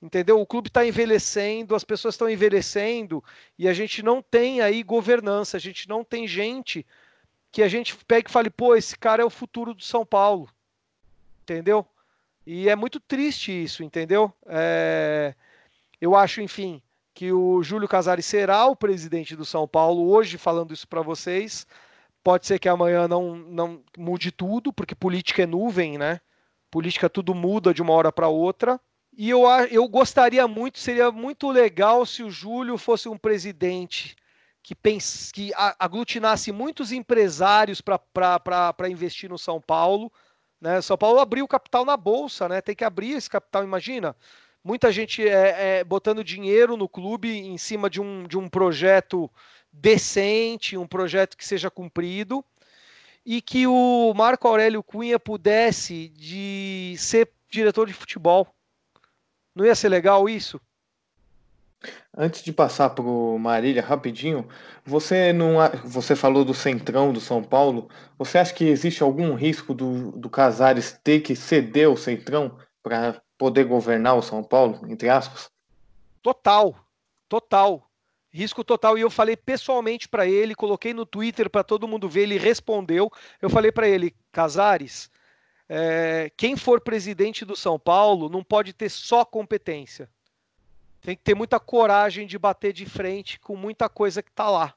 Entendeu? 0.02 0.40
O 0.40 0.48
clube 0.48 0.70
está 0.70 0.86
envelhecendo, 0.86 1.76
as 1.76 1.84
pessoas 1.84 2.16
estão 2.16 2.30
envelhecendo 2.30 3.24
e 3.58 3.68
a 3.68 3.74
gente 3.74 4.02
não 4.02 4.22
tem 4.22 4.60
aí 4.62 4.82
governança, 4.82 5.58
a 5.58 5.60
gente 5.60 5.88
não 5.88 6.04
tem 6.04 6.28
gente 6.28 6.86
que 7.52 7.62
a 7.62 7.68
gente 7.68 7.96
pegue 8.06 8.30
e 8.30 8.32
fale, 8.32 8.50
pô, 8.50 8.76
esse 8.76 8.98
cara 8.98 9.22
é 9.22 9.26
o 9.26 9.30
futuro 9.30 9.74
do 9.74 9.84
São 9.84 10.06
Paulo. 10.06 10.50
Entendeu? 11.44 11.86
E 12.48 12.70
é 12.70 12.76
muito 12.76 13.00
triste 13.00 13.52
isso, 13.52 13.84
entendeu? 13.84 14.34
É... 14.48 15.36
Eu 16.00 16.16
acho, 16.16 16.42
enfim, 16.42 16.82
que 17.14 17.32
o 17.32 17.62
Júlio 17.62 17.88
Casares 17.88 18.26
será 18.26 18.66
o 18.66 18.76
presidente 18.76 19.36
do 19.36 19.46
São 19.46 19.68
Paulo 19.68 20.10
hoje, 20.10 20.38
falando 20.38 20.74
isso 20.74 20.88
para 20.88 21.02
vocês. 21.02 21.68
Pode 22.24 22.46
ser 22.46 22.60
que 22.60 22.70
amanhã 22.70 23.08
não, 23.08 23.36
não 23.36 23.84
mude 23.98 24.32
tudo, 24.32 24.72
porque 24.72 24.94
política 24.94 25.44
é 25.44 25.46
nuvem, 25.46 25.98
né? 25.98 26.22
Política 26.70 27.10
tudo 27.10 27.34
muda 27.34 27.74
de 27.74 27.82
uma 27.82 27.94
hora 27.94 28.12
para 28.12 28.28
outra. 28.28 28.80
E 29.14 29.30
eu, 29.30 29.44
eu 29.70 29.88
gostaria 29.88 30.48
muito, 30.48 30.80
seria 30.80 31.12
muito 31.12 31.50
legal 31.50 32.06
se 32.06 32.24
o 32.24 32.32
Júlio 32.32 32.78
fosse 32.78 33.10
um 33.10 33.18
presidente 33.18 34.16
que, 34.64 34.76
pense, 34.76 35.34
que 35.34 35.52
aglutinasse 35.80 36.52
muitos 36.52 36.92
empresários 36.92 37.82
para 37.82 38.90
investir 38.90 39.30
no 39.30 39.38
São 39.38 39.60
Paulo. 39.60 40.12
Né? 40.62 40.80
São 40.82 40.98
Paulo 40.98 41.20
abriu 41.20 41.48
capital 41.48 41.84
na 41.84 41.98
bolsa, 41.98 42.48
né? 42.48 42.62
Tem 42.62 42.76
que 42.76 42.84
abrir 42.84 43.14
esse 43.14 43.30
capital, 43.30 43.64
imagina. 43.64 44.16
Muita 44.64 44.92
gente 44.92 45.28
é, 45.28 45.80
é, 45.80 45.84
botando 45.84 46.24
dinheiro 46.24 46.78
no 46.78 46.88
clube 46.88 47.30
em 47.36 47.58
cima 47.58 47.90
de 47.90 48.00
um, 48.00 48.24
de 48.28 48.38
um 48.38 48.48
projeto 48.48 49.30
decente, 49.72 50.78
um 50.78 50.88
projeto 50.88 51.38
que 51.38 51.46
seja 51.46 51.72
cumprido, 51.72 52.44
e 53.26 53.42
que 53.42 53.68
o 53.68 54.14
Marco 54.16 54.48
Aurélio 54.48 54.84
Cunha 54.84 55.20
pudesse 55.20 56.10
de 56.10 56.96
ser 56.98 57.30
diretor 57.50 57.88
de 57.88 57.94
futebol. 57.94 58.48
Não 59.56 59.66
ia 59.66 59.76
ser 59.76 59.90
legal 59.90 60.28
isso? 60.28 60.60
Antes 62.16 62.44
de 62.44 62.54
passar 62.54 62.92
para 62.92 63.04
o 63.04 63.38
Marília, 63.40 63.82
rapidinho, 63.82 64.48
você 64.86 65.34
não, 65.34 65.56
você 65.84 66.16
falou 66.16 66.46
do 66.46 66.54
centrão 66.54 67.12
do 67.12 67.20
São 67.20 67.44
Paulo. 67.44 67.90
Você 68.18 68.38
acha 68.38 68.54
que 68.54 68.66
existe 68.66 69.02
algum 69.02 69.34
risco 69.34 69.74
do, 69.74 70.12
do 70.12 70.30
Casares 70.30 71.00
ter 71.04 71.22
que 71.22 71.36
ceder 71.36 71.90
o 71.90 71.98
centrão 71.98 72.58
para 72.84 73.22
poder 73.38 73.64
governar 73.64 74.16
o 74.16 74.22
São 74.22 74.44
Paulo, 74.44 74.80
entre 74.88 75.10
aspas? 75.10 75.50
Total, 76.22 76.76
total, 77.28 77.91
risco 78.32 78.64
total. 78.64 78.98
E 78.98 79.02
eu 79.02 79.10
falei 79.10 79.36
pessoalmente 79.36 80.08
para 80.08 80.26
ele, 80.26 80.56
coloquei 80.56 80.94
no 80.94 81.06
Twitter 81.06 81.50
para 81.50 81.64
todo 81.64 81.88
mundo 81.88 82.10
ver. 82.10 82.22
Ele 82.22 82.38
respondeu. 82.38 83.12
Eu 83.42 83.50
falei 83.50 83.72
para 83.72 83.88
ele, 83.88 84.16
Casares, 84.32 85.12
é, 85.68 86.32
quem 86.36 86.56
for 86.56 86.82
presidente 86.82 87.46
do 87.46 87.56
São 87.56 87.80
Paulo 87.80 88.30
não 88.30 88.44
pode 88.44 88.74
ter 88.74 88.90
só 88.90 89.24
competência. 89.26 90.10
Tem 91.02 91.16
que 91.16 91.24
ter 91.24 91.36
muita 91.36 91.60
coragem 91.60 92.28
de 92.28 92.38
bater 92.38 92.74
de 92.74 92.86
frente 92.86 93.40
com 93.40 93.56
muita 93.56 93.90
coisa 93.90 94.22
que 94.22 94.30
está 94.30 94.50
lá. 94.50 94.74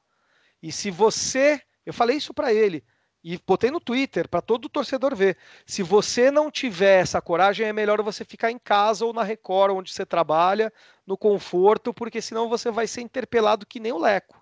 E 0.61 0.71
se 0.71 0.89
você, 0.89 1.61
eu 1.85 1.93
falei 1.93 2.17
isso 2.17 2.33
para 2.33 2.53
ele 2.53 2.83
e 3.27 3.39
botei 3.39 3.71
no 3.71 3.79
Twitter 3.79 4.29
para 4.29 4.39
todo 4.39 4.69
torcedor 4.69 5.15
ver. 5.15 5.35
Se 5.65 5.81
você 5.81 6.29
não 6.29 6.51
tiver 6.51 7.01
essa 7.01 7.19
coragem, 7.19 7.65
é 7.65 7.73
melhor 7.73 7.99
você 8.03 8.23
ficar 8.23 8.51
em 8.51 8.59
casa 8.59 9.03
ou 9.03 9.11
na 9.11 9.23
Record, 9.23 9.75
onde 9.75 9.91
você 9.91 10.05
trabalha, 10.05 10.71
no 11.07 11.17
conforto, 11.17 11.91
porque 11.91 12.21
senão 12.21 12.47
você 12.47 12.69
vai 12.69 12.85
ser 12.85 13.01
interpelado 13.01 13.65
que 13.65 13.79
nem 13.79 13.91
o 13.91 13.97
Leco. 13.97 14.39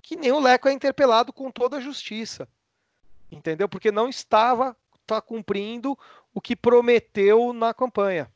Que 0.00 0.16
nem 0.16 0.32
o 0.32 0.40
Leco 0.40 0.66
é 0.66 0.72
interpelado 0.72 1.30
com 1.30 1.50
toda 1.50 1.76
a 1.76 1.80
justiça. 1.80 2.48
Entendeu? 3.30 3.68
Porque 3.68 3.92
não 3.92 4.08
estava 4.08 4.74
está 5.02 5.20
cumprindo 5.20 5.96
o 6.32 6.40
que 6.40 6.56
prometeu 6.56 7.52
na 7.52 7.74
campanha. 7.74 8.32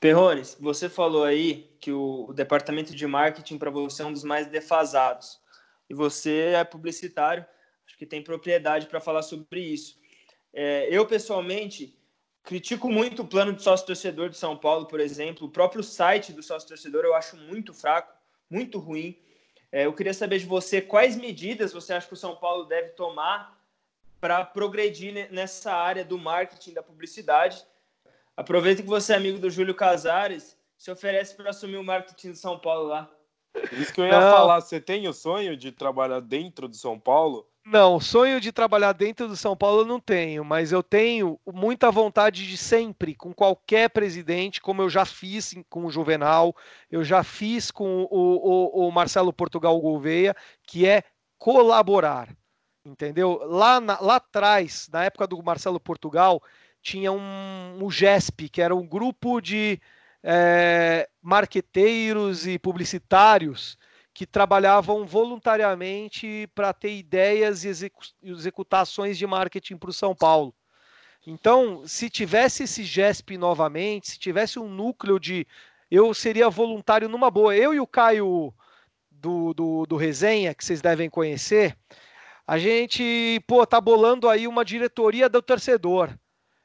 Perrones, 0.00 0.56
você 0.58 0.88
falou 0.88 1.24
aí 1.24 1.70
que 1.78 1.92
o, 1.92 2.32
departamento 2.32 2.94
de 2.94 3.06
marketing 3.06 3.58
para 3.58 3.70
você 3.70 4.02
é 4.02 4.06
um 4.06 4.12
dos 4.14 4.24
mais 4.24 4.46
defasados. 4.46 5.40
E 5.90 5.94
você 5.94 6.54
é 6.54 6.64
publicitário, 6.64 7.44
que 7.98 8.06
tem 8.06 8.22
propriedade 8.22 8.86
para 8.86 9.00
falar 9.00 9.22
sobre 9.22 9.60
isso. 9.60 9.98
É, 10.54 10.88
eu, 10.90 11.04
pessoalmente, 11.04 11.98
critico 12.44 12.88
muito 12.88 13.22
o 13.22 13.26
plano 13.26 13.52
de 13.52 13.62
sócio-torcedor 13.62 14.30
de 14.30 14.38
São 14.38 14.56
Paulo, 14.56 14.86
por 14.86 15.00
exemplo. 15.00 15.48
O 15.48 15.50
próprio 15.50 15.82
site 15.82 16.32
do 16.32 16.42
sócio-torcedor 16.42 17.04
eu 17.04 17.14
acho 17.14 17.36
muito 17.36 17.74
fraco, 17.74 18.14
muito 18.48 18.78
ruim. 18.78 19.18
É, 19.70 19.84
eu 19.84 19.92
queria 19.92 20.14
saber 20.14 20.38
de 20.38 20.46
você 20.46 20.80
quais 20.80 21.16
medidas 21.16 21.72
você 21.72 21.92
acha 21.92 22.06
que 22.06 22.14
o 22.14 22.16
São 22.16 22.36
Paulo 22.36 22.64
deve 22.64 22.90
tomar 22.90 23.58
para 24.20 24.44
progredir 24.44 25.30
nessa 25.30 25.72
área 25.72 26.04
do 26.04 26.16
marketing, 26.16 26.72
da 26.72 26.82
publicidade. 26.82 27.62
Aproveita 28.36 28.82
que 28.82 28.88
você 28.88 29.12
é 29.12 29.16
amigo 29.16 29.38
do 29.38 29.50
Júlio 29.50 29.74
Casares, 29.74 30.56
se 30.76 30.90
oferece 30.90 31.34
para 31.34 31.50
assumir 31.50 31.76
o 31.76 31.84
marketing 31.84 32.32
de 32.32 32.38
São 32.38 32.58
Paulo 32.58 32.88
lá. 32.88 33.10
Isso 33.72 33.92
que 33.92 34.00
eu 34.00 34.06
ia 34.06 34.20
não. 34.20 34.30
falar, 34.30 34.60
você 34.60 34.80
tem 34.80 35.08
o 35.08 35.12
sonho 35.12 35.56
de 35.56 35.72
trabalhar 35.72 36.20
dentro 36.20 36.68
do 36.68 36.76
São 36.76 36.98
Paulo? 36.98 37.48
Não, 37.70 38.00
sonho 38.00 38.40
de 38.40 38.50
trabalhar 38.50 38.92
dentro 38.92 39.28
do 39.28 39.36
São 39.36 39.54
Paulo 39.54 39.82
eu 39.82 39.86
não 39.86 40.00
tenho, 40.00 40.42
mas 40.42 40.72
eu 40.72 40.82
tenho 40.82 41.38
muita 41.46 41.90
vontade 41.90 42.46
de 42.46 42.56
sempre, 42.56 43.14
com 43.14 43.34
qualquer 43.34 43.90
presidente, 43.90 44.58
como 44.58 44.80
eu 44.80 44.88
já 44.88 45.04
fiz 45.04 45.54
com 45.68 45.84
o 45.84 45.90
Juvenal, 45.90 46.56
eu 46.90 47.04
já 47.04 47.22
fiz 47.22 47.70
com 47.70 48.08
o, 48.10 48.80
o, 48.80 48.88
o 48.88 48.90
Marcelo 48.90 49.34
Portugal 49.34 49.78
Gouveia, 49.78 50.34
que 50.66 50.86
é 50.86 51.02
colaborar 51.36 52.34
entendeu? 52.84 53.38
Lá, 53.44 53.80
na, 53.80 54.00
lá 54.00 54.16
atrás, 54.16 54.88
na 54.90 55.04
época 55.04 55.26
do 55.26 55.42
Marcelo 55.42 55.78
Portugal, 55.78 56.42
tinha 56.82 57.12
um, 57.12 57.84
um 57.84 57.90
GESP, 57.90 58.48
que 58.48 58.62
era 58.62 58.74
um 58.74 58.86
grupo 58.86 59.40
de 59.40 59.80
é, 60.22 61.08
marqueteiros 61.22 62.46
e 62.46 62.58
publicitários 62.58 63.77
que 64.18 64.26
trabalhavam 64.26 65.06
voluntariamente 65.06 66.50
para 66.52 66.72
ter 66.72 66.92
ideias 66.98 67.62
e 67.62 67.68
execu 67.68 68.00
executações 68.20 69.16
de 69.16 69.24
marketing 69.24 69.76
para 69.76 69.90
o 69.90 69.92
São 69.92 70.12
Paulo. 70.12 70.52
Então, 71.24 71.86
se 71.86 72.10
tivesse 72.10 72.64
esse 72.64 72.82
GESP 72.82 73.38
novamente, 73.38 74.10
se 74.10 74.18
tivesse 74.18 74.58
um 74.58 74.68
núcleo 74.68 75.20
de. 75.20 75.46
Eu 75.88 76.12
seria 76.12 76.50
voluntário 76.50 77.08
numa 77.08 77.30
boa. 77.30 77.54
Eu 77.54 77.72
e 77.72 77.78
o 77.78 77.86
Caio 77.86 78.52
do, 79.08 79.54
do, 79.54 79.86
do 79.86 79.96
Resenha, 79.96 80.52
que 80.52 80.64
vocês 80.64 80.80
devem 80.80 81.08
conhecer, 81.08 81.78
a 82.44 82.58
gente, 82.58 83.40
pô, 83.46 83.64
tá 83.64 83.80
bolando 83.80 84.28
aí 84.28 84.48
uma 84.48 84.64
diretoria 84.64 85.28
do 85.28 85.40
torcedor. 85.40 86.10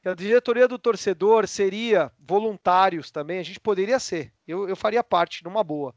A 0.04 0.12
diretoria 0.12 0.66
do 0.66 0.76
torcedor 0.76 1.46
seria 1.46 2.10
voluntários 2.18 3.12
também, 3.12 3.38
a 3.38 3.44
gente 3.44 3.60
poderia 3.60 4.00
ser. 4.00 4.32
Eu, 4.44 4.68
eu 4.68 4.74
faria 4.74 5.04
parte, 5.04 5.44
numa 5.44 5.62
boa. 5.62 5.94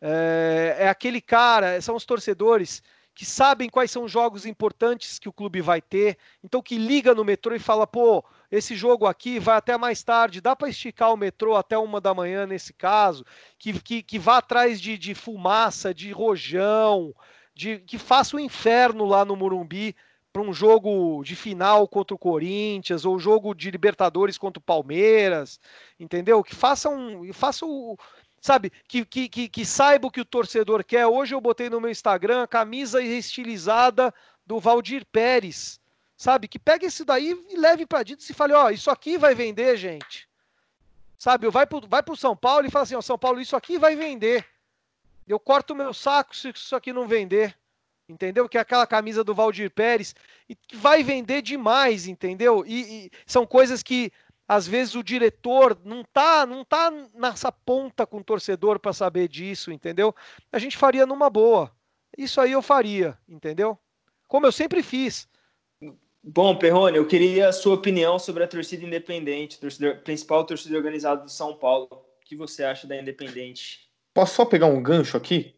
É 0.00 0.63
aquele 0.94 1.20
cara, 1.20 1.80
são 1.80 1.94
os 1.94 2.04
torcedores 2.06 2.82
que 3.14 3.24
sabem 3.24 3.68
quais 3.68 3.90
são 3.90 4.04
os 4.04 4.10
jogos 4.10 4.44
importantes 4.44 5.18
que 5.18 5.28
o 5.28 5.32
clube 5.32 5.60
vai 5.60 5.80
ter, 5.80 6.18
então 6.42 6.60
que 6.60 6.76
liga 6.76 7.14
no 7.14 7.24
metrô 7.24 7.54
e 7.54 7.60
fala, 7.60 7.86
pô, 7.86 8.24
esse 8.50 8.74
jogo 8.74 9.06
aqui 9.06 9.38
vai 9.38 9.56
até 9.56 9.76
mais 9.76 10.02
tarde, 10.02 10.40
dá 10.40 10.56
para 10.56 10.68
esticar 10.68 11.12
o 11.12 11.16
metrô 11.16 11.54
até 11.54 11.78
uma 11.78 12.00
da 12.00 12.12
manhã 12.12 12.46
nesse 12.46 12.72
caso, 12.72 13.24
que, 13.58 13.80
que, 13.80 14.02
que 14.02 14.18
vá 14.18 14.38
atrás 14.38 14.80
de, 14.80 14.98
de 14.98 15.14
fumaça, 15.14 15.94
de 15.94 16.10
rojão, 16.10 17.14
de 17.54 17.78
que 17.78 17.98
faça 17.98 18.36
o 18.36 18.40
inferno 18.40 19.04
lá 19.04 19.24
no 19.24 19.36
Morumbi 19.36 19.94
para 20.32 20.42
um 20.42 20.52
jogo 20.52 21.22
de 21.22 21.36
final 21.36 21.86
contra 21.86 22.12
o 22.12 22.18
Corinthians 22.18 23.04
ou 23.04 23.20
jogo 23.20 23.54
de 23.54 23.70
Libertadores 23.70 24.36
contra 24.36 24.58
o 24.58 24.64
Palmeiras, 24.64 25.60
entendeu? 25.98 26.42
Que 26.42 26.56
faça 26.56 26.88
um, 26.88 27.32
faça 27.32 27.64
o, 27.64 27.96
sabe, 28.44 28.70
que, 28.86 29.06
que, 29.06 29.26
que, 29.26 29.48
que 29.48 29.64
saiba 29.64 30.06
o 30.06 30.10
que 30.10 30.20
o 30.20 30.24
torcedor 30.24 30.84
quer. 30.84 31.06
Hoje 31.06 31.34
eu 31.34 31.40
botei 31.40 31.70
no 31.70 31.80
meu 31.80 31.90
Instagram 31.90 32.42
a 32.42 32.46
camisa 32.46 33.00
estilizada 33.00 34.12
do 34.44 34.60
Valdir 34.60 35.06
Pérez, 35.06 35.80
sabe? 36.14 36.46
Que 36.46 36.58
pegue 36.58 36.84
esse 36.84 37.06
daí 37.06 37.42
e 37.48 37.56
leve 37.56 37.86
para 37.86 38.02
dentro 38.02 38.26
e 38.28 38.34
fale, 38.34 38.52
ó, 38.52 38.66
oh, 38.66 38.70
isso 38.70 38.90
aqui 38.90 39.16
vai 39.16 39.34
vender, 39.34 39.78
gente. 39.78 40.28
Sabe, 41.18 41.48
vai 41.48 41.66
pro, 41.66 41.88
vai 41.88 42.02
pro 42.02 42.14
São 42.14 42.36
Paulo 42.36 42.66
e 42.66 42.70
fala 42.70 42.82
assim, 42.82 42.94
ó, 42.94 43.00
São 43.00 43.18
Paulo, 43.18 43.40
isso 43.40 43.56
aqui 43.56 43.78
vai 43.78 43.96
vender. 43.96 44.46
Eu 45.26 45.40
corto 45.40 45.74
meu 45.74 45.94
saco 45.94 46.36
se 46.36 46.50
isso 46.50 46.76
aqui 46.76 46.92
não 46.92 47.08
vender. 47.08 47.56
Entendeu? 48.06 48.46
Que 48.46 48.58
é 48.58 48.60
aquela 48.60 48.86
camisa 48.86 49.24
do 49.24 49.34
Valdir 49.34 49.70
Pérez 49.70 50.14
e 50.46 50.54
vai 50.74 51.02
vender 51.02 51.40
demais, 51.40 52.06
entendeu? 52.06 52.62
E, 52.66 53.06
e 53.06 53.10
são 53.24 53.46
coisas 53.46 53.82
que 53.82 54.12
às 54.46 54.66
vezes 54.66 54.94
o 54.94 55.02
diretor 55.02 55.78
não 55.84 56.04
tá, 56.04 56.44
não 56.44 56.64
tá 56.64 56.90
nessa 57.14 57.50
ponta 57.50 58.06
com 58.06 58.18
o 58.18 58.24
torcedor 58.24 58.78
para 58.78 58.92
saber 58.92 59.28
disso, 59.28 59.72
entendeu? 59.72 60.14
A 60.52 60.58
gente 60.58 60.76
faria 60.76 61.06
numa 61.06 61.30
boa. 61.30 61.70
Isso 62.16 62.40
aí 62.40 62.52
eu 62.52 62.62
faria, 62.62 63.18
entendeu? 63.28 63.78
Como 64.28 64.46
eu 64.46 64.52
sempre 64.52 64.82
fiz. 64.82 65.28
Bom, 66.22 66.56
Perrone, 66.56 66.96
eu 66.96 67.06
queria 67.06 67.48
a 67.48 67.52
sua 67.52 67.74
opinião 67.74 68.18
sobre 68.18 68.44
a 68.44 68.48
torcida 68.48 68.84
independente, 68.84 69.60
torcida, 69.60 69.94
principal 69.96 70.44
torcida 70.44 70.76
organizada 70.76 71.22
do 71.22 71.30
São 71.30 71.56
Paulo. 71.56 71.88
O 71.90 72.24
que 72.24 72.34
você 72.34 72.64
acha 72.64 72.86
da 72.86 72.96
Independente? 72.96 73.90
Posso 74.14 74.36
só 74.36 74.44
pegar 74.44 74.66
um 74.66 74.82
gancho 74.82 75.16
aqui? 75.16 75.54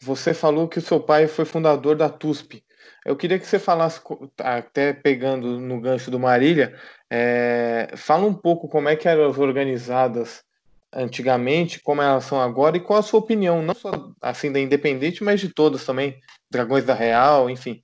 Você 0.00 0.34
falou 0.34 0.66
que 0.66 0.78
o 0.78 0.82
seu 0.82 0.98
pai 0.98 1.28
foi 1.28 1.44
fundador 1.44 1.94
da 1.94 2.08
TUSP. 2.08 2.64
Eu 3.04 3.16
queria 3.16 3.38
que 3.38 3.46
você 3.46 3.58
falasse, 3.58 4.00
até 4.38 4.92
pegando 4.92 5.60
no 5.60 5.80
gancho 5.80 6.10
do 6.10 6.18
Marília, 6.18 6.76
é, 7.14 7.90
fala 7.94 8.24
um 8.24 8.32
pouco 8.32 8.66
como 8.66 8.88
é 8.88 8.96
que 8.96 9.06
eram 9.06 9.28
organizadas 9.28 10.42
antigamente, 10.90 11.78
como 11.78 12.00
elas 12.00 12.24
são 12.24 12.40
agora 12.40 12.78
e 12.78 12.80
qual 12.80 13.00
a 13.00 13.02
sua 13.02 13.20
opinião, 13.20 13.60
não 13.60 13.74
só 13.74 13.90
assim 14.18 14.50
da 14.50 14.58
Independente, 14.58 15.22
mas 15.22 15.38
de 15.38 15.50
todas 15.50 15.84
também, 15.84 16.18
Dragões 16.50 16.86
da 16.86 16.94
Real, 16.94 17.50
enfim. 17.50 17.82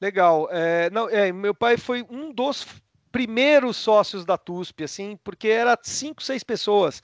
Legal. 0.00 0.48
É, 0.50 0.90
não, 0.90 1.08
é, 1.08 1.30
meu 1.30 1.54
pai 1.54 1.76
foi 1.76 2.04
um 2.10 2.32
dos 2.32 2.66
primeiros 3.12 3.76
sócios 3.76 4.24
da 4.24 4.36
TUSP, 4.36 4.82
assim, 4.82 5.16
porque 5.22 5.46
era 5.46 5.78
cinco, 5.80 6.20
seis 6.20 6.42
pessoas. 6.42 7.00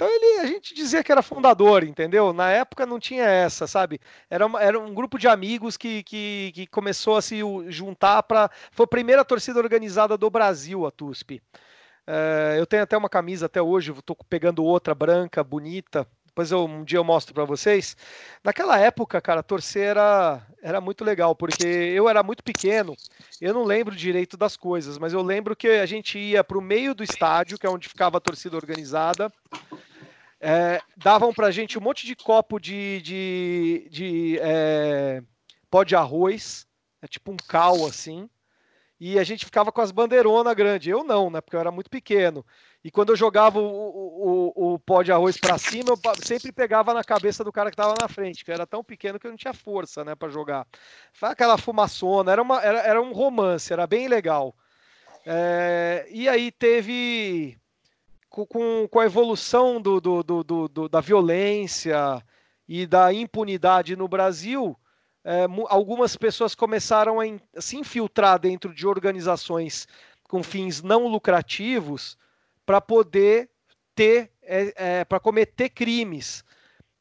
Então 0.00 0.08
ele, 0.08 0.40
a 0.40 0.46
gente 0.46 0.74
dizia 0.74 1.04
que 1.04 1.12
era 1.12 1.20
fundador, 1.20 1.84
entendeu? 1.84 2.32
Na 2.32 2.50
época 2.50 2.86
não 2.86 2.98
tinha 2.98 3.24
essa, 3.24 3.66
sabe? 3.66 4.00
Era, 4.30 4.46
uma, 4.46 4.58
era 4.58 4.78
um 4.80 4.94
grupo 4.94 5.18
de 5.18 5.28
amigos 5.28 5.76
que, 5.76 6.02
que, 6.04 6.52
que 6.54 6.66
começou 6.68 7.18
a 7.18 7.20
se 7.20 7.42
juntar 7.68 8.22
para. 8.22 8.50
Foi 8.72 8.84
a 8.84 8.86
primeira 8.86 9.22
torcida 9.26 9.58
organizada 9.58 10.16
do 10.16 10.30
Brasil, 10.30 10.86
a 10.86 10.90
TUSP. 10.90 11.42
É, 12.06 12.56
eu 12.58 12.64
tenho 12.64 12.82
até 12.82 12.96
uma 12.96 13.10
camisa 13.10 13.44
até 13.44 13.60
hoje, 13.60 13.92
estou 13.92 14.16
pegando 14.26 14.64
outra 14.64 14.94
branca, 14.94 15.44
bonita. 15.44 16.06
Depois 16.24 16.50
eu, 16.50 16.64
um 16.64 16.82
dia 16.82 16.98
eu 16.98 17.04
mostro 17.04 17.34
para 17.34 17.44
vocês. 17.44 17.94
Naquela 18.42 18.78
época, 18.78 19.20
cara, 19.20 19.42
torcer 19.42 19.82
era, 19.82 20.40
era 20.62 20.80
muito 20.80 21.04
legal, 21.04 21.36
porque 21.36 21.62
eu 21.62 22.08
era 22.08 22.22
muito 22.22 22.42
pequeno, 22.42 22.96
eu 23.38 23.52
não 23.52 23.64
lembro 23.64 23.94
direito 23.94 24.38
das 24.38 24.56
coisas, 24.56 24.96
mas 24.96 25.12
eu 25.12 25.20
lembro 25.20 25.54
que 25.54 25.68
a 25.68 25.84
gente 25.84 26.18
ia 26.18 26.42
para 26.42 26.56
o 26.56 26.62
meio 26.62 26.94
do 26.94 27.04
estádio, 27.04 27.58
que 27.58 27.66
é 27.66 27.70
onde 27.70 27.88
ficava 27.88 28.16
a 28.16 28.20
torcida 28.20 28.56
organizada, 28.56 29.30
é, 30.40 30.80
davam 30.96 31.32
para 31.32 31.50
gente 31.50 31.78
um 31.78 31.82
monte 31.82 32.06
de 32.06 32.16
copo 32.16 32.58
de, 32.58 33.00
de, 33.02 33.88
de 33.90 34.38
é, 34.40 35.22
pó 35.70 35.84
de 35.84 35.94
arroz, 35.94 36.66
é 37.02 37.06
tipo 37.06 37.30
um 37.30 37.36
cal 37.36 37.84
assim, 37.86 38.28
e 39.00 39.18
a 39.18 39.24
gente 39.24 39.46
ficava 39.46 39.72
com 39.72 39.80
as 39.80 39.90
bandeironas 39.90 40.54
grandes. 40.54 40.86
Eu 40.86 41.02
não, 41.02 41.30
né? 41.30 41.40
Porque 41.40 41.56
eu 41.56 41.60
era 41.60 41.70
muito 41.70 41.88
pequeno. 41.88 42.44
E 42.84 42.90
quando 42.90 43.10
eu 43.10 43.16
jogava 43.16 43.58
o, 43.58 43.64
o, 43.64 44.52
o, 44.54 44.74
o 44.74 44.78
pó 44.78 45.02
de 45.02 45.10
arroz 45.10 45.38
para 45.38 45.56
cima, 45.56 45.90
eu 45.90 45.98
sempre 46.22 46.52
pegava 46.52 46.92
na 46.92 47.02
cabeça 47.02 47.42
do 47.42 47.50
cara 47.50 47.70
que 47.70 47.74
estava 47.74 47.94
na 47.98 48.08
frente, 48.08 48.44
que 48.44 48.52
era 48.52 48.66
tão 48.66 48.84
pequeno 48.84 49.18
que 49.18 49.26
eu 49.26 49.30
não 49.30 49.38
tinha 49.38 49.54
força, 49.54 50.04
né, 50.04 50.14
para 50.14 50.28
jogar. 50.28 50.66
Foi 51.14 51.30
aquela 51.30 51.56
fumaçona, 51.56 52.30
era, 52.30 52.42
uma, 52.42 52.60
era, 52.62 52.80
era 52.80 53.02
um 53.02 53.12
romance, 53.12 53.72
era 53.72 53.86
bem 53.86 54.06
legal. 54.06 54.54
É, 55.24 56.06
e 56.10 56.28
aí 56.28 56.50
teve 56.50 57.59
com, 58.46 58.88
com 58.88 59.00
a 59.00 59.06
evolução 59.06 59.80
do, 59.80 60.00
do, 60.00 60.22
do, 60.22 60.68
do, 60.68 60.88
da 60.88 61.00
violência 61.00 62.22
e 62.68 62.86
da 62.86 63.12
impunidade 63.12 63.96
no 63.96 64.06
Brasil, 64.06 64.76
é, 65.24 65.46
algumas 65.68 66.16
pessoas 66.16 66.54
começaram 66.54 67.20
a 67.20 67.26
in, 67.26 67.40
se 67.58 67.76
infiltrar 67.76 68.38
dentro 68.38 68.74
de 68.74 68.86
organizações 68.86 69.86
com 70.24 70.42
fins 70.42 70.82
não 70.82 71.06
lucrativos 71.06 72.16
para 72.64 72.80
poder 72.80 73.50
ter, 73.94 74.30
é, 74.42 74.72
é, 74.76 75.04
para 75.04 75.20
cometer 75.20 75.68
crimes. 75.68 76.44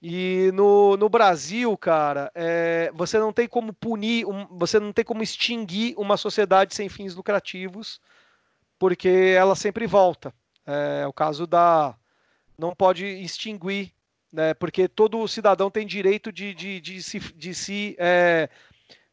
E 0.02 0.50
no, 0.54 0.96
no 0.98 1.10
Brasil, 1.10 1.78
cara, 1.78 2.32
é, 2.34 2.90
você 2.94 3.20
não 3.20 3.34
tem 3.34 3.48
como 3.48 3.74
punir, 3.74 4.26
um, 4.26 4.48
você 4.58 4.80
não 4.80 4.94
tem 4.94 5.04
como 5.04 5.22
extinguir 5.22 5.94
uma 5.98 6.16
sociedade 6.18 6.74
sem 6.74 6.88
fins 6.88 7.16
lucrativos, 7.16 8.02
porque 8.78 9.36
ela 9.38 9.56
sempre 9.56 9.86
volta. 9.86 10.34
É, 10.70 11.08
o 11.08 11.12
caso 11.12 11.48
da. 11.48 11.96
Não 12.56 12.76
pode 12.76 13.04
extinguir, 13.04 13.92
né, 14.32 14.54
porque 14.54 14.88
todo 14.88 15.28
cidadão 15.28 15.72
tem 15.72 15.88
direito 15.88 16.32
de, 16.32 16.54
de, 16.54 16.80
de 16.80 17.02
se, 17.02 17.20
de, 17.20 17.56
se, 17.56 17.96
é, 17.98 18.50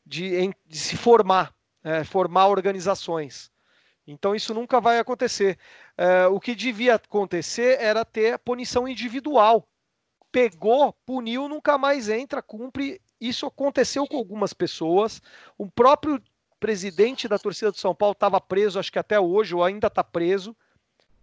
de, 0.05 0.53
de 0.67 0.79
se 0.79 0.97
formar, 0.97 1.55
é, 1.83 2.05
formar 2.05 2.49
organizações. 2.49 3.51
Então 4.07 4.35
isso 4.35 4.53
nunca 4.53 4.81
vai 4.81 4.99
acontecer. 4.99 5.59
É, 5.97 6.27
o 6.27 6.39
que 6.41 6.55
devia 6.55 6.97
acontecer 6.97 7.81
era 7.81 8.05
ter 8.05 8.39
punição 8.41 8.87
individual. 8.87 9.67
Pegou, 10.31 10.93
puniu, 11.07 11.49
nunca 11.49 11.79
mais 11.79 12.09
entra, 12.09 12.43
cumpre. 12.43 13.01
Isso 13.19 13.47
aconteceu 13.47 14.07
com 14.07 14.19
algumas 14.19 14.53
pessoas. 14.53 15.23
O 15.57 15.71
próprio 15.71 16.21
presidente 16.61 17.29
da 17.29 17.39
torcida 17.39 17.71
do 17.71 17.79
São 17.79 17.95
Paulo 17.95 18.13
estava 18.13 18.41
preso, 18.41 18.79
acho 18.79 18.93
que 18.93 18.99
até 18.99 19.19
hoje, 19.19 19.55
ou 19.55 19.65
ainda 19.65 19.87
está 19.87 20.03
preso 20.05 20.55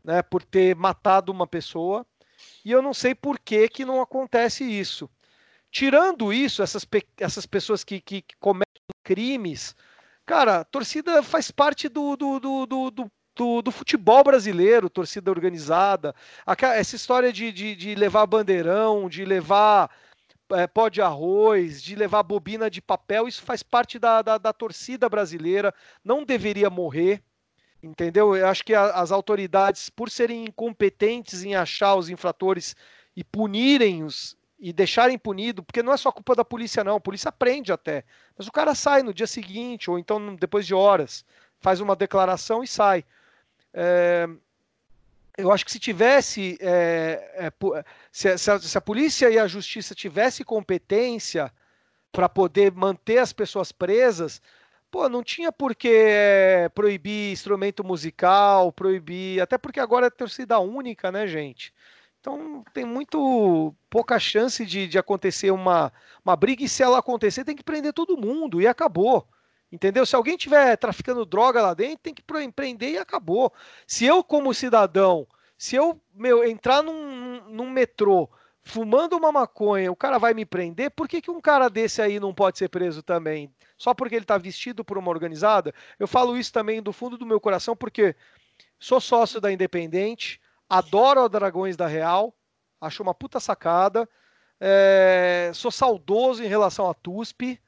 né, 0.03 0.21
por 0.21 0.43
ter 0.43 0.75
matado 0.75 1.31
uma 1.31 1.47
pessoa. 1.47 2.05
E 2.65 2.71
eu 2.71 2.81
não 2.81 2.93
sei 2.93 3.15
por 3.15 3.39
que, 3.39 3.67
que 3.69 3.85
não 3.85 4.01
acontece 4.01 4.63
isso. 4.63 5.09
Tirando 5.71 6.31
isso, 6.31 6.61
essas, 6.61 6.85
essas 7.17 7.45
pessoas 7.45 7.83
que, 7.83 7.99
que, 7.99 8.21
que 8.21 8.35
cometem 8.39 8.81
crimes, 9.03 9.75
cara, 10.25 10.59
a 10.59 10.63
torcida 10.63 11.23
faz 11.23 11.49
parte 11.49 11.89
do, 11.89 12.15
do, 12.15 12.39
do, 12.39 12.65
do, 12.65 13.11
do, 13.35 13.61
do 13.61 13.71
futebol 13.71 14.23
brasileiro, 14.23 14.89
torcida 14.89 15.31
organizada. 15.31 16.13
Essa 16.75 16.95
história 16.95 17.33
de, 17.33 17.51
de, 17.51 17.75
de 17.75 17.95
levar 17.95 18.25
bandeirão, 18.27 19.09
de 19.09 19.25
levar 19.25 19.89
é, 20.51 20.67
pó 20.67 20.89
de 20.89 21.01
arroz, 21.01 21.81
de 21.81 21.95
levar 21.95 22.23
bobina 22.23 22.69
de 22.69 22.81
papel, 22.81 23.27
isso 23.27 23.41
faz 23.41 23.63
parte 23.63 23.97
da, 23.97 24.21
da, 24.21 24.37
da 24.37 24.53
torcida 24.53 25.09
brasileira, 25.09 25.73
não 26.03 26.23
deveria 26.23 26.69
morrer 26.69 27.23
entendeu? 27.83 28.35
Eu 28.35 28.47
acho 28.47 28.63
que 28.63 28.73
a, 28.73 28.85
as 28.91 29.11
autoridades, 29.11 29.89
por 29.89 30.09
serem 30.09 30.45
incompetentes 30.45 31.43
em 31.43 31.55
achar 31.55 31.95
os 31.95 32.09
infratores 32.09 32.75
e 33.15 33.23
punirem-os 33.23 34.37
e 34.57 34.71
deixarem 34.71 35.17
punido, 35.17 35.61
porque 35.61 35.83
não 35.83 35.91
é 35.91 35.97
só 35.97 36.09
culpa 36.09 36.33
da 36.33 36.45
polícia, 36.45 36.83
não, 36.83 36.95
a 36.95 37.01
polícia 37.01 37.31
prende 37.31 37.73
até, 37.73 38.05
mas 38.37 38.47
o 38.47 38.51
cara 38.51 38.73
sai 38.73 39.03
no 39.03 39.13
dia 39.13 39.27
seguinte, 39.27 39.91
ou 39.91 39.99
então 39.99 40.35
depois 40.35 40.65
de 40.65 40.73
horas, 40.73 41.25
faz 41.59 41.81
uma 41.81 41.97
declaração 41.97 42.63
e 42.63 42.67
sai. 42.67 43.03
É, 43.73 44.29
eu 45.37 45.51
acho 45.51 45.65
que 45.65 45.71
se 45.71 45.79
tivesse, 45.79 46.57
é, 46.61 47.33
é, 47.35 47.83
se, 48.09 48.37
se, 48.37 48.51
a, 48.51 48.59
se 48.59 48.77
a 48.77 48.81
polícia 48.81 49.29
e 49.29 49.37
a 49.37 49.47
justiça 49.47 49.93
tivesse 49.93 50.45
competência 50.45 51.51
para 52.11 52.29
poder 52.29 52.71
manter 52.71 53.17
as 53.17 53.33
pessoas 53.33 53.71
presas, 53.71 54.41
pô, 54.93 55.09
não 55.09 55.23
tinha 55.23 55.51
por 55.51 55.75
que 55.75 55.89
é, 55.91 56.69
proibir 56.69 57.31
instrumento 57.31 57.83
musical, 57.83 58.71
proibir. 58.71 59.41
Até 59.41 59.57
porque 59.57 59.79
agora 59.79 60.05
é 60.05 60.09
torcida 60.11 60.59
única, 60.59 61.11
né, 61.11 61.25
gente? 61.25 61.73
Então 62.19 62.63
tem 62.71 62.85
muito 62.85 63.73
pouca 63.89 64.19
chance 64.19 64.63
de, 64.63 64.87
de 64.87 64.99
acontecer 64.99 65.49
uma, 65.49 65.91
uma 66.23 66.35
briga, 66.35 66.63
e 66.63 66.69
se 66.69 66.83
ela 66.83 66.99
acontecer, 66.99 67.43
tem 67.43 67.55
que 67.55 67.63
prender 67.63 67.91
todo 67.91 68.15
mundo 68.15 68.61
e 68.61 68.67
acabou. 68.67 69.27
Entendeu? 69.71 70.05
Se 70.05 70.15
alguém 70.15 70.37
tiver 70.37 70.77
traficando 70.77 71.25
droga 71.25 71.59
lá 71.59 71.73
dentro, 71.73 71.97
tem 72.03 72.13
que 72.13 72.21
prender 72.21 72.91
e 72.91 72.97
acabou. 72.99 73.51
Se 73.87 74.05
eu, 74.05 74.23
como 74.23 74.53
cidadão, 74.53 75.25
se 75.57 75.75
eu 75.75 75.99
meu, 76.13 76.43
entrar 76.43 76.83
num, 76.83 77.41
num 77.49 77.69
metrô 77.71 78.29
fumando 78.63 79.17
uma 79.17 79.31
maconha, 79.31 79.91
o 79.91 79.95
cara 79.95 80.17
vai 80.17 80.33
me 80.33 80.45
prender, 80.45 80.91
por 80.91 81.07
que, 81.07 81.21
que 81.21 81.31
um 81.31 81.41
cara 81.41 81.69
desse 81.69 82.01
aí 82.01 82.19
não 82.19 82.33
pode 82.33 82.57
ser 82.57 82.69
preso 82.69 83.03
também? 83.03 83.51
Só 83.83 83.93
porque 83.93 84.15
ele 84.15 84.23
está 84.23 84.37
vestido 84.37 84.81
por 84.81 84.97
uma 84.97 85.09
organizada? 85.09 85.75
Eu 85.99 86.07
falo 86.07 86.37
isso 86.37 86.53
também 86.53 86.81
do 86.81 86.93
fundo 86.93 87.17
do 87.17 87.25
meu 87.25 87.37
coração, 87.37 87.75
porque 87.75 88.15
sou 88.79 89.01
sócio 89.01 89.41
da 89.41 89.51
Independente, 89.51 90.39
adoro 90.69 91.19
a 91.19 91.27
Dragões 91.27 91.75
da 91.75 91.85
Real, 91.85 92.33
acho 92.79 93.03
uma 93.03 93.13
puta 93.13 93.41
sacada, 93.41 94.07
é, 94.57 95.51
sou 95.53 95.69
saudoso 95.69 96.41
em 96.41 96.47
relação 96.47 96.89
a 96.89 96.93
TUSP, 96.93 97.59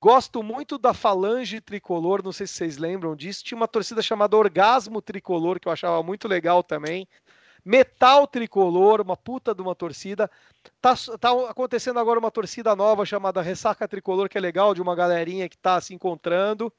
gosto 0.00 0.40
muito 0.40 0.78
da 0.78 0.94
Falange 0.94 1.60
Tricolor, 1.60 2.22
não 2.22 2.30
sei 2.30 2.46
se 2.46 2.54
vocês 2.54 2.76
lembram 2.76 3.16
disso, 3.16 3.42
tinha 3.42 3.56
uma 3.56 3.66
torcida 3.66 4.00
chamada 4.00 4.36
Orgasmo 4.36 5.02
Tricolor, 5.02 5.58
que 5.58 5.66
eu 5.66 5.72
achava 5.72 6.00
muito 6.00 6.28
legal 6.28 6.62
também, 6.62 7.08
Metal 7.64 8.26
Tricolor, 8.26 9.00
uma 9.00 9.16
puta 9.16 9.54
de 9.54 9.62
uma 9.62 9.74
torcida. 9.74 10.30
Tá, 10.80 10.94
tá 11.18 11.30
acontecendo 11.50 11.98
agora 11.98 12.18
uma 12.18 12.30
torcida 12.30 12.74
nova 12.74 13.04
chamada 13.04 13.42
Ressaca 13.42 13.88
Tricolor, 13.88 14.28
que 14.28 14.38
é 14.38 14.40
legal, 14.40 14.74
de 14.74 14.82
uma 14.82 14.94
galerinha 14.94 15.48
que 15.48 15.58
tá 15.58 15.80
se 15.80 15.94
encontrando. 15.94 16.72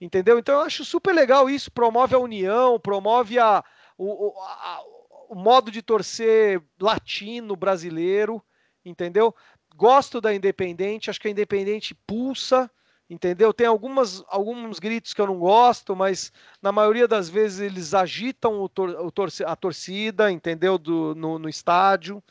Entendeu? 0.00 0.38
Então 0.38 0.56
eu 0.56 0.60
acho 0.62 0.84
super 0.84 1.14
legal 1.14 1.48
isso. 1.48 1.70
Promove 1.70 2.14
a 2.14 2.18
união, 2.18 2.78
promove 2.80 3.38
a, 3.38 3.64
o, 3.96 4.32
a, 4.40 4.80
o 5.28 5.34
modo 5.34 5.70
de 5.70 5.82
torcer 5.82 6.60
latino 6.80 7.54
brasileiro. 7.54 8.42
Entendeu? 8.84 9.34
Gosto 9.76 10.20
da 10.20 10.34
Independente, 10.34 11.08
acho 11.08 11.20
que 11.20 11.28
a 11.28 11.30
Independente 11.30 11.94
pulsa 11.94 12.70
entendeu? 13.12 13.52
Tem 13.52 13.66
algumas, 13.66 14.24
alguns 14.26 14.78
gritos 14.78 15.12
que 15.12 15.20
eu 15.20 15.26
não 15.26 15.38
gosto, 15.38 15.94
mas 15.94 16.32
na 16.62 16.72
maioria 16.72 17.06
das 17.06 17.28
vezes 17.28 17.60
eles 17.60 17.92
agitam 17.92 18.60
o 18.62 18.68
tor 18.68 18.88
o 19.00 19.10
tor 19.10 19.28
a 19.44 19.54
torcida, 19.54 20.32
entendeu? 20.32 20.78
Do, 20.78 21.14
no, 21.14 21.38
no, 21.38 21.48
estádio. 21.48 22.22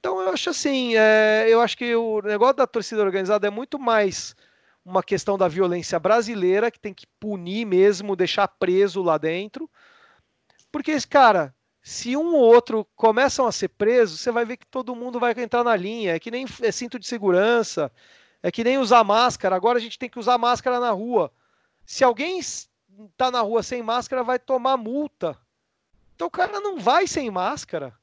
Então 0.00 0.20
eu 0.20 0.30
acho 0.30 0.50
assim, 0.50 0.96
é, 0.96 1.46
eu 1.48 1.60
acho 1.60 1.78
que 1.78 1.94
o 1.94 2.20
negócio 2.22 2.56
da 2.56 2.66
torcida 2.66 3.02
organizada 3.02 3.46
é 3.46 3.50
muito 3.50 3.78
mais 3.78 4.34
uma 4.84 5.02
questão 5.02 5.38
da 5.38 5.48
violência 5.48 5.98
brasileira, 5.98 6.70
que 6.70 6.80
tem 6.80 6.92
que 6.92 7.06
punir 7.20 7.64
mesmo, 7.64 8.16
deixar 8.16 8.48
preso 8.48 9.00
lá 9.02 9.16
dentro. 9.16 9.70
Porque, 10.72 10.94
cara, 11.08 11.54
se 11.82 12.16
um 12.16 12.34
ou 12.34 12.40
outro 12.40 12.86
começam 12.96 13.46
a 13.46 13.52
ser 13.52 13.68
presos, 13.68 14.20
você 14.20 14.30
vai 14.32 14.44
ver 14.44 14.56
que 14.56 14.66
todo 14.66 14.96
mundo 14.96 15.20
vai 15.20 15.32
entrar 15.38 15.64
na 15.64 15.76
linha. 15.76 16.16
É 16.16 16.20
que 16.20 16.30
nem 16.30 16.44
é 16.60 16.72
cinto 16.72 16.98
de 16.98 17.06
segurança, 17.06 17.90
é 18.44 18.52
que 18.52 18.62
nem 18.62 18.76
usar 18.76 19.02
máscara. 19.02 19.56
Agora 19.56 19.78
a 19.78 19.80
gente 19.80 19.98
tem 19.98 20.10
que 20.10 20.18
usar 20.18 20.36
máscara 20.36 20.78
na 20.78 20.90
rua. 20.90 21.32
Se 21.86 22.04
alguém 22.04 22.38
está 22.38 23.30
na 23.30 23.40
rua 23.40 23.62
sem 23.62 23.82
máscara, 23.82 24.22
vai 24.22 24.38
tomar 24.38 24.76
multa. 24.76 25.34
Então 26.14 26.26
o 26.26 26.30
cara 26.30 26.60
não 26.60 26.78
vai 26.78 27.06
sem 27.06 27.30
máscara. 27.30 27.94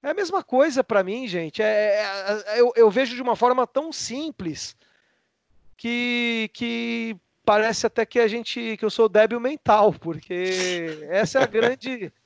É 0.00 0.10
a 0.10 0.14
mesma 0.14 0.44
coisa 0.44 0.84
para 0.84 1.02
mim, 1.02 1.26
gente. 1.26 1.60
É, 1.60 1.66
é, 1.66 2.44
é, 2.46 2.60
eu, 2.60 2.72
eu, 2.76 2.88
vejo 2.88 3.16
de 3.16 3.20
uma 3.20 3.34
forma 3.34 3.66
tão 3.66 3.92
simples 3.92 4.76
que, 5.76 6.48
que 6.54 7.16
parece 7.44 7.88
até 7.88 8.06
que 8.06 8.20
a 8.20 8.28
gente 8.28 8.76
que 8.76 8.84
eu 8.84 8.90
sou 8.90 9.08
débil 9.08 9.40
mental, 9.40 9.92
porque 9.92 11.08
essa 11.10 11.40
é 11.40 11.42
a 11.42 11.46
grande. 11.46 12.12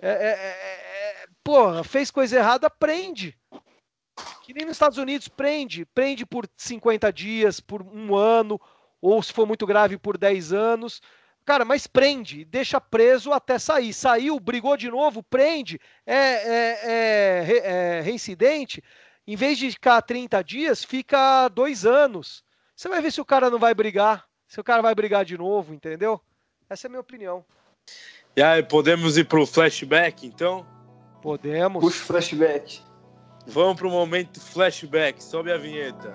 É, 0.00 0.10
é, 0.10 1.22
é, 1.22 1.26
porra, 1.42 1.82
fez 1.82 2.08
coisa 2.08 2.36
errada, 2.36 2.70
prende. 2.70 3.36
Que 4.42 4.54
nem 4.54 4.64
nos 4.64 4.76
Estados 4.76 4.98
Unidos 4.98 5.28
prende, 5.28 5.84
prende 5.84 6.24
por 6.24 6.48
50 6.56 7.12
dias, 7.12 7.60
por 7.60 7.82
um 7.82 8.14
ano, 8.14 8.60
ou 9.00 9.22
se 9.22 9.32
for 9.32 9.46
muito 9.46 9.66
grave, 9.66 9.98
por 9.98 10.16
10 10.16 10.52
anos. 10.52 11.00
Cara, 11.44 11.64
mas 11.64 11.86
prende, 11.86 12.44
deixa 12.44 12.80
preso 12.80 13.32
até 13.32 13.58
sair. 13.58 13.92
Saiu, 13.92 14.38
brigou 14.38 14.76
de 14.76 14.90
novo, 14.90 15.22
prende, 15.22 15.80
é, 16.06 16.16
é, 16.16 16.80
é, 16.84 17.98
é 17.98 18.00
reincidente. 18.02 18.82
Em 19.26 19.36
vez 19.36 19.58
de 19.58 19.70
ficar 19.70 20.00
30 20.02 20.42
dias, 20.42 20.84
fica 20.84 21.48
dois 21.48 21.84
anos. 21.84 22.44
Você 22.74 22.88
vai 22.88 23.00
ver 23.00 23.12
se 23.12 23.20
o 23.20 23.24
cara 23.24 23.50
não 23.50 23.58
vai 23.58 23.74
brigar, 23.74 24.24
se 24.46 24.60
o 24.60 24.64
cara 24.64 24.80
vai 24.80 24.94
brigar 24.94 25.24
de 25.24 25.36
novo, 25.36 25.74
entendeu? 25.74 26.20
Essa 26.68 26.86
é 26.86 26.88
a 26.88 26.90
minha 26.90 27.00
opinião. 27.00 27.44
E 28.36 28.42
aí, 28.42 28.62
podemos 28.62 29.18
ir 29.18 29.24
pro 29.24 29.46
flashback, 29.46 30.26
então? 30.26 30.66
Podemos. 31.20 31.82
Puxa 31.82 32.02
o 32.02 32.06
flashback. 32.06 32.87
Vamos 33.48 33.76
pro 33.76 33.90
momento 33.90 34.40
flashback. 34.40 35.22
Sobe 35.22 35.50
a 35.50 35.56
vinheta. 35.56 36.14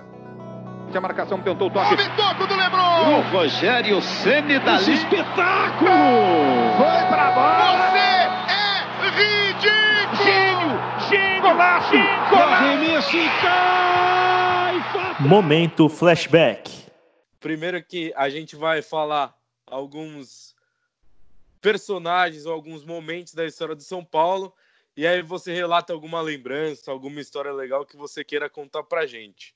A 0.94 1.00
marcação 1.00 1.40
tentou 1.40 1.66
o 1.66 1.70
toque. 1.72 1.90
Houve 1.90 2.08
toco 2.16 2.46
do 2.46 2.54
Lebron. 2.54 3.18
O 3.18 3.20
Rogério 3.32 4.00
Ceni 4.00 4.60
dali. 4.60 4.94
espetáculo. 4.94 5.90
Foi 6.76 7.08
pra 7.08 7.32
bola. 7.32 7.90
Você 7.90 7.98
é 8.52 9.50
ridículo. 9.50 10.24
Gênio, 10.24 11.08
gênio, 11.08 11.42
golaço, 11.42 11.90
golaço. 12.30 12.64
Arremesso 12.64 13.16
e 13.16 13.28
cai! 13.42 14.74
Momento 15.20 15.88
flashback. 15.88 16.70
Primeiro 17.40 17.82
que 17.82 18.12
a 18.16 18.28
gente 18.28 18.54
vai 18.54 18.80
falar 18.80 19.34
alguns 19.66 20.54
personagens 21.60 22.46
ou 22.46 22.52
alguns 22.52 22.84
momentos 22.84 23.34
da 23.34 23.44
história 23.44 23.74
do 23.74 23.82
São 23.82 24.04
Paulo 24.04 24.54
e 24.96 25.06
aí 25.06 25.22
você 25.22 25.52
relata 25.52 25.92
alguma 25.92 26.20
lembrança, 26.20 26.90
alguma 26.90 27.20
história 27.20 27.52
legal 27.52 27.84
que 27.84 27.96
você 27.96 28.24
queira 28.24 28.48
contar 28.48 28.82
pra 28.84 29.06
gente. 29.06 29.54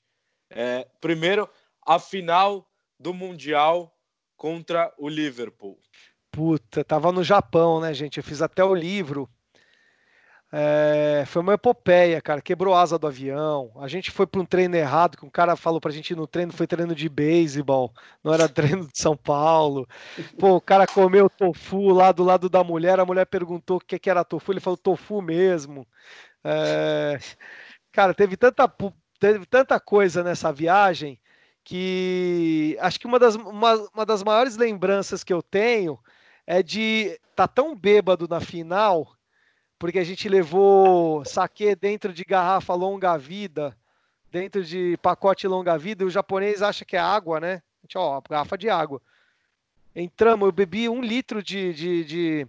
É, 0.49 0.87
primeiro, 0.99 1.49
a 1.85 1.99
final 1.99 2.69
do 2.99 3.13
Mundial 3.13 3.95
contra 4.35 4.93
o 4.97 5.07
Liverpool. 5.07 5.79
Puta, 6.31 6.83
tava 6.83 7.11
no 7.11 7.23
Japão, 7.23 7.79
né, 7.79 7.93
gente? 7.93 8.17
Eu 8.17 8.23
fiz 8.23 8.41
até 8.41 8.63
o 8.63 8.73
livro. 8.73 9.29
É, 10.51 11.23
foi 11.27 11.41
uma 11.43 11.53
epopeia, 11.53 12.19
cara. 12.21 12.41
Quebrou 12.41 12.73
a 12.73 12.81
asa 12.81 12.97
do 12.97 13.05
avião. 13.05 13.71
A 13.75 13.87
gente 13.87 14.09
foi 14.09 14.25
para 14.25 14.41
um 14.41 14.45
treino 14.45 14.75
errado, 14.75 15.17
que 15.17 15.25
um 15.25 15.29
cara 15.29 15.55
falou 15.55 15.79
pra 15.79 15.91
gente 15.91 16.11
ir 16.11 16.15
no 16.15 16.25
treino, 16.25 16.51
foi 16.51 16.65
treino 16.65 16.95
de 16.95 17.07
beisebol, 17.07 17.93
não 18.23 18.33
era 18.33 18.49
treino 18.49 18.87
de 18.87 18.97
São 18.99 19.15
Paulo. 19.15 19.87
Pô, 20.39 20.55
o 20.55 20.61
cara 20.61 20.87
comeu 20.87 21.29
tofu 21.29 21.89
lá 21.89 22.11
do 22.11 22.23
lado 22.23 22.49
da 22.49 22.63
mulher, 22.63 22.99
a 22.99 23.05
mulher 23.05 23.25
perguntou 23.25 23.77
o 23.77 23.79
que, 23.79 23.99
que 23.99 24.09
era 24.09 24.23
tofu, 24.23 24.51
ele 24.51 24.59
falou 24.59 24.77
tofu 24.77 25.21
mesmo. 25.21 25.87
É, 26.43 27.19
cara, 27.91 28.13
teve 28.13 28.35
tanta 28.37 28.67
teve 29.19 29.45
tanta 29.45 29.79
coisa 29.79 30.23
nessa 30.23 30.51
viagem 30.51 31.19
que 31.63 32.77
acho 32.79 32.99
que 32.99 33.05
uma 33.05 33.19
das, 33.19 33.35
uma, 33.35 33.75
uma 33.93 34.05
das 34.05 34.23
maiores 34.23 34.57
lembranças 34.57 35.23
que 35.23 35.33
eu 35.33 35.43
tenho 35.43 35.99
é 36.47 36.63
de 36.63 37.19
estar 37.29 37.47
tá 37.47 37.47
tão 37.47 37.75
bêbado 37.75 38.27
na 38.27 38.39
final, 38.39 39.15
porque 39.79 39.97
a 39.97 40.03
gente 40.03 40.27
levou 40.27 41.23
saque 41.25 41.73
dentro 41.75 42.13
de 42.13 42.23
garrafa 42.25 42.75
longa 42.75 43.17
vida, 43.17 43.75
dentro 44.29 44.63
de 44.63 44.97
pacote 45.01 45.47
longa 45.47 45.77
vida, 45.77 46.03
e 46.03 46.07
o 46.07 46.11
japonês 46.11 46.61
acha 46.61 46.85
que 46.85 46.95
é 46.97 46.99
água, 46.99 47.39
né? 47.39 47.53
A 47.55 47.81
gente, 47.83 47.97
ó, 47.97 48.21
garrafa 48.29 48.57
de 48.57 48.69
água. 48.69 49.01
Entramos, 49.95 50.45
eu 50.45 50.51
bebi 50.51 50.89
um 50.89 51.01
litro 51.01 51.41
de, 51.41 51.73
de, 51.73 52.03
de 52.03 52.47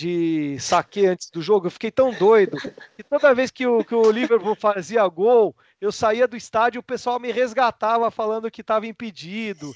de 0.00 0.58
saque 0.58 1.06
antes 1.06 1.30
do 1.30 1.42
jogo, 1.42 1.66
eu 1.66 1.70
fiquei 1.70 1.90
tão 1.90 2.10
doido 2.12 2.56
que 2.96 3.02
toda 3.02 3.34
vez 3.34 3.50
que 3.50 3.66
o, 3.66 3.84
que 3.84 3.94
o 3.94 4.10
Liverpool 4.10 4.54
fazia 4.54 5.06
gol, 5.06 5.54
eu 5.78 5.92
saía 5.92 6.26
do 6.26 6.38
estádio 6.38 6.78
e 6.78 6.80
o 6.80 6.82
pessoal 6.82 7.20
me 7.20 7.30
resgatava 7.30 8.10
falando 8.10 8.50
que 8.50 8.62
estava 8.62 8.86
impedido. 8.86 9.74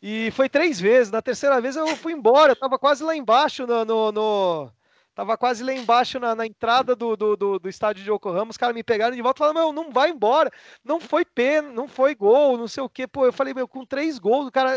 E 0.00 0.30
foi 0.30 0.48
três 0.48 0.80
vezes. 0.80 1.10
Na 1.10 1.20
terceira 1.20 1.60
vez 1.60 1.74
eu 1.74 1.88
fui 1.96 2.12
embora, 2.12 2.52
eu 2.52 2.56
tava 2.56 2.78
quase 2.78 3.02
lá 3.02 3.16
embaixo 3.16 3.66
no. 3.66 3.84
no, 3.84 4.12
no 4.12 4.72
tava 5.18 5.36
quase 5.36 5.64
lá 5.64 5.72
embaixo 5.72 6.20
na, 6.20 6.32
na 6.32 6.46
entrada 6.46 6.94
do, 6.94 7.16
do, 7.16 7.36
do, 7.36 7.58
do, 7.58 7.68
estádio 7.68 8.04
de 8.04 8.10
Yokohama. 8.10 8.52
Os 8.52 8.56
caras 8.56 8.72
me 8.72 8.84
pegaram 8.84 9.16
de 9.16 9.20
volta 9.20 9.38
e 9.38 9.40
falaram: 9.40 9.60
Meu, 9.60 9.72
não 9.72 9.90
vai 9.90 10.10
embora. 10.10 10.48
Não 10.84 11.00
foi 11.00 11.24
pena, 11.24 11.72
não 11.72 11.88
foi 11.88 12.14
gol, 12.14 12.56
não 12.56 12.68
sei 12.68 12.84
o 12.84 12.88
quê. 12.88 13.04
Pô, 13.04 13.26
eu 13.26 13.32
falei: 13.32 13.52
Meu, 13.52 13.66
com 13.66 13.84
três 13.84 14.18
gols, 14.20 14.46
o 14.46 14.52
cara. 14.52 14.72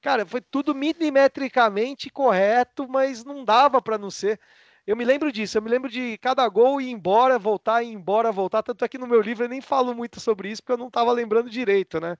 Cara, 0.00 0.24
foi 0.24 0.40
tudo 0.40 0.74
milimetricamente 0.74 2.10
correto, 2.10 2.88
mas 2.88 3.24
não 3.24 3.44
dava 3.44 3.82
para 3.82 3.98
não 3.98 4.10
ser. 4.10 4.40
Eu 4.86 4.96
me 4.96 5.04
lembro 5.04 5.32
disso, 5.32 5.58
eu 5.58 5.62
me 5.62 5.68
lembro 5.68 5.90
de 5.90 6.16
cada 6.18 6.46
gol 6.48 6.80
ir 6.80 6.90
embora, 6.90 7.38
voltar, 7.38 7.82
ir 7.82 7.92
embora, 7.92 8.30
voltar. 8.30 8.62
Tanto 8.62 8.84
é 8.84 8.88
que 8.88 8.98
no 8.98 9.06
meu 9.06 9.20
livro 9.20 9.44
eu 9.44 9.48
nem 9.48 9.60
falo 9.60 9.94
muito 9.94 10.20
sobre 10.20 10.50
isso, 10.50 10.62
porque 10.62 10.72
eu 10.72 10.78
não 10.78 10.88
estava 10.88 11.12
lembrando 11.12 11.50
direito, 11.50 12.00
né? 12.00 12.16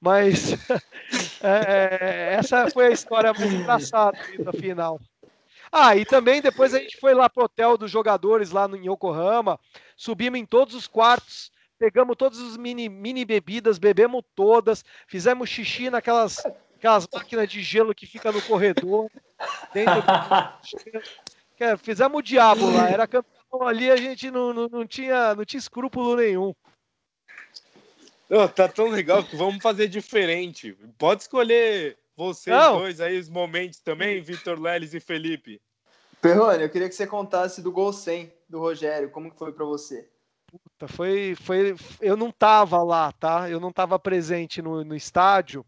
Mas 0.00 0.52
é, 1.42 2.32
é, 2.32 2.34
essa 2.34 2.70
foi 2.70 2.86
a 2.86 2.90
história 2.90 3.32
muito 3.32 3.54
engraçada 3.54 4.16
da 4.38 4.52
final. 4.52 5.00
Ah, 5.76 5.96
e 5.96 6.04
também 6.04 6.40
depois 6.40 6.72
a 6.72 6.78
gente 6.78 6.96
foi 7.00 7.14
lá 7.14 7.28
pro 7.28 7.46
hotel 7.46 7.76
dos 7.76 7.90
jogadores 7.90 8.52
lá 8.52 8.68
no 8.68 8.76
Yokohama, 8.76 9.58
subimos 9.96 10.38
em 10.38 10.46
todos 10.46 10.72
os 10.72 10.86
quartos, 10.86 11.50
pegamos 11.76 12.16
todas 12.16 12.38
as 12.38 12.56
mini, 12.56 12.88
mini 12.88 13.24
bebidas, 13.24 13.76
bebemos 13.76 14.22
todas, 14.36 14.84
fizemos 15.08 15.50
xixi 15.50 15.90
naquelas 15.90 16.38
aquelas 16.76 17.08
máquinas 17.12 17.48
de 17.50 17.60
gelo 17.60 17.92
que 17.92 18.06
fica 18.06 18.30
no 18.30 18.40
corredor, 18.42 19.10
dentro 19.72 20.00
do... 20.00 20.06
Fizemos 21.82 22.18
o 22.18 22.22
diabo 22.22 22.70
lá, 22.70 22.88
era 22.88 23.08
campeão 23.08 23.66
ali, 23.66 23.90
a 23.90 23.96
gente 23.96 24.30
não, 24.30 24.52
não, 24.52 24.68
não, 24.68 24.86
tinha, 24.86 25.34
não 25.34 25.44
tinha 25.44 25.58
escrúpulo 25.58 26.14
nenhum. 26.14 26.54
Oh, 28.30 28.48
tá 28.48 28.68
tão 28.68 28.90
legal 28.90 29.24
que 29.24 29.34
vamos 29.34 29.60
fazer 29.60 29.88
diferente. 29.88 30.76
Pode 30.98 31.22
escolher 31.22 31.96
vocês 32.16 32.56
não. 32.56 32.78
dois 32.78 33.00
aí 33.00 33.18
os 33.18 33.28
momentos 33.28 33.80
também, 33.80 34.20
Vitor 34.20 34.60
Leles 34.60 34.94
e 34.94 35.00
Felipe. 35.00 35.60
Perrone, 36.20 36.62
eu 36.62 36.70
queria 36.70 36.88
que 36.88 36.94
você 36.94 37.06
contasse 37.06 37.60
do 37.60 37.70
gol 37.70 37.92
100 37.92 38.32
do 38.48 38.58
Rogério, 38.58 39.10
como 39.10 39.30
que 39.30 39.38
foi 39.38 39.52
para 39.52 39.64
você? 39.64 40.08
Puta, 40.46 40.88
foi, 40.88 41.34
foi, 41.34 41.74
eu 42.00 42.16
não 42.16 42.30
tava 42.30 42.82
lá, 42.82 43.12
tá? 43.12 43.50
Eu 43.50 43.60
não 43.60 43.72
tava 43.72 43.98
presente 43.98 44.62
no, 44.62 44.84
no 44.84 44.94
estádio, 44.94 45.66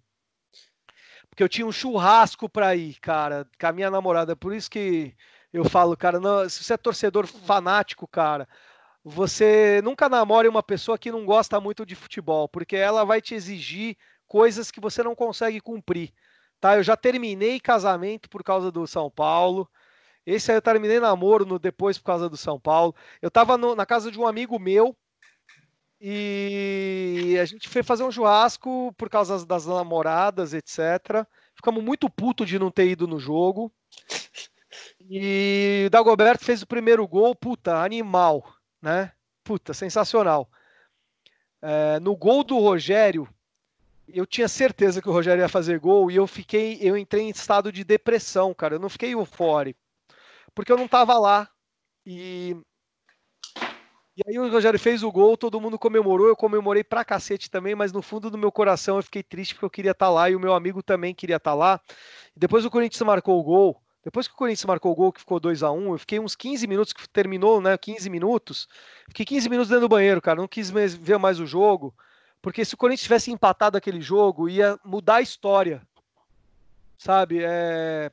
porque 1.28 1.42
eu 1.42 1.48
tinha 1.48 1.66
um 1.66 1.72
churrasco 1.72 2.48
para 2.48 2.74
ir, 2.74 2.98
cara, 3.00 3.46
com 3.60 3.66
a 3.66 3.72
minha 3.72 3.90
namorada. 3.90 4.34
Por 4.34 4.54
isso 4.54 4.70
que 4.70 5.14
eu 5.52 5.64
falo, 5.64 5.96
cara, 5.96 6.20
não, 6.20 6.48
se 6.48 6.62
você 6.62 6.74
é 6.74 6.76
torcedor 6.78 7.26
fanático, 7.26 8.06
cara, 8.06 8.48
você 9.04 9.80
nunca 9.84 10.08
namore 10.08 10.48
uma 10.48 10.62
pessoa 10.62 10.98
que 10.98 11.12
não 11.12 11.26
gosta 11.26 11.60
muito 11.60 11.84
de 11.84 11.94
futebol, 11.94 12.48
porque 12.48 12.76
ela 12.76 13.04
vai 13.04 13.20
te 13.20 13.34
exigir 13.34 13.96
coisas 14.26 14.70
que 14.70 14.80
você 14.80 15.02
não 15.02 15.14
consegue 15.14 15.60
cumprir. 15.60 16.12
Tá? 16.60 16.76
Eu 16.76 16.82
já 16.82 16.96
terminei 16.96 17.60
casamento 17.60 18.28
por 18.28 18.42
causa 18.42 18.70
do 18.70 18.86
São 18.86 19.10
Paulo. 19.10 19.68
Esse 20.24 20.50
aí 20.50 20.56
eu 20.56 20.62
terminei 20.62 20.98
namoro 20.98 21.46
no, 21.46 21.58
depois 21.58 21.98
por 21.98 22.04
causa 22.04 22.28
do 22.28 22.36
São 22.36 22.58
Paulo. 22.58 22.94
Eu 23.22 23.28
estava 23.28 23.56
na 23.56 23.86
casa 23.86 24.10
de 24.10 24.18
um 24.18 24.26
amigo 24.26 24.58
meu 24.58 24.96
e 26.00 27.38
a 27.40 27.44
gente 27.44 27.68
foi 27.68 27.82
fazer 27.82 28.04
um 28.04 28.10
churrasco 28.12 28.92
por 28.98 29.08
causa 29.08 29.44
das 29.46 29.66
namoradas, 29.66 30.52
etc. 30.52 31.26
Ficamos 31.54 31.82
muito 31.82 32.10
puto 32.10 32.44
de 32.44 32.58
não 32.58 32.70
ter 32.70 32.88
ido 32.88 33.06
no 33.06 33.18
jogo. 33.18 33.72
E 35.08 35.84
o 35.86 35.90
Dagoberto 35.90 36.44
fez 36.44 36.62
o 36.62 36.66
primeiro 36.66 37.06
gol, 37.06 37.34
puta, 37.34 37.82
animal, 37.82 38.44
né? 38.82 39.12
Puta, 39.44 39.72
sensacional. 39.72 40.50
É, 41.62 41.98
no 42.00 42.16
gol 42.16 42.44
do 42.44 42.58
Rogério, 42.58 43.28
eu 44.08 44.26
tinha 44.26 44.48
certeza 44.48 45.02
que 45.02 45.08
o 45.08 45.12
Rogério 45.12 45.42
ia 45.42 45.48
fazer 45.48 45.78
gol 45.78 46.10
e 46.10 46.16
eu 46.16 46.26
fiquei, 46.26 46.78
eu 46.80 46.96
entrei 46.96 47.24
em 47.24 47.30
estado 47.30 47.72
de 47.72 47.84
depressão, 47.84 48.54
cara. 48.54 48.76
Eu 48.76 48.80
não 48.80 48.88
fiquei 48.88 49.14
eufórico, 49.14 49.80
porque 50.54 50.72
eu 50.72 50.76
não 50.76 50.88
tava 50.88 51.18
lá. 51.18 51.48
E 52.04 52.56
e 54.16 54.22
aí 54.26 54.38
o 54.38 54.50
Rogério 54.50 54.80
fez 54.80 55.02
o 55.02 55.12
gol, 55.12 55.36
todo 55.36 55.60
mundo 55.60 55.78
comemorou, 55.78 56.26
eu 56.26 56.34
comemorei 56.34 56.82
pra 56.82 57.04
cacete 57.04 57.50
também, 57.50 57.74
mas 57.74 57.92
no 57.92 58.00
fundo 58.00 58.30
do 58.30 58.38
meu 58.38 58.50
coração 58.50 58.96
eu 58.96 59.02
fiquei 59.02 59.22
triste 59.22 59.54
porque 59.54 59.66
eu 59.66 59.70
queria 59.70 59.90
estar 59.90 60.06
tá 60.06 60.10
lá 60.10 60.30
e 60.30 60.34
o 60.34 60.40
meu 60.40 60.54
amigo 60.54 60.82
também 60.82 61.14
queria 61.14 61.36
estar 61.36 61.50
tá 61.50 61.54
lá. 61.54 61.80
E 62.34 62.40
depois 62.40 62.64
o 62.64 62.70
Corinthians 62.70 63.02
marcou 63.02 63.38
o 63.38 63.42
gol, 63.42 63.78
depois 64.02 64.26
que 64.26 64.32
o 64.32 64.36
Corinthians 64.36 64.64
marcou 64.64 64.90
o 64.90 64.94
gol, 64.94 65.12
que 65.12 65.20
ficou 65.20 65.38
2 65.38 65.62
a 65.62 65.70
1 65.70 65.92
eu 65.92 65.98
fiquei 65.98 66.18
uns 66.18 66.34
15 66.34 66.66
minutos, 66.66 66.94
que 66.94 67.06
terminou, 67.06 67.60
né, 67.60 67.76
15 67.76 68.08
minutos, 68.08 68.66
fiquei 69.08 69.26
15 69.26 69.50
minutos 69.50 69.68
dentro 69.68 69.82
do 69.82 69.88
banheiro, 69.90 70.22
cara, 70.22 70.40
não 70.40 70.48
quis 70.48 70.70
ver 70.70 71.18
mais 71.18 71.38
o 71.38 71.44
jogo, 71.44 71.94
porque 72.40 72.64
se 72.64 72.74
o 72.74 72.76
Corinthians 72.76 73.02
tivesse 73.02 73.30
empatado 73.30 73.76
aquele 73.76 74.00
jogo, 74.00 74.48
ia 74.48 74.78
mudar 74.84 75.16
a 75.16 75.22
história, 75.22 75.82
sabe, 76.98 77.42
é... 77.42 78.10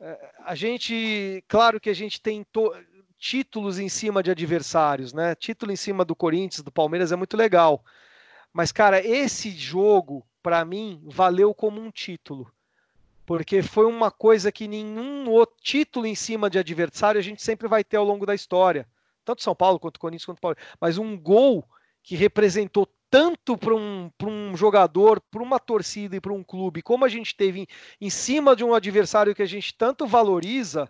é 0.00 0.32
a 0.44 0.54
gente, 0.54 1.44
claro 1.48 1.80
que 1.80 1.90
a 1.90 1.94
gente 1.94 2.20
tentou, 2.20 2.74
títulos 3.20 3.78
em 3.78 3.88
cima 3.88 4.22
de 4.22 4.30
adversários, 4.30 5.12
né? 5.12 5.34
Título 5.34 5.70
em 5.70 5.76
cima 5.76 6.04
do 6.04 6.16
Corinthians, 6.16 6.62
do 6.62 6.72
Palmeiras 6.72 7.12
é 7.12 7.16
muito 7.16 7.36
legal. 7.36 7.84
Mas, 8.52 8.72
cara, 8.72 9.06
esse 9.06 9.50
jogo, 9.50 10.26
para 10.42 10.64
mim, 10.64 11.00
valeu 11.04 11.54
como 11.54 11.80
um 11.80 11.90
título. 11.90 12.50
Porque 13.26 13.62
foi 13.62 13.84
uma 13.84 14.10
coisa 14.10 14.50
que 14.50 14.66
nenhum 14.66 15.28
outro 15.28 15.54
título 15.62 16.06
em 16.06 16.14
cima 16.14 16.50
de 16.50 16.58
adversário 16.58 17.18
a 17.18 17.22
gente 17.22 17.42
sempre 17.42 17.68
vai 17.68 17.84
ter 17.84 17.98
ao 17.98 18.04
longo 18.04 18.26
da 18.26 18.34
história. 18.34 18.88
Tanto 19.24 19.42
São 19.42 19.54
Paulo 19.54 19.78
quanto 19.78 20.00
Corinthians 20.00 20.24
quanto 20.24 20.40
Palmeiras. 20.40 20.64
Mas 20.80 20.98
um 20.98 21.16
gol 21.16 21.64
que 22.02 22.16
representou 22.16 22.88
tanto 23.10 23.58
para 23.58 23.74
um, 23.74 24.10
um 24.22 24.56
jogador, 24.56 25.20
para 25.20 25.42
uma 25.42 25.58
torcida 25.58 26.16
e 26.16 26.20
para 26.20 26.32
um 26.32 26.44
clube, 26.44 26.80
como 26.80 27.04
a 27.04 27.08
gente 27.08 27.34
teve 27.34 27.62
em, 27.62 27.66
em 28.00 28.08
cima 28.08 28.54
de 28.54 28.62
um 28.62 28.72
adversário 28.72 29.34
que 29.34 29.42
a 29.42 29.46
gente 29.46 29.74
tanto 29.74 30.06
valoriza, 30.06 30.88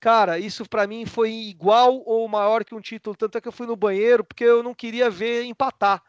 cara, 0.00 0.38
isso 0.38 0.68
para 0.68 0.86
mim 0.86 1.06
foi 1.06 1.32
igual 1.32 2.02
ou 2.04 2.26
maior 2.28 2.64
que 2.64 2.74
um 2.74 2.80
título. 2.80 3.16
Tanto 3.16 3.38
é 3.38 3.40
que 3.40 3.46
eu 3.46 3.52
fui 3.52 3.66
no 3.66 3.76
banheiro 3.76 4.24
porque 4.24 4.44
eu 4.44 4.62
não 4.62 4.74
queria 4.74 5.08
ver 5.08 5.44
empatar. 5.44 6.02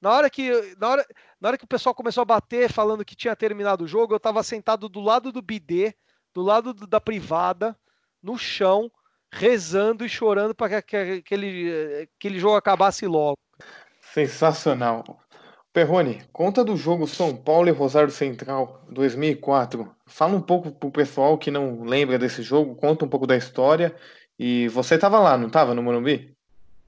Na 0.00 0.12
hora 0.12 0.30
que, 0.30 0.76
na 0.78 0.88
hora, 0.88 1.06
na 1.40 1.48
hora 1.48 1.58
que 1.58 1.64
o 1.64 1.68
pessoal 1.68 1.94
começou 1.94 2.22
a 2.22 2.26
bater 2.26 2.70
falando 2.70 3.04
que 3.04 3.16
tinha 3.16 3.34
terminado 3.34 3.84
o 3.84 3.88
jogo, 3.88 4.12
eu 4.12 4.18
estava 4.18 4.42
sentado 4.42 4.88
do 4.88 5.00
lado 5.00 5.32
do 5.32 5.42
bidê, 5.42 5.94
do 6.32 6.42
lado 6.42 6.72
do, 6.74 6.86
da 6.86 7.00
privada, 7.00 7.76
no 8.22 8.38
chão, 8.38 8.90
rezando 9.32 10.04
e 10.04 10.08
chorando 10.08 10.54
para 10.54 10.82
que, 10.82 10.88
que 10.88 10.96
aquele, 10.96 12.08
aquele 12.18 12.38
jogo 12.38 12.56
acabasse 12.56 13.06
logo. 13.06 13.43
Sensacional. 14.14 15.02
Perrone, 15.72 16.22
conta 16.32 16.64
do 16.64 16.76
jogo 16.76 17.04
São 17.04 17.34
Paulo 17.34 17.68
e 17.68 17.72
Rosário 17.72 18.12
Central 18.12 18.80
2004. 18.88 19.92
Fala 20.06 20.36
um 20.36 20.40
pouco 20.40 20.70
pro 20.70 20.88
pessoal 20.88 21.36
que 21.36 21.50
não 21.50 21.82
lembra 21.82 22.16
desse 22.16 22.40
jogo, 22.40 22.76
conta 22.76 23.04
um 23.04 23.08
pouco 23.08 23.26
da 23.26 23.36
história. 23.36 23.92
E 24.38 24.68
você 24.68 24.94
estava 24.94 25.18
lá, 25.18 25.36
não 25.36 25.48
estava 25.48 25.74
no 25.74 25.82
Morumbi? 25.82 26.32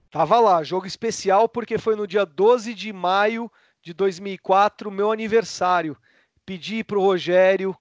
Tava 0.09 0.39
lá, 0.39 0.63
jogo 0.63 0.87
especial 0.87 1.49
porque 1.49 1.79
foi 1.79 1.97
no 1.97 2.07
dia 2.07 2.25
12 2.25 2.73
de 2.73 2.93
maio 2.93 3.51
de 3.83 3.93
2004, 3.93 4.89
meu 4.89 5.11
aniversário. 5.11 5.97
Pedi 6.45 6.85
pro 6.85 7.03
Rogério 7.03 7.77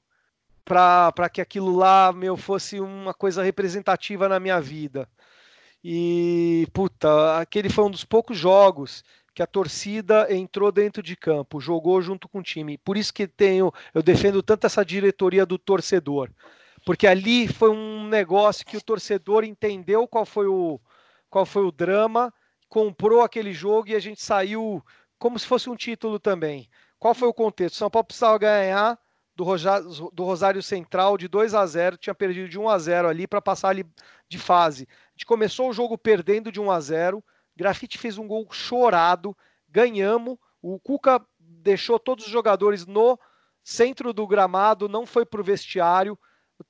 para 0.63 1.29
que 1.31 1.39
aquilo 1.39 1.75
lá 1.75 2.11
meu 2.11 2.35
fosse 2.35 2.79
uma 2.79 3.13
coisa 3.13 3.43
representativa 3.43 4.27
na 4.27 4.39
minha 4.39 4.59
vida. 4.59 5.07
E 5.83 6.67
puta, 6.73 7.37
aquele 7.39 7.69
foi 7.69 7.83
um 7.83 7.91
dos 7.91 8.03
poucos 8.03 8.39
jogos 8.39 9.03
que 9.35 9.43
a 9.43 9.47
torcida 9.47 10.33
entrou 10.33 10.71
dentro 10.71 11.03
de 11.03 11.13
campo, 11.13 11.59
jogou 11.59 12.01
junto 12.01 12.27
com 12.29 12.39
o 12.39 12.43
time. 12.43 12.77
Por 12.77 12.95
isso 12.95 13.13
que 13.13 13.27
tenho, 13.27 13.69
eu 13.93 14.01
defendo 14.01 14.41
tanto 14.41 14.65
essa 14.65 14.83
diretoria 14.85 15.45
do 15.45 15.57
torcedor, 15.57 16.31
porque 16.85 17.05
ali 17.05 17.45
foi 17.45 17.69
um 17.69 18.07
negócio 18.07 18.65
que 18.65 18.77
o 18.77 18.81
torcedor 18.81 19.43
entendeu 19.43 20.07
qual 20.07 20.25
foi 20.25 20.47
o 20.47 20.79
qual 21.29 21.45
foi 21.45 21.65
o 21.65 21.71
drama, 21.71 22.33
comprou 22.69 23.21
aquele 23.21 23.51
jogo 23.51 23.89
e 23.89 23.95
a 23.95 23.99
gente 23.99 24.21
saiu 24.21 24.81
como 25.19 25.37
se 25.37 25.45
fosse 25.45 25.69
um 25.69 25.75
título 25.75 26.17
também. 26.17 26.69
Qual 26.97 27.13
foi 27.13 27.27
o 27.27 27.33
contexto? 27.33 27.75
São 27.75 27.89
Paulo 27.89 28.05
precisava 28.05 28.37
ganhar 28.37 28.97
do, 29.35 29.43
Rosário, 29.43 29.89
do 30.13 30.23
Rosário 30.23 30.63
Central 30.63 31.17
de 31.17 31.27
2 31.27 31.53
a 31.53 31.65
0, 31.65 31.97
tinha 31.97 32.15
perdido 32.15 32.47
de 32.47 32.57
1 32.57 32.69
a 32.69 32.79
0 32.79 33.09
ali 33.09 33.27
para 33.27 33.41
passar 33.41 33.69
ali 33.69 33.85
de 34.29 34.39
fase. 34.39 34.87
A 34.89 35.11
gente 35.11 35.25
começou 35.25 35.69
o 35.69 35.73
jogo 35.73 35.97
perdendo 35.97 36.53
de 36.53 36.61
1 36.61 36.71
a 36.71 36.79
0, 36.79 37.23
Grafite 37.55 37.97
fez 37.97 38.17
um 38.17 38.27
gol 38.27 38.47
chorado, 38.51 39.35
ganhamos. 39.69 40.37
O 40.61 40.79
Cuca 40.79 41.23
deixou 41.39 41.99
todos 41.99 42.25
os 42.25 42.31
jogadores 42.31 42.85
no 42.85 43.17
centro 43.63 44.13
do 44.13 44.27
gramado, 44.27 44.89
não 44.89 45.05
foi 45.05 45.25
para 45.25 45.41
o 45.41 45.43
vestiário. 45.43 46.17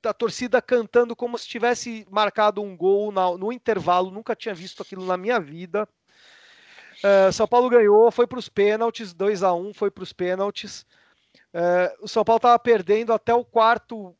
A 0.04 0.12
torcida 0.12 0.60
cantando 0.60 1.14
como 1.14 1.38
se 1.38 1.46
tivesse 1.46 2.06
marcado 2.10 2.60
um 2.62 2.76
gol 2.76 3.12
no 3.12 3.52
intervalo. 3.52 4.10
Nunca 4.10 4.34
tinha 4.34 4.54
visto 4.54 4.82
aquilo 4.82 5.04
na 5.06 5.16
minha 5.16 5.38
vida. 5.38 5.88
Uh, 7.04 7.30
São 7.32 7.46
Paulo 7.46 7.68
ganhou, 7.68 8.10
foi 8.10 8.26
para 8.26 8.38
os 8.38 8.48
pênaltis, 8.48 9.12
2 9.12 9.42
a 9.42 9.52
1 9.52 9.74
foi 9.74 9.90
para 9.90 10.02
os 10.02 10.12
pênaltis. 10.12 10.86
Uh, 11.52 12.04
o 12.04 12.08
São 12.08 12.24
Paulo 12.24 12.38
estava 12.38 12.58
perdendo 12.58 13.12
até 13.12 13.34
o 13.34 13.44
quarto, 13.44 14.16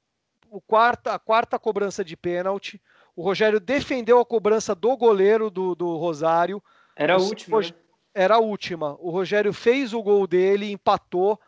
o 0.50 0.60
quarta, 0.60 1.14
a 1.14 1.18
quarta 1.18 1.58
cobrança 1.58 2.04
de 2.04 2.16
pênalti. 2.16 2.80
O 3.16 3.22
Rogério 3.22 3.58
defendeu 3.58 4.20
a 4.20 4.26
cobrança 4.26 4.74
do 4.74 4.94
goleiro 4.94 5.48
do, 5.50 5.74
do 5.74 5.96
Rosário. 5.96 6.62
Era 6.94 7.14
a 7.14 7.16
última. 7.16 7.60
Né? 7.62 7.68
Era 8.14 8.34
a 8.34 8.38
última. 8.38 8.94
O 9.00 9.10
Rogério 9.10 9.54
fez 9.54 9.94
o 9.94 10.02
gol 10.02 10.26
dele, 10.26 10.70
empatou. 10.70 11.40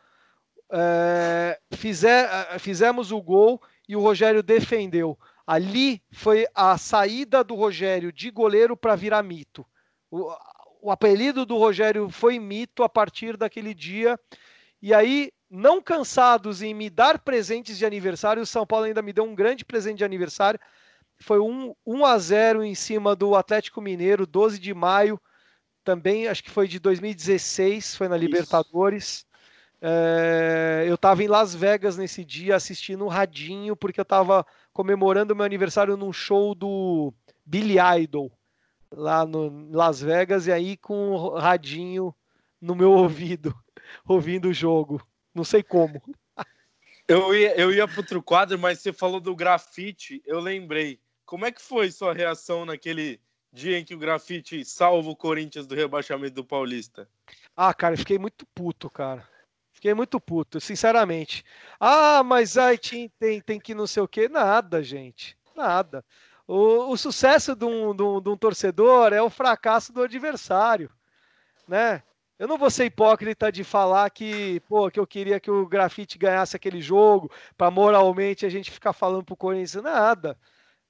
É, 0.73 1.61
fizer, 1.73 2.29
é, 2.51 2.59
fizemos 2.59 3.13
o 3.13 3.21
gol 3.21 3.61
e 3.87 3.95
o 3.95 4.01
Rogério 4.01 4.43
defendeu. 4.43 5.19
Ali 5.47 6.03
foi 6.11 6.47
a 6.55 6.77
saída 6.79 7.45
do 7.45 7.55
Rogério 7.55 8.11
de 8.11 8.31
goleiro 8.31 8.75
para 8.75 8.97
virar 8.97 9.23
mito. 9.23 9.65
O, 10.11 10.31
o 10.81 10.91
apelido 10.91 11.45
do 11.45 11.59
Rogério 11.59 12.09
foi 12.09 12.39
mito 12.39 12.83
a 12.83 12.89
partir 12.89 13.37
daquele 13.37 13.75
dia. 13.75 14.19
E 14.81 14.95
aí, 14.95 15.33
não 15.51 15.83
cansados 15.83 16.63
em 16.63 16.73
me 16.73 16.89
dar 16.89 17.19
presentes 17.19 17.77
de 17.77 17.85
aniversário, 17.85 18.43
o 18.43 18.47
São 18.47 18.67
Paulo 18.67 18.87
ainda 18.87 19.03
me 19.03 19.13
deu 19.13 19.25
um 19.25 19.35
grande 19.35 19.65
presente 19.65 19.99
de 19.99 20.05
aniversário 20.05 20.61
foi 21.21 21.39
1, 21.39 21.75
1 21.87 22.05
a 22.05 22.19
0 22.19 22.65
em 22.65 22.75
cima 22.75 23.15
do 23.15 23.35
Atlético 23.35 23.81
Mineiro, 23.81 24.27
12 24.27 24.59
de 24.59 24.73
maio, 24.73 25.21
também 25.85 26.29
acho 26.29 26.45
que 26.45 26.51
foi 26.51 26.69
de 26.69 26.79
2016, 26.79 27.97
foi 27.97 28.09
na 28.09 28.17
Libertadores. 28.17 29.27
É, 29.81 30.85
eu 30.87 30.97
estava 30.97 31.23
em 31.23 31.29
Las 31.29 31.55
Vegas 31.55 31.97
nesse 31.97 32.25
dia 32.25 32.57
assistindo 32.57 33.05
o 33.05 33.09
Radinho, 33.09 33.75
porque 33.75 33.99
eu 33.99 34.03
estava 34.03 34.45
comemorando 34.73 35.35
meu 35.35 35.45
aniversário 35.45 35.97
num 35.97 36.13
show 36.13 36.55
do 36.55 37.13
Billy 37.45 37.77
Idol, 38.03 38.31
lá 38.93 39.25
no 39.25 39.71
Las 39.71 40.03
Vegas, 40.03 40.47
e 40.47 40.53
aí 40.53 40.77
com 40.77 41.13
o 41.13 41.39
Radinho 41.39 42.15
no 42.61 42.75
meu 42.75 42.93
ouvido, 42.93 43.55
ouvindo 44.07 44.49
o 44.49 44.53
jogo. 44.53 45.01
Não 45.35 45.45
sei 45.45 45.63
como. 45.63 46.03
Eu 47.07 47.35
ia, 47.35 47.59
eu 47.59 47.73
ia 47.73 47.89
para 47.89 48.01
outro 48.01 48.23
quadro, 48.23 48.59
mas 48.59 48.81
você 48.81 48.93
falou 48.93 49.21
do 49.21 49.35
grafite, 49.35 50.23
eu 50.27 50.39
lembrei. 50.39 51.01
Como 51.29 51.45
é 51.45 51.53
que 51.53 51.61
foi 51.61 51.91
sua 51.91 52.15
reação 52.15 52.65
naquele 52.65 53.21
dia 53.53 53.79
em 53.79 53.85
que 53.85 53.95
o 53.95 53.99
grafite 53.99 54.65
salva 54.65 55.11
o 55.11 55.15
Corinthians 55.15 55.67
do 55.67 55.75
rebaixamento 55.75 56.37
do 56.37 56.43
Paulista? 56.43 57.07
Ah, 57.55 57.75
cara, 57.75 57.93
eu 57.93 57.99
fiquei 57.99 58.19
muito 58.19 58.47
puto, 58.55 58.89
cara. 58.89 59.29
Fiquei 59.71 59.93
muito 59.93 60.19
puto, 60.19 60.59
sinceramente. 60.59 61.45
Ah, 61.79 62.23
mas 62.25 62.57
aí 62.57 62.79
tem, 63.19 63.43
tem 63.43 63.61
que 63.61 63.75
não 63.75 63.87
sei 63.87 64.03
o 64.03 64.09
quê. 64.09 64.27
Nada, 64.27 64.83
gente. 64.83 65.37
Nada. 65.55 66.03
O, 66.47 66.91
o 66.91 66.97
sucesso 66.97 67.55
de 67.55 67.67
um, 67.67 67.95
de, 67.95 68.03
um, 68.03 68.23
de 68.23 68.31
um 68.31 68.37
torcedor 68.37 69.13
é 69.13 69.21
o 69.21 69.29
fracasso 69.29 69.93
do 69.93 70.05
adversário, 70.05 70.91
né? 71.69 72.03
Eu 72.39 72.49
não 72.49 72.57
vou 72.57 72.71
ser 72.71 72.87
hipócrita 72.87 73.53
de 73.53 73.65
falar 73.65 74.09
que, 74.09 74.61
pô, 74.61 74.91
que 74.91 74.99
eu 74.99 75.07
queria 75.07 75.39
que 75.39 75.51
o 75.51 75.67
grafite 75.67 76.17
ganhasse 76.17 76.57
aquele 76.57 76.81
jogo, 76.81 77.31
para 77.55 77.71
moralmente 77.71 78.47
a 78.47 78.49
gente 78.49 78.71
ficar 78.71 78.95
falando 78.95 79.25
pro 79.25 79.37
Corinthians 79.37 79.85
nada. 79.85 80.35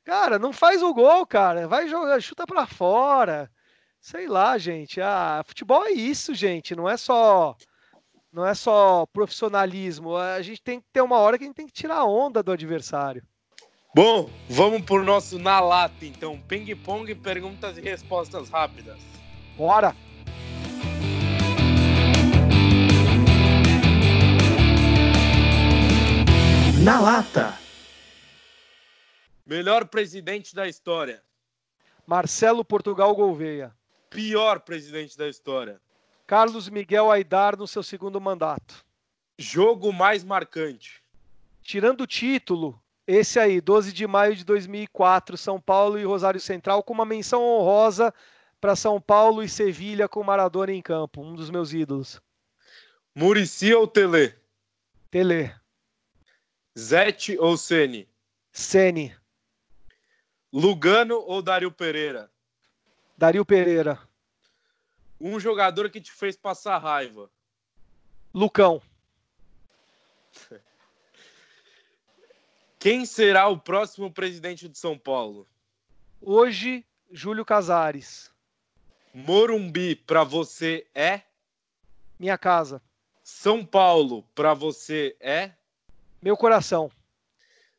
Cara, 0.09 0.39
não 0.39 0.55
faz 0.55 0.83
o 0.83 0.95
gol, 0.95 1.27
cara. 1.27 1.69
Vai 1.69 1.87
jogar, 1.87 2.19
chuta 2.23 2.47
para 2.47 2.67
fora. 2.67 3.51
Sei 4.01 4.27
lá, 4.27 4.57
gente. 4.57 5.03
Ah, 5.03 5.43
futebol 5.47 5.85
é 5.85 5.91
isso, 5.91 6.35
gente. 6.35 6.75
Não 6.75 6.89
é 6.89 6.97
só 6.97 7.55
não 8.33 8.47
é 8.47 8.55
só 8.55 9.05
profissionalismo. 9.13 10.17
A 10.17 10.41
gente 10.41 10.63
tem 10.63 10.81
que 10.81 10.87
ter 10.95 11.03
uma 11.03 11.19
hora 11.19 11.37
que 11.37 11.45
a 11.45 11.47
gente 11.47 11.57
tem 11.57 11.67
que 11.67 11.75
tirar 11.75 11.97
a 11.97 12.07
onda 12.07 12.43
do 12.43 12.51
adversário. 12.51 13.23
Bom, 13.95 14.31
vamos 14.49 14.81
pro 14.81 15.05
nosso 15.05 15.39
na 15.39 15.61
lata, 15.61 16.07
então. 16.07 16.41
Ping 16.49 16.75
pong, 16.77 17.15
perguntas 17.15 17.77
e 17.77 17.83
respostas 17.83 18.49
rápidas. 18.49 18.99
Bora. 19.59 19.95
Na 26.83 26.99
lata. 26.99 27.68
Melhor 29.49 29.87
presidente 29.87 30.55
da 30.55 30.69
história. 30.69 31.23
Marcelo 32.07 32.63
Portugal 32.63 33.17
Gouveia. 33.17 33.75
Pior 34.11 34.61
presidente 34.61 35.17
da 35.17 35.27
história. 35.27 35.81
Carlos 36.27 36.69
Miguel 36.69 37.11
Aidar 37.11 37.57
no 37.57 37.67
seu 37.67 37.83
segundo 37.83 38.21
mandato. 38.21 38.85
Jogo 39.39 39.91
mais 39.91 40.23
marcante. 40.23 41.03
Tirando 41.63 42.03
o 42.03 42.07
título, 42.07 42.79
esse 43.07 43.41
aí, 43.41 43.59
12 43.59 43.91
de 43.91 44.07
maio 44.07 44.37
de 44.37 44.45
2004, 44.45 45.39
São 45.39 45.59
Paulo 45.59 45.99
e 45.99 46.05
Rosário 46.05 46.41
Central, 46.41 46.83
com 46.83 46.93
uma 46.93 47.07
menção 47.07 47.43
honrosa 47.43 48.13
para 48.61 48.77
São 48.77 49.01
Paulo 49.01 49.43
e 49.43 49.49
Sevilha 49.49 50.07
com 50.07 50.23
Maradona 50.23 50.73
em 50.73 50.83
campo, 50.83 51.23
um 51.23 51.35
dos 51.35 51.49
meus 51.49 51.73
ídolos. 51.73 52.21
Murici 53.15 53.73
ou 53.73 53.87
Tele? 53.87 54.35
Tele. 55.11 55.55
Zete 56.79 57.39
ou 57.39 57.57
Sene? 57.57 58.07
Sene. 58.53 59.18
Lugano 60.53 61.19
ou 61.27 61.43
Dario 61.43 61.71
Pereira? 61.71 62.31
Dario 63.17 63.45
Pereira. 63.45 63.99
Um 65.21 65.39
jogador 65.39 65.91
que 65.91 66.01
te 66.01 66.11
fez 66.11 66.37
passar 66.37 66.79
raiva. 66.79 67.31
Lucão. 68.33 68.81
Quem 72.79 73.05
será 73.05 73.49
o 73.49 73.59
próximo 73.59 74.11
presidente 74.11 74.69
de 74.69 74.79
São 74.79 74.97
Paulo? 74.97 75.47
Hoje, 76.21 76.87
Júlio 77.11 77.45
Casares. 77.45 78.31
Morumbi 79.13 79.97
para 79.97 80.23
você 80.23 80.87
é? 80.95 81.23
Minha 82.19 82.39
casa. 82.39 82.81
São 83.23 83.67
Paulo 83.67 84.23
para 84.35 84.55
você 84.55 85.17
é? 85.21 85.53
Meu 86.23 86.37
coração. 86.37 86.91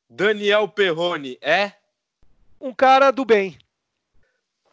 Daniel 0.09 0.67
Perrone 0.67 1.37
é? 1.41 1.78
Um 2.59 2.73
cara 2.73 3.11
do 3.11 3.23
bem. 3.25 3.57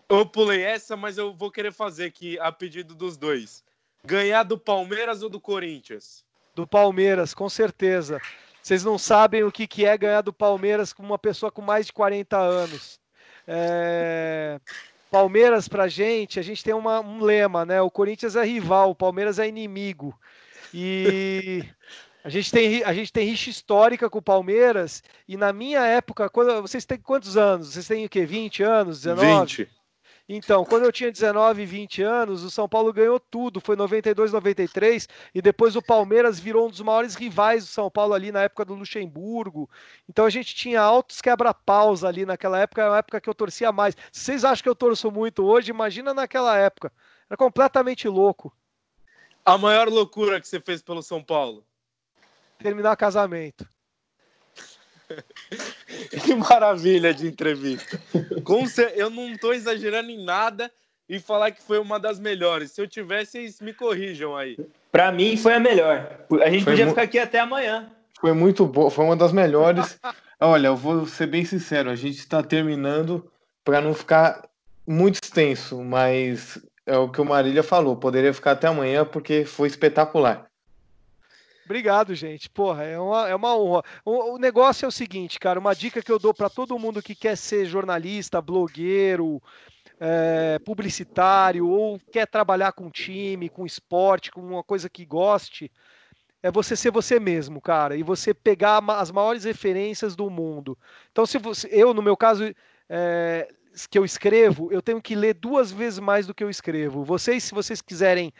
Eu 0.08 0.24
pulei 0.24 0.62
essa, 0.62 0.96
mas 0.96 1.18
eu 1.18 1.34
vou 1.34 1.50
querer 1.50 1.72
fazer 1.72 2.04
aqui 2.04 2.38
a 2.38 2.52
pedido 2.52 2.94
dos 2.94 3.16
dois. 3.16 3.64
Ganhar 4.04 4.44
do 4.44 4.56
Palmeiras 4.56 5.22
ou 5.22 5.28
do 5.28 5.40
Corinthians? 5.40 6.24
Do 6.54 6.66
Palmeiras, 6.66 7.34
com 7.34 7.48
certeza. 7.48 8.20
Vocês 8.62 8.84
não 8.84 8.98
sabem 8.98 9.42
o 9.42 9.52
que, 9.52 9.66
que 9.66 9.84
é 9.84 9.96
ganhar 9.96 10.22
do 10.22 10.32
Palmeiras 10.32 10.92
com 10.92 11.02
uma 11.02 11.18
pessoa 11.18 11.50
com 11.50 11.62
mais 11.62 11.86
de 11.86 11.92
40 11.92 12.36
anos. 12.36 13.00
É... 13.46 14.60
Palmeiras, 15.10 15.68
pra 15.68 15.88
gente, 15.88 16.38
a 16.38 16.42
gente 16.42 16.62
tem 16.64 16.74
uma, 16.74 17.00
um 17.00 17.22
lema, 17.22 17.64
né? 17.64 17.80
O 17.80 17.90
Corinthians 17.90 18.36
é 18.36 18.44
rival, 18.44 18.90
o 18.90 18.94
Palmeiras 18.94 19.38
é 19.38 19.48
inimigo. 19.48 20.18
E 20.74 21.64
a 22.26 22.28
gente 22.28 22.50
tem, 22.50 22.82
a 22.82 22.92
gente 22.92 23.12
tem 23.12 23.24
rixa 23.24 23.48
histórica 23.48 24.10
com 24.10 24.18
o 24.18 24.22
Palmeiras. 24.22 25.00
E 25.28 25.36
na 25.36 25.52
minha 25.52 25.86
época, 25.86 26.28
quando, 26.28 26.60
vocês 26.60 26.84
têm 26.84 26.98
quantos 26.98 27.36
anos? 27.36 27.68
Vocês 27.68 27.86
têm 27.86 28.04
o 28.04 28.08
quê? 28.08 28.26
20 28.26 28.64
anos? 28.64 29.02
19? 29.02 29.42
20. 29.42 29.70
Então, 30.28 30.64
quando 30.64 30.82
eu 30.82 30.90
tinha 30.90 31.12
19, 31.12 31.64
20 31.64 32.02
anos, 32.02 32.42
o 32.42 32.50
São 32.50 32.68
Paulo 32.68 32.92
ganhou 32.92 33.20
tudo. 33.20 33.60
Foi 33.60 33.76
92, 33.76 34.32
93. 34.32 35.08
E 35.32 35.40
depois 35.40 35.76
o 35.76 35.82
Palmeiras 35.82 36.40
virou 36.40 36.66
um 36.66 36.68
dos 36.68 36.80
maiores 36.80 37.14
rivais 37.14 37.62
do 37.62 37.68
São 37.68 37.88
Paulo 37.88 38.12
ali 38.12 38.32
na 38.32 38.42
época 38.42 38.64
do 38.64 38.74
Luxemburgo. 38.74 39.70
Então 40.08 40.24
a 40.24 40.30
gente 40.30 40.52
tinha 40.52 40.80
altos 40.80 41.20
quebra-paus 41.20 42.02
ali 42.02 42.26
naquela 42.26 42.58
época. 42.58 42.82
É 42.82 42.88
uma 42.88 42.98
época 42.98 43.20
que 43.20 43.30
eu 43.30 43.34
torcia 43.36 43.70
mais. 43.70 43.96
Se 44.10 44.24
vocês 44.24 44.44
acham 44.44 44.64
que 44.64 44.68
eu 44.68 44.74
torço 44.74 45.12
muito 45.12 45.44
hoje, 45.44 45.70
imagina 45.70 46.12
naquela 46.12 46.56
época. 46.58 46.92
Era 47.30 47.36
completamente 47.36 48.08
louco. 48.08 48.52
A 49.44 49.56
maior 49.56 49.88
loucura 49.88 50.40
que 50.40 50.48
você 50.48 50.60
fez 50.60 50.82
pelo 50.82 51.04
São 51.04 51.22
Paulo? 51.22 51.64
Terminar 52.58 52.96
casamento. 52.96 53.66
Que 56.24 56.34
maravilha 56.34 57.14
de 57.14 57.26
entrevista. 57.26 58.00
Eu 58.94 59.08
não 59.08 59.30
estou 59.30 59.54
exagerando 59.54 60.10
em 60.10 60.24
nada 60.24 60.70
e 61.08 61.20
falar 61.20 61.52
que 61.52 61.62
foi 61.62 61.78
uma 61.78 61.98
das 61.98 62.18
melhores. 62.18 62.72
Se 62.72 62.80
eu 62.80 62.88
tivesse, 62.88 63.32
vocês 63.32 63.60
me 63.60 63.72
corrijam 63.72 64.36
aí. 64.36 64.56
Pra 64.90 65.12
mim 65.12 65.36
foi 65.36 65.54
a 65.54 65.60
melhor. 65.60 66.26
A 66.42 66.50
gente 66.50 66.64
Foi 66.64 66.72
podia 66.72 66.88
ficar 66.88 67.02
aqui 67.02 67.18
até 67.18 67.38
amanhã. 67.38 67.90
Foi 68.20 68.32
muito 68.32 68.66
boa, 68.66 68.90
foi 68.90 69.04
uma 69.04 69.16
das 69.16 69.32
melhores. 69.32 69.98
Olha, 70.40 70.68
eu 70.68 70.76
vou 70.76 71.06
ser 71.06 71.26
bem 71.26 71.44
sincero, 71.44 71.90
a 71.90 71.94
gente 71.94 72.18
está 72.18 72.42
terminando 72.42 73.30
para 73.64 73.80
não 73.80 73.94
ficar 73.94 74.48
muito 74.86 75.18
extenso, 75.22 75.82
mas 75.82 76.58
é 76.84 76.96
o 76.96 77.08
que 77.08 77.20
o 77.20 77.24
Marília 77.24 77.62
falou, 77.62 77.96
poderia 77.96 78.32
ficar 78.32 78.52
até 78.52 78.68
amanhã 78.68 79.04
porque 79.04 79.44
foi 79.44 79.68
espetacular. 79.68 80.46
Obrigado, 81.66 82.14
gente. 82.14 82.48
Porra, 82.48 82.84
é 82.84 82.98
uma, 82.98 83.28
é 83.28 83.34
uma 83.34 83.58
honra. 83.58 83.82
O, 84.04 84.34
o 84.34 84.38
negócio 84.38 84.84
é 84.84 84.88
o 84.88 84.92
seguinte, 84.92 85.38
cara. 85.38 85.58
Uma 85.58 85.74
dica 85.74 86.00
que 86.00 86.12
eu 86.12 86.18
dou 86.18 86.32
para 86.32 86.48
todo 86.48 86.78
mundo 86.78 87.02
que 87.02 87.14
quer 87.14 87.36
ser 87.36 87.66
jornalista, 87.66 88.40
blogueiro, 88.40 89.42
é, 89.98 90.60
publicitário 90.64 91.68
ou 91.68 91.98
quer 92.12 92.26
trabalhar 92.26 92.70
com 92.70 92.88
time, 92.88 93.48
com 93.48 93.66
esporte, 93.66 94.30
com 94.30 94.40
uma 94.40 94.62
coisa 94.62 94.88
que 94.88 95.04
goste, 95.04 95.70
é 96.40 96.52
você 96.52 96.76
ser 96.76 96.92
você 96.92 97.18
mesmo, 97.18 97.60
cara, 97.60 97.96
e 97.96 98.02
você 98.04 98.32
pegar 98.32 98.80
as 98.90 99.10
maiores 99.10 99.42
referências 99.42 100.14
do 100.14 100.30
mundo. 100.30 100.78
Então, 101.10 101.26
se 101.26 101.36
você, 101.36 101.68
eu, 101.72 101.92
no 101.92 102.00
meu 102.00 102.16
caso, 102.16 102.54
é, 102.88 103.48
que 103.90 103.98
eu 103.98 104.04
escrevo, 104.04 104.70
eu 104.70 104.80
tenho 104.80 105.02
que 105.02 105.16
ler 105.16 105.34
duas 105.34 105.72
vezes 105.72 105.98
mais 105.98 106.28
do 106.28 106.34
que 106.34 106.44
eu 106.44 106.50
escrevo. 106.50 107.02
Vocês, 107.02 107.42
se 107.42 107.52
vocês 107.52 107.82
quiserem 107.82 108.32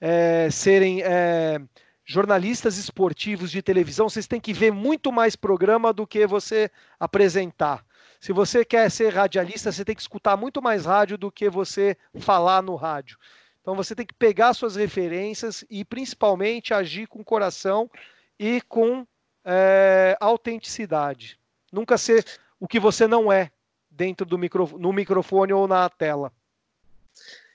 é, 0.00 0.48
serem 0.50 1.02
é, 1.02 1.60
jornalistas 2.04 2.76
esportivos 2.76 3.50
de 3.50 3.62
televisão, 3.62 4.08
vocês 4.08 4.26
têm 4.26 4.40
que 4.40 4.52
ver 4.52 4.72
muito 4.72 5.12
mais 5.12 5.36
programa 5.36 5.92
do 5.92 6.06
que 6.06 6.26
você 6.26 6.70
apresentar. 6.98 7.84
Se 8.20 8.32
você 8.32 8.64
quer 8.64 8.90
ser 8.90 9.12
radialista, 9.12 9.72
você 9.72 9.84
tem 9.84 9.94
que 9.94 10.02
escutar 10.02 10.36
muito 10.36 10.62
mais 10.62 10.84
rádio 10.84 11.18
do 11.18 11.30
que 11.30 11.48
você 11.50 11.96
falar 12.20 12.62
no 12.62 12.76
rádio. 12.76 13.18
Então 13.60 13.74
você 13.74 13.94
tem 13.94 14.04
que 14.04 14.14
pegar 14.14 14.54
suas 14.54 14.76
referências 14.76 15.64
e 15.70 15.84
principalmente 15.84 16.74
agir 16.74 17.06
com 17.06 17.22
coração 17.22 17.90
e 18.38 18.60
com 18.62 19.06
é, 19.44 20.16
autenticidade. 20.20 21.38
Nunca 21.72 21.96
ser 21.96 22.24
o 22.58 22.68
que 22.68 22.80
você 22.80 23.06
não 23.06 23.32
é 23.32 23.50
dentro 23.90 24.26
do 24.26 24.38
micro, 24.38 24.78
no 24.78 24.92
microfone 24.92 25.52
ou 25.52 25.68
na 25.68 25.88
tela. 25.88 26.32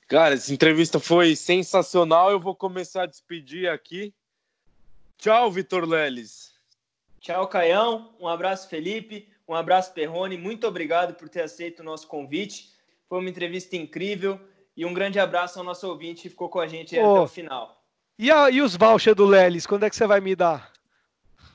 Cara, 0.08 0.36
essa 0.36 0.54
entrevista 0.54 1.00
foi 1.00 1.36
sensacional. 1.36 2.32
Eu 2.32 2.40
vou 2.40 2.56
começar 2.56 3.04
a 3.04 3.08
despedir 3.08 3.70
aqui. 3.70 4.14
Tchau, 5.18 5.52
Vitor 5.52 5.86
Leles. 5.88 6.54
Tchau, 7.20 7.48
Caião. 7.48 8.16
Um 8.20 8.28
abraço, 8.28 8.70
Felipe. 8.70 9.28
Um 9.48 9.56
abraço, 9.56 9.94
Perrone. 9.94 10.38
Muito 10.38 10.68
obrigado 10.68 11.14
por 11.16 11.28
ter 11.30 11.42
aceito 11.42 11.80
o 11.80 11.84
nosso 11.84 12.08
convite. 12.08 12.70
Foi 13.10 13.20
uma 13.20 13.30
entrevista 13.30 13.76
incrível. 13.76 14.40
E 14.76 14.86
um 14.86 14.94
grande 14.94 15.20
abraço 15.20 15.58
ao 15.58 15.66
nosso 15.66 15.88
ouvinte 15.88 16.22
que 16.24 16.30
ficou 16.30 16.50
com 16.50 16.60
a 16.60 16.68
gente 16.68 16.98
Ô. 16.98 17.00
até 17.12 17.20
o 17.22 17.28
final. 17.28 17.84
E, 18.20 18.30
a- 18.32 18.50
e 18.52 18.62
os 18.62 18.76
voucher 18.76 19.16
do 19.16 19.26
Lelis, 19.26 19.66
quando 19.66 19.84
é 19.84 19.90
que 19.90 19.96
você 19.96 20.06
vai 20.06 20.20
me 20.20 20.36
dar? 20.36 20.72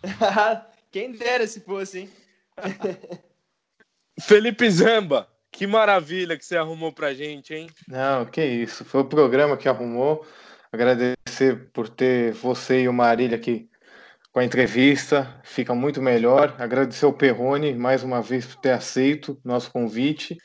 Quem 0.91 1.13
dera 1.13 1.47
se 1.47 1.61
fosse, 1.61 2.01
hein? 2.01 2.11
Felipe 4.21 4.69
Zamba, 4.71 5.29
que 5.51 5.67
maravilha 5.67 6.37
que 6.37 6.45
você 6.45 6.57
arrumou 6.57 6.93
pra 6.93 7.15
gente, 7.15 7.55
hein? 7.55 7.69
Não, 7.89 8.27
que 8.27 8.45
isso, 8.45 8.85
foi 8.85 9.01
o 9.01 9.05
programa 9.07 9.57
que 9.57 9.69
arrumou. 9.69 10.27
Agradecer 11.43 11.71
por 11.73 11.89
ter 11.89 12.33
você 12.33 12.83
e 12.83 12.89
o 12.89 12.93
Marília 12.93 13.37
aqui 13.37 13.69
com 14.33 14.39
a 14.39 14.45
entrevista, 14.45 15.41
fica 15.45 15.75
muito 15.75 16.01
melhor. 16.01 16.55
Agradecer 16.59 17.05
ao 17.05 17.13
Perrone 17.13 17.75
mais 17.75 18.03
uma 18.03 18.23
vez 18.23 18.47
por 18.47 18.57
ter 18.57 18.71
aceito 18.71 19.39
nosso 19.45 19.71
convite. 19.71 20.39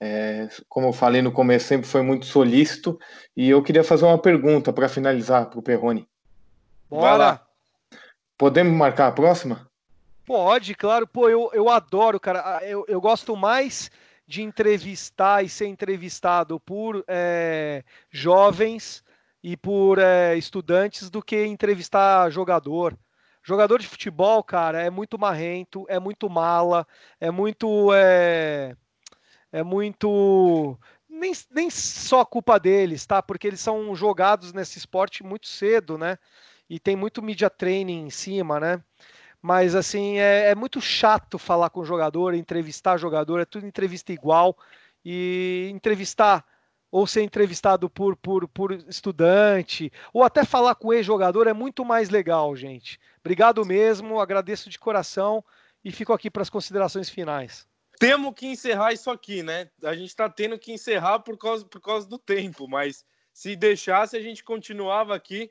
É, 0.00 0.48
como 0.68 0.88
eu 0.88 0.92
falei 0.92 1.20
no 1.22 1.32
começo, 1.32 1.66
sempre 1.66 1.86
foi 1.86 2.02
muito 2.02 2.24
solícito. 2.26 2.98
E 3.36 3.50
eu 3.50 3.62
queria 3.62 3.82
fazer 3.84 4.04
uma 4.04 4.18
pergunta 4.18 4.72
para 4.72 4.88
finalizar 4.88 5.50
para 5.50 5.58
o 5.58 5.62
Perrone. 5.62 6.08
Vai 6.88 7.00
Bora! 7.00 7.16
lá. 7.16 7.46
Podemos 8.38 8.72
marcar 8.72 9.08
a 9.08 9.12
próxima? 9.12 9.68
Pode, 10.24 10.74
claro. 10.74 11.06
Pô, 11.06 11.28
eu, 11.28 11.50
eu 11.52 11.68
adoro, 11.68 12.18
cara. 12.18 12.42
Ah, 12.44 12.60
Eu, 12.64 12.84
eu 12.88 13.00
gosto 13.00 13.36
mais 13.36 13.90
de 14.26 14.42
entrevistar 14.42 15.44
e 15.44 15.48
ser 15.48 15.66
entrevistado 15.66 16.58
por 16.58 17.04
eh, 17.06 17.84
jovens 18.10 19.03
e 19.44 19.58
por 19.58 19.98
eh, 19.98 20.38
estudantes 20.38 21.10
do 21.10 21.22
que 21.22 21.44
entrevistar 21.44 22.30
jogador. 22.30 22.98
Jogador 23.42 23.78
de 23.78 23.86
futebol, 23.86 24.42
cara, 24.42 24.80
é 24.80 24.88
muito 24.88 25.18
marrento, 25.18 25.84
é 25.86 26.00
muito 26.00 26.30
mala, 26.30 26.86
é 27.20 27.30
muito. 27.30 27.92
É, 27.92 28.74
é 29.52 29.62
muito. 29.62 30.78
Nem, 31.06 31.32
nem 31.50 31.68
só 31.68 32.24
culpa 32.24 32.58
deles, 32.58 33.04
tá? 33.04 33.22
Porque 33.22 33.46
eles 33.46 33.60
são 33.60 33.94
jogados 33.94 34.54
nesse 34.54 34.78
esporte 34.78 35.22
muito 35.22 35.46
cedo, 35.46 35.98
né? 35.98 36.16
E 36.68 36.80
tem 36.80 36.96
muito 36.96 37.22
media 37.22 37.50
training 37.50 38.06
em 38.06 38.10
cima, 38.10 38.58
né? 38.58 38.82
Mas 39.42 39.74
assim, 39.74 40.18
é, 40.18 40.52
é 40.52 40.54
muito 40.54 40.80
chato 40.80 41.38
falar 41.38 41.68
com 41.68 41.84
jogador, 41.84 42.32
entrevistar 42.32 42.96
jogador, 42.96 43.40
é 43.40 43.44
tudo 43.44 43.66
entrevista 43.66 44.10
igual. 44.10 44.56
E 45.04 45.68
entrevistar 45.70 46.46
ou 46.94 47.08
ser 47.08 47.22
entrevistado 47.22 47.90
por, 47.90 48.14
por, 48.14 48.46
por 48.46 48.70
estudante, 48.70 49.90
ou 50.12 50.22
até 50.22 50.44
falar 50.44 50.76
com 50.76 50.92
ex-jogador 50.92 51.48
é 51.48 51.52
muito 51.52 51.84
mais 51.84 52.08
legal, 52.08 52.54
gente. 52.54 53.00
Obrigado 53.18 53.64
mesmo, 53.64 54.20
agradeço 54.20 54.70
de 54.70 54.78
coração 54.78 55.44
e 55.84 55.90
fico 55.90 56.12
aqui 56.12 56.30
para 56.30 56.42
as 56.42 56.48
considerações 56.48 57.10
finais. 57.10 57.66
Temos 57.98 58.32
que 58.36 58.46
encerrar 58.46 58.92
isso 58.92 59.10
aqui, 59.10 59.42
né? 59.42 59.68
A 59.82 59.96
gente 59.96 60.14
tá 60.14 60.28
tendo 60.28 60.56
que 60.56 60.70
encerrar 60.72 61.18
por 61.18 61.36
causa, 61.36 61.64
por 61.64 61.80
causa 61.80 62.08
do 62.08 62.16
tempo, 62.16 62.68
mas 62.68 63.04
se 63.32 63.56
deixasse, 63.56 64.16
a 64.16 64.22
gente 64.22 64.44
continuava 64.44 65.16
aqui 65.16 65.50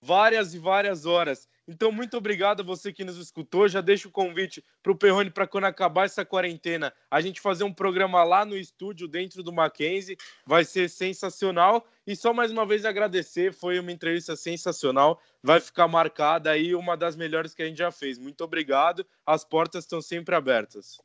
várias 0.00 0.54
e 0.54 0.58
várias 0.60 1.04
horas. 1.04 1.48
Então, 1.68 1.90
muito 1.90 2.16
obrigado 2.16 2.60
a 2.60 2.64
você 2.64 2.92
que 2.92 3.04
nos 3.04 3.16
escutou. 3.16 3.68
Já 3.68 3.80
deixo 3.80 4.08
o 4.08 4.12
convite 4.12 4.64
para 4.82 4.92
o 4.92 4.96
Perrone 4.96 5.30
para 5.30 5.46
quando 5.46 5.64
acabar 5.64 6.04
essa 6.04 6.24
quarentena, 6.24 6.92
a 7.10 7.20
gente 7.20 7.40
fazer 7.40 7.64
um 7.64 7.72
programa 7.72 8.22
lá 8.22 8.44
no 8.44 8.56
estúdio, 8.56 9.08
dentro 9.08 9.42
do 9.42 9.52
Mackenzie. 9.52 10.16
Vai 10.46 10.64
ser 10.64 10.88
sensacional. 10.88 11.84
E 12.06 12.14
só 12.14 12.32
mais 12.32 12.52
uma 12.52 12.64
vez 12.64 12.84
agradecer, 12.84 13.52
foi 13.52 13.80
uma 13.80 13.90
entrevista 13.90 14.36
sensacional. 14.36 15.20
Vai 15.42 15.58
ficar 15.60 15.88
marcada 15.88 16.50
aí 16.50 16.74
uma 16.74 16.96
das 16.96 17.16
melhores 17.16 17.52
que 17.52 17.62
a 17.62 17.66
gente 17.66 17.78
já 17.78 17.90
fez. 17.90 18.18
Muito 18.18 18.44
obrigado. 18.44 19.04
As 19.26 19.44
portas 19.44 19.84
estão 19.84 20.00
sempre 20.00 20.34
abertas. 20.34 20.98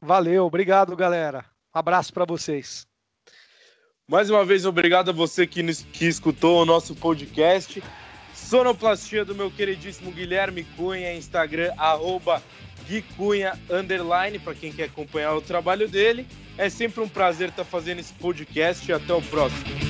Valeu, 0.00 0.44
obrigado, 0.44 0.96
galera. 0.96 1.44
Abraço 1.72 2.12
para 2.12 2.24
vocês. 2.24 2.86
Mais 4.08 4.28
uma 4.28 4.44
vez, 4.44 4.66
obrigado 4.66 5.10
a 5.10 5.12
você 5.12 5.46
que, 5.46 5.62
que 5.92 6.06
escutou 6.06 6.60
o 6.60 6.64
nosso 6.64 6.96
podcast. 6.96 7.80
Sonoplastia 8.50 9.24
do 9.24 9.32
meu 9.32 9.48
queridíssimo 9.48 10.10
Guilherme 10.10 10.64
Cunha, 10.76 11.14
Instagram, 11.14 11.72
arroba 11.76 12.42
Gui 12.84 13.00
Cunha, 13.16 13.56
underline, 13.70 14.40
para 14.40 14.56
quem 14.56 14.72
quer 14.72 14.86
acompanhar 14.86 15.36
o 15.36 15.40
trabalho 15.40 15.88
dele. 15.88 16.26
É 16.58 16.68
sempre 16.68 17.00
um 17.00 17.08
prazer 17.08 17.50
estar 17.50 17.62
fazendo 17.62 18.00
esse 18.00 18.12
podcast 18.14 18.90
e 18.90 18.92
até 18.92 19.14
o 19.14 19.22
próximo. 19.22 19.89